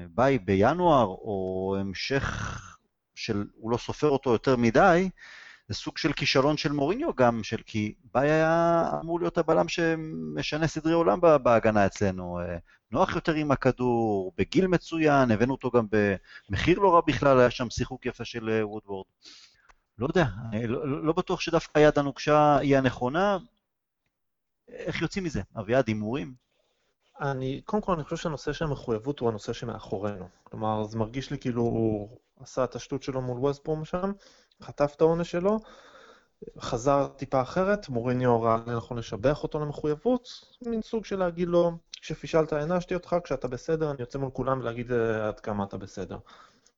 באי 0.10 0.40
בינואר, 0.40 1.06
או 1.06 1.76
המשך 1.80 2.58
של, 3.16 3.46
הוא 3.56 3.72
לא 3.72 3.78
סופר 3.78 4.10
אותו 4.10 4.32
יותר 4.32 4.56
מדי, 4.56 5.10
זה 5.68 5.76
סוג 5.76 5.98
של 5.98 6.14
כישלון 6.14 6.58
של 6.58 6.72
מוריניו 6.72 7.14
גם, 7.14 7.44
של 7.44 7.62
כי 7.66 7.96
ביי 8.14 8.32
היה 8.32 8.84
אמור 9.02 9.20
להיות 9.20 9.38
הבלם 9.38 9.68
שמשנה 9.68 10.68
סדרי 10.68 10.94
עולם 10.94 11.20
בהגנה 11.44 11.86
אצלנו. 11.86 12.40
נוח 12.92 13.16
יותר 13.16 13.34
עם 13.34 13.52
הכדור, 13.52 14.34
בגיל 14.38 14.68
מצוין, 14.68 15.32
הבאנו 15.32 15.54
אותו 15.54 15.72
גם 15.72 15.86
במחיר 16.50 16.80
לא 16.80 16.94
רע 16.96 17.02
בכלל, 17.08 17.40
היה 17.40 17.52
שם 17.52 17.70
שיחוק 17.70 18.06
יפה 18.06 18.26
של 18.26 18.62
וודוורד. 18.64 19.06
לא 19.98 20.08
יודע, 20.08 20.26
אני 20.50 20.68
לא, 20.68 21.04
לא 21.04 21.14
בטוח 21.14 21.40
שדווקא 21.42 21.80
היד 21.80 22.00
הנוקשה 22.00 22.58
היא 22.58 22.78
הנכונה. 22.78 23.38
איך 24.68 25.02
יוצאים 25.02 25.24
מזה? 25.24 25.42
אביעד, 25.60 25.88
הימורים? 25.88 26.34
אני, 27.22 27.62
קודם 27.66 27.82
כל, 27.82 27.94
אני 27.94 28.04
חושב 28.04 28.16
שהנושא 28.16 28.54
של 28.54 28.66
המחויבות 28.66 29.20
הוא 29.20 29.30
הנושא 29.30 29.54
שמאחורינו. 29.54 30.28
כלומר, 30.44 30.84
זה 30.84 30.98
מרגיש 30.98 31.32
לי 31.32 31.38
כאילו 31.38 31.62
הוא 31.62 32.18
עשה 32.40 32.64
את 32.64 32.76
השטות 32.76 33.04
שלו 33.04 33.22
מול 33.22 33.38
ווסטבורם 33.38 33.86
שם, 33.86 34.12
חטף 34.62 34.94
את 34.96 35.02
העונש 35.02 35.32
שלו, 35.32 35.60
חזר 36.60 37.08
טיפה 37.08 37.42
אחרת, 37.42 37.90
מוריניו 37.90 38.42
ראה 38.42 38.58
לנכון 38.68 38.98
לשבח 38.98 39.44
אותו 39.44 39.60
למחויבות, 39.60 40.30
מין 40.66 40.82
סוג 40.82 41.06
של 41.06 41.20
להגיד 41.20 41.48
לו, 41.48 41.72
כשפישלת 42.02 42.54
הענשתי 42.54 42.94
אותך, 42.94 43.16
כשאתה 43.24 43.48
בסדר, 43.48 43.92
אני 43.92 43.98
יוצא 44.00 44.20
מול 44.20 44.30
כולם 44.34 44.60
ולהגיד 44.60 44.92
אה, 44.92 45.28
עד 45.28 45.40
כמה 45.40 45.64
אתה 45.64 45.78
בסדר. 45.78 46.18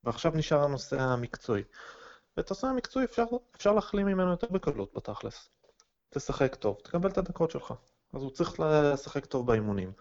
ועכשיו 0.03 0.32
נשאר 0.36 0.63
הנושא 0.63 1.01
המקצועי. 1.01 1.63
ואת 2.38 2.52
הנושא 2.52 2.68
המקצועי 2.68 3.06
אפשר, 3.06 3.24
אפשר 3.56 3.74
להחלים 3.74 4.08
ממנו 4.08 4.32
יותר 4.32 4.48
בקלות 4.48 4.94
בתכלס. 4.96 5.50
תשחק 6.10 6.56
טוב, 6.56 6.78
תקבל 6.84 7.10
את 7.10 7.18
הדקות 7.18 7.52
שלך. 7.52 7.74
אז 8.14 8.22
הוא 8.22 8.32
צריך 8.32 8.60
לשחק 8.60 9.26
טוב 9.26 9.48
באימונים. 9.48 9.92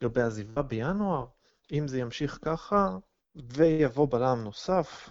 לגבי 0.00 0.22
עזיבה 0.22 0.62
בינואר, 0.62 1.26
אם 1.72 1.88
זה 1.88 1.98
ימשיך 1.98 2.38
ככה, 2.42 2.96
ויבוא 3.36 4.08
בלם 4.10 4.44
נוסף, 4.44 5.10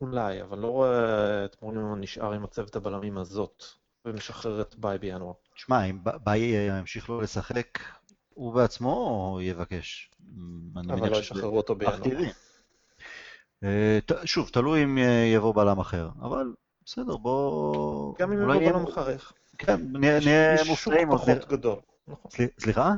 אולי, 0.00 0.42
אבל 0.42 0.58
לא 0.58 0.68
רואה 0.68 1.44
את 1.44 1.62
מוריניו 1.62 1.96
נשאר 1.96 2.32
עם 2.32 2.44
הצוות 2.44 2.76
הבלמים 2.76 3.18
הזאת, 3.18 3.64
ומשחרר 4.04 4.60
את 4.60 4.74
ביי 4.74 4.98
בינואר. 4.98 5.32
תשמע, 5.54 5.84
אם 5.84 5.98
ביי 6.24 6.78
ימשיך 6.78 7.10
לא 7.10 7.22
לשחק, 7.22 7.78
הוא 8.34 8.54
בעצמו 8.54 9.38
יבקש. 9.42 10.10
אבל 10.74 11.10
לא 11.10 11.16
ישחררו 11.16 11.56
אותו 11.56 11.74
בינואר. 11.74 11.98
אה, 13.64 13.98
שוב, 14.24 14.48
תלוי 14.52 14.84
אם 14.84 14.98
אה, 14.98 15.30
יבוא 15.34 15.54
בלם 15.54 15.78
אחר, 15.78 16.08
אבל 16.22 16.52
בסדר, 16.84 17.16
בוא... 17.16 18.14
גם 18.18 18.32
אם 18.32 18.42
יבוא 18.42 18.54
בלם 18.54 18.86
אחר, 18.86 19.10
איך? 19.10 19.32
כן, 19.58 19.80
נהיה 19.92 20.64
מופתעים. 20.68 21.08
יש 21.08 21.18
שוק 21.18 21.20
פחות 21.20 21.48
גדול. 21.48 21.76
נכון. 22.08 22.30
סליחה? 22.60 22.92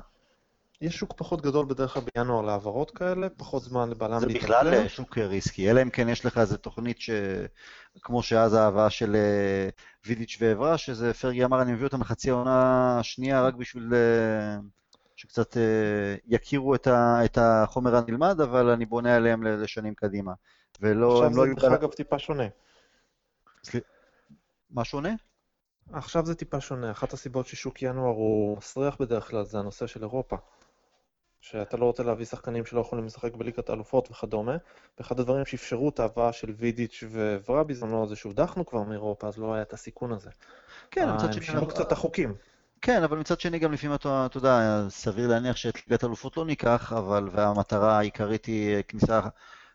יש 0.81 0.97
שוק 0.97 1.12
פחות 1.17 1.43
גדול 1.43 1.67
בדרך 1.67 1.95
כלל 1.95 2.03
בינואר 2.17 2.43
להעברות 2.43 2.91
כאלה, 2.91 3.29
פחות 3.37 3.62
זמן 3.62 3.91
לבלם 3.91 4.12
להתאקלם. 4.12 4.41
זה 4.41 4.47
בכלל 4.47 4.89
שוק 4.89 5.19
ריסקי, 5.19 5.71
אלא 5.71 5.83
אם 5.83 5.91
כן 5.91 6.09
יש 6.09 6.27
לך 6.27 6.39
איזה 6.39 6.57
תוכנית 6.57 7.01
ש... 7.01 7.11
כמו 8.03 8.23
שאז 8.23 8.55
ההבאה 8.55 8.91
של 8.91 9.17
אה, 9.17 9.69
וידיץ' 10.07 10.39
ועברה, 10.41 10.79
שזה 10.79 11.15
פרגי 11.15 11.45
אמר, 11.45 11.62
אני 11.62 11.73
מביא 11.73 11.85
אותם 11.85 12.01
לחצי 12.01 12.31
העונה 12.31 12.99
השנייה 12.99 13.43
רק 13.43 13.55
בשביל 13.55 13.93
שקצת 15.25 15.57
יכירו 16.27 16.75
את 16.75 17.39
החומר 17.41 17.97
הנלמד, 17.97 18.41
אבל 18.41 18.68
אני 18.68 18.87
בונה 18.87 19.16
עליהם 19.16 19.43
לשנים 19.43 19.95
קדימה. 19.95 20.33
ולא, 20.81 21.12
עכשיו 21.12 21.33
זה 21.33 21.41
לא 21.41 21.55
דרך 21.55 21.72
אגב 21.72 21.93
טיפה 21.93 22.18
שונה. 22.18 22.45
מה 24.70 24.85
שונה? 24.85 25.12
עכשיו 25.93 26.27
זה 26.27 26.35
טיפה 26.35 26.61
שונה, 26.61 26.91
אחת 26.91 27.12
הסיבות 27.12 27.47
ששוק 27.47 27.83
ינואר 27.83 28.14
הוא 28.14 28.57
מסריח 28.59 28.97
בדרך 29.01 29.31
כלל 29.31 29.45
זה 29.45 29.59
הנושא 29.59 29.87
של 29.87 30.03
אירופה. 30.03 30.37
שאתה 31.41 31.77
לא 31.77 31.85
רוצה 31.85 32.03
להביא 32.03 32.27
שחקנים 32.27 32.64
שלא 32.64 32.81
יכולים 32.81 33.05
לשחק 33.05 33.35
בליגת 33.35 33.68
האלופות 33.68 34.11
וכדומה. 34.11 34.57
ואחד 34.99 35.20
הדברים 35.20 35.47
שאפשרו 35.47 35.89
את 35.89 36.01
ההבאה 36.01 36.33
של 36.33 36.55
וידיץ' 36.57 37.05
ווורה 37.47 37.64
בזמנו 37.64 38.07
זה 38.07 38.16
שהודחנו 38.16 38.66
כבר 38.66 38.83
מאירופה, 38.83 39.29
אז 39.29 39.39
לא 39.39 39.55
היה 39.55 39.62
את 39.62 39.72
הסיכון 39.72 40.12
הזה. 40.12 40.31
כן, 40.91 41.09
אה, 41.09 41.14
מצד 41.14 41.25
הם 41.25 41.33
שני... 41.33 41.43
שינו 41.43 41.66
קצת 41.66 41.87
את 41.87 41.93
החוקים. 41.93 42.35
כן, 42.85 43.03
אבל 43.03 43.18
מצד 43.18 43.41
שני 43.41 43.59
גם 43.59 43.72
לפעמים 43.72 43.95
אתה, 43.95 44.26
אתה 44.26 44.37
יודע, 44.39 44.85
סביר 44.89 45.28
להניח 45.28 45.57
שאת 45.57 45.87
ליגת 45.87 46.03
האלופות 46.03 46.37
לא 46.37 46.45
ניקח, 46.45 46.93
אבל, 46.93 47.28
והמטרה 47.32 47.99
העיקרית 47.99 48.45
היא 48.45 48.82
כניסה 48.89 49.20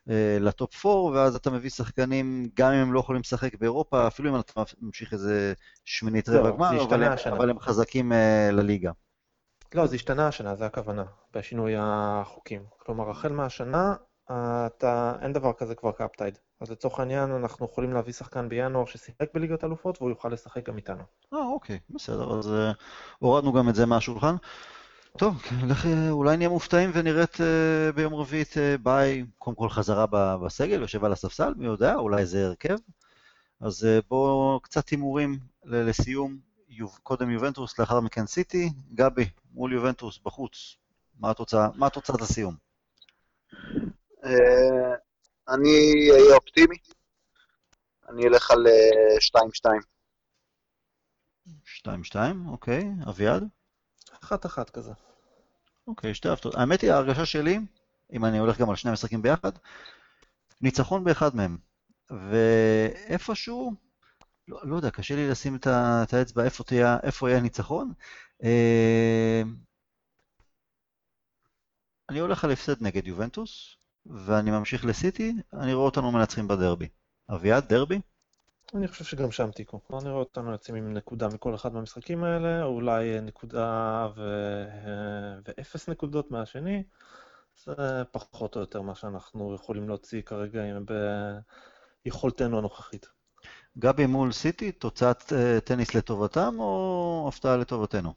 אה, 0.10 0.38
ל 0.40 0.51
top 0.51 0.86
4, 0.86 0.96
ואז 1.18 1.36
אתה 1.36 1.52
מביא 1.52 1.70
שחקנים, 1.70 2.50
גם 2.56 2.72
אם 2.72 2.78
הם 2.78 2.94
לא 2.94 3.00
יכולים 3.00 3.22
לשחק 3.22 3.56
באירופה, 3.56 4.08
אפילו 4.08 4.30
אם 4.30 4.40
אתה 4.40 4.64
ממשיך 4.82 5.14
איזה 5.14 5.54
שמינית 5.86 6.30
רבע 6.30 6.44
זה 6.44 6.52
גמר, 6.52 6.84
אבל. 6.84 7.34
אבל 7.38 7.50
הם 7.50 7.60
חזקים 7.60 8.12
אה, 8.14 8.50
לליגה. 8.52 8.92
לא, 9.76 9.88
זה 9.88 9.96
השתנה 9.96 10.28
השנה, 10.28 10.56
זה 10.56 10.66
הכוונה, 10.66 11.04
בשינוי 11.34 11.74
החוקים. 11.78 12.64
כלומר, 12.78 13.10
החל 13.10 13.32
מהשנה, 13.32 13.96
אתה, 14.26 15.14
אין 15.22 15.34
דבר 15.34 15.54
כזה 15.54 15.76
כבר 15.76 15.92
cup-tied. 15.92 16.38
אז 16.62 16.72
לצורך 16.72 17.00
העניין, 17.00 17.32
אנחנו 17.32 17.66
יכולים 17.66 17.94
להביא 17.94 18.14
שחקן 18.14 18.50
בינואר 18.50 18.86
ששיחק 18.86 19.34
בליגת 19.34 19.64
האלופות, 19.64 19.98
והוא 20.02 20.10
יוכל 20.10 20.30
לשחק 20.30 20.70
גם 20.70 20.78
איתנו. 20.78 21.04
אה, 21.34 21.46
אוקיי, 21.46 21.80
בסדר, 21.90 22.40
אז 22.40 22.54
אה, 22.54 22.72
הורדנו 23.20 23.54
גם 23.54 23.70
את 23.70 23.76
זה 23.76 23.86
מהשולחן. 23.86 24.36
טוב, 25.18 25.44
לך, 25.68 25.86
אה, 25.86 26.10
אולי 26.10 26.38
נהיה 26.38 26.50
מופתעים 26.50 26.92
ונראה 26.94 27.24
את, 27.24 27.42
אה, 27.42 27.92
ביום 27.92 28.16
רביעי 28.16 28.42
את 28.42 28.58
אה, 28.58 28.76
ביי, 28.78 29.26
קודם 29.38 29.56
כל 29.56 29.70
חזרה 29.70 30.06
ב- 30.06 30.36
בסגל, 30.46 30.82
יושב 30.82 31.06
על 31.06 31.12
הספסל, 31.12 31.54
מי 31.58 31.66
יודע, 31.66 31.96
אולי 31.96 32.26
זה 32.26 32.46
הרכב. 32.46 32.78
אז 33.62 33.86
אה, 33.86 34.00
בואו 34.10 34.60
קצת 34.60 34.90
הימורים 34.90 35.40
ל- 35.64 35.90
לסיום, 35.90 36.38
יוב, 36.70 37.00
קודם 37.04 37.30
יובנטוס, 37.30 37.80
לאחר 37.80 38.00
מכן 38.00 38.26
סיטי. 38.26 38.70
גבי, 38.94 39.30
מול 39.54 39.74
יובנטוס, 39.74 40.20
בחוץ, 40.26 40.76
מה 41.20 41.32
התוצאה, 41.32 41.68
מה 41.76 41.90
תוצאת 41.90 42.22
הסיום? 42.22 42.56
אה, 45.50 45.56
אני 45.56 46.12
אהיה 46.12 46.36
אופטימי. 46.36 46.78
אני 48.10 48.28
אלך 48.28 48.52
על 48.52 48.68
אה, 48.68 49.18
2-2. 49.66 49.70
2-2, 51.86 52.18
אוקיי, 52.48 52.90
אביעד? 53.10 53.44
אחת-אחת 54.24 54.70
כזה. 54.70 54.92
אוקיי, 55.88 56.14
שתי 56.14 56.30
הפתעות. 56.30 56.56
האמת 56.56 56.82
היא, 56.82 56.92
ההרגשה 56.92 57.26
שלי, 57.26 57.60
אם 58.14 58.26
אני 58.26 58.38
הולך 58.38 58.60
גם 58.60 58.70
על 58.70 58.76
שני 58.76 58.90
המשחקים 58.90 59.22
ביחד, 59.22 59.52
ניצחון 60.62 61.04
באחד 61.04 61.36
מהם. 61.36 61.58
ואיפשהו, 62.10 63.74
לא, 64.48 64.60
לא 64.64 64.76
יודע, 64.76 64.92
קשה 64.92 65.16
לי 65.16 65.30
לשים 65.30 65.56
את, 65.56 65.68
ה, 65.68 66.04
את 66.04 66.14
האצבע 66.14 66.44
איפה, 66.44 66.64
תהיה, 66.64 66.98
איפה 67.04 67.30
יהיה 67.30 67.40
הניצחון. 67.40 67.94
אה, 68.44 69.42
אני 72.10 72.20
הולך 72.20 72.44
על 72.44 72.52
הפסד 72.52 72.84
נגד 72.84 73.08
יובנטוס, 73.08 73.79
ואני 74.06 74.52
ממשיך 74.52 74.86
לסיטי, 74.86 75.34
אני 75.54 75.74
רואה 75.74 75.86
אותנו 75.86 76.12
מנצחים 76.12 76.48
בדרבי. 76.48 76.88
אביעד, 77.34 77.68
דרבי? 77.70 78.00
אני 78.76 78.88
חושב 78.88 79.04
שגם 79.06 79.32
שם 79.32 79.52
תיקו. 79.52 79.80
לא 79.90 80.00
נראה 80.02 80.16
אותנו 80.16 80.52
יוצאים 80.52 80.76
עם 80.76 80.94
נקודה 80.94 81.28
מכל 81.28 81.56
אחד 81.56 81.74
מהמשחקים 81.74 82.24
האלה, 82.24 82.64
או 82.64 82.70
אולי 82.70 83.16
אה, 83.16 83.22
נקודה 83.22 84.08
ו... 84.16 84.22
אה, 84.70 85.40
ואפס 85.48 85.90
נקודות 85.90 86.32
מהשני. 86.32 86.84
זה 87.66 87.74
פחות 88.12 88.56
או 88.56 88.62
יותר 88.62 88.82
מה 88.82 88.96
שאנחנו 88.96 89.56
יכולים 89.56 89.88
להוציא 89.88 90.22
כרגע 90.22 90.64
עם- 90.64 90.86
ביכולתנו 92.06 92.58
הנוכחית. 92.58 93.06
גבי 93.78 94.06
מול 94.06 94.32
סיטי, 94.32 94.72
תוצאת 94.72 95.34
אה, 95.34 95.60
טניס 95.62 95.96
לטובתם 95.96 96.56
או 96.60 97.26
הפתעה 97.34 97.58
לטובתנו? 97.58 98.14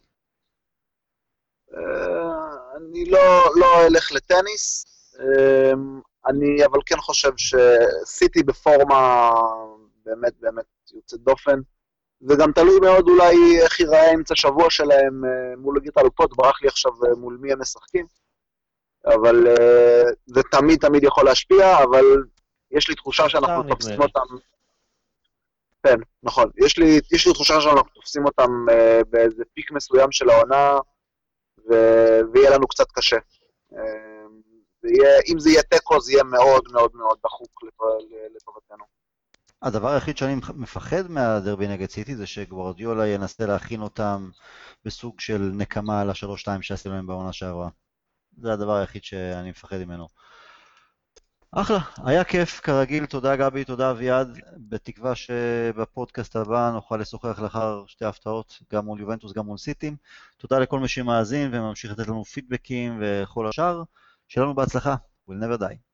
אני 2.77 3.05
לא, 3.11 3.21
לא 3.61 3.87
אלך 3.87 4.13
לטניס, 4.13 4.85
אני 6.27 6.65
אבל 6.67 6.79
כן 6.87 6.97
חושב 6.97 7.33
שסיטי 7.37 8.43
בפורמה 8.43 9.31
באמת 10.05 10.33
באמת 10.41 10.65
יוצאת 10.95 11.21
דופן, 11.21 11.61
וגם 12.29 12.53
תלוי 12.53 12.81
מאוד 12.81 13.09
אולי 13.09 13.61
איך 13.63 13.81
ייראה 13.81 14.15
אמצע 14.15 14.35
שבוע 14.37 14.71
שלהם 14.71 15.25
אה, 15.25 15.57
מול 15.57 15.79
ליגת 15.79 15.97
האלופות, 15.97 16.37
ברח 16.37 16.63
לי 16.63 16.69
עכשיו 16.69 16.93
אה, 17.05 17.15
מול 17.15 17.39
מי 17.41 17.53
הם 17.53 17.61
משחקים, 17.61 18.07
אבל 19.07 19.47
אה, 19.47 20.03
זה 20.27 20.41
תמיד 20.51 20.81
תמיד 20.81 21.05
יכול 21.05 21.25
להשפיע, 21.25 21.83
אבל 21.83 22.05
יש 22.71 22.89
לי 22.89 22.95
תחושה 22.95 23.29
שאנחנו 23.29 23.63
תופסים. 23.69 24.03
אותם... 24.03 24.21
כן, 25.87 25.97
נכון. 26.23 26.51
יש 26.65 26.79
לי, 26.79 27.01
יש 27.13 27.27
לי 27.27 27.33
תחושה 27.33 27.61
שאנחנו 27.61 27.91
תופסים 27.95 28.25
אותם 28.25 28.67
באיזה 29.11 29.43
פיק 29.55 29.73
מסוים 29.73 30.13
של 30.13 30.31
העונה, 30.31 30.79
ו- 31.71 32.21
ויהיה 32.33 32.51
לנו 32.51 32.69
קצת 32.69 32.87
קשה. 32.93 33.17
אם 35.33 35.39
זה 35.41 35.51
יהיה 35.51 35.63
תיקו, 35.63 36.01
זה 36.01 36.13
יהיה 36.13 36.25
מאוד 36.25 36.65
מאוד 36.73 36.91
מאוד 36.95 37.19
דחוק 37.25 37.63
לטוב- 37.63 37.99
לטובתנו. 38.37 38.85
הדבר 39.63 39.89
היחיד 39.89 40.17
שאני 40.17 40.35
מפחד 40.55 41.11
מהדרבי 41.11 41.69
נגד 41.69 41.91
סיטי 41.91 42.17
זה 42.17 42.27
שגוורדיולה 42.27 43.07
ינסה 43.07 43.47
להכין 43.47 43.83
אותם 43.83 44.31
בסוג 44.85 45.21
של 45.21 45.51
נקמה 45.55 46.01
על 46.01 46.11
השלוש-שתיים 46.11 46.63
שעשינו 46.63 46.95
להם 46.95 47.07
בעונה 47.07 47.33
שעברה. 47.33 47.69
זה 48.39 48.53
הדבר 48.53 48.75
היחיד 48.77 49.05
שאני 49.05 49.51
מפחד 49.51 49.77
ממנו. 49.77 50.09
אחלה, 51.53 51.79
היה 52.05 52.25
כיף 52.25 52.61
כרגיל, 52.61 53.07
תודה 53.07 53.37
גבי, 53.37 53.65
תודה 53.65 53.91
אביעד, 53.91 54.39
בתקווה 54.57 55.15
שבפודקאסט 55.15 56.37
הבא 56.37 56.71
נוכל 56.75 56.97
לשוחח 56.97 57.41
לאחר 57.41 57.85
שתי 57.87 58.05
הפתעות, 58.05 58.59
גם 58.73 58.85
מול 58.85 59.01
יובנטוס, 59.01 59.33
גם 59.33 59.47
מול 59.47 59.59
סיטים. 59.59 59.97
תודה 60.37 60.59
לכל 60.59 60.81
מי 60.81 60.89
שמאזין 60.89 61.55
וממשיך 61.55 61.93
לתת 61.93 62.09
לנו 62.09 62.25
פידבקים 62.25 63.03
וכל 63.03 63.47
השאר. 63.47 63.83
שיהיה 64.33 64.45
לנו 64.45 64.55
בהצלחה, 64.55 64.95
we'll 65.29 65.33
never 65.33 65.61
die. 65.61 65.92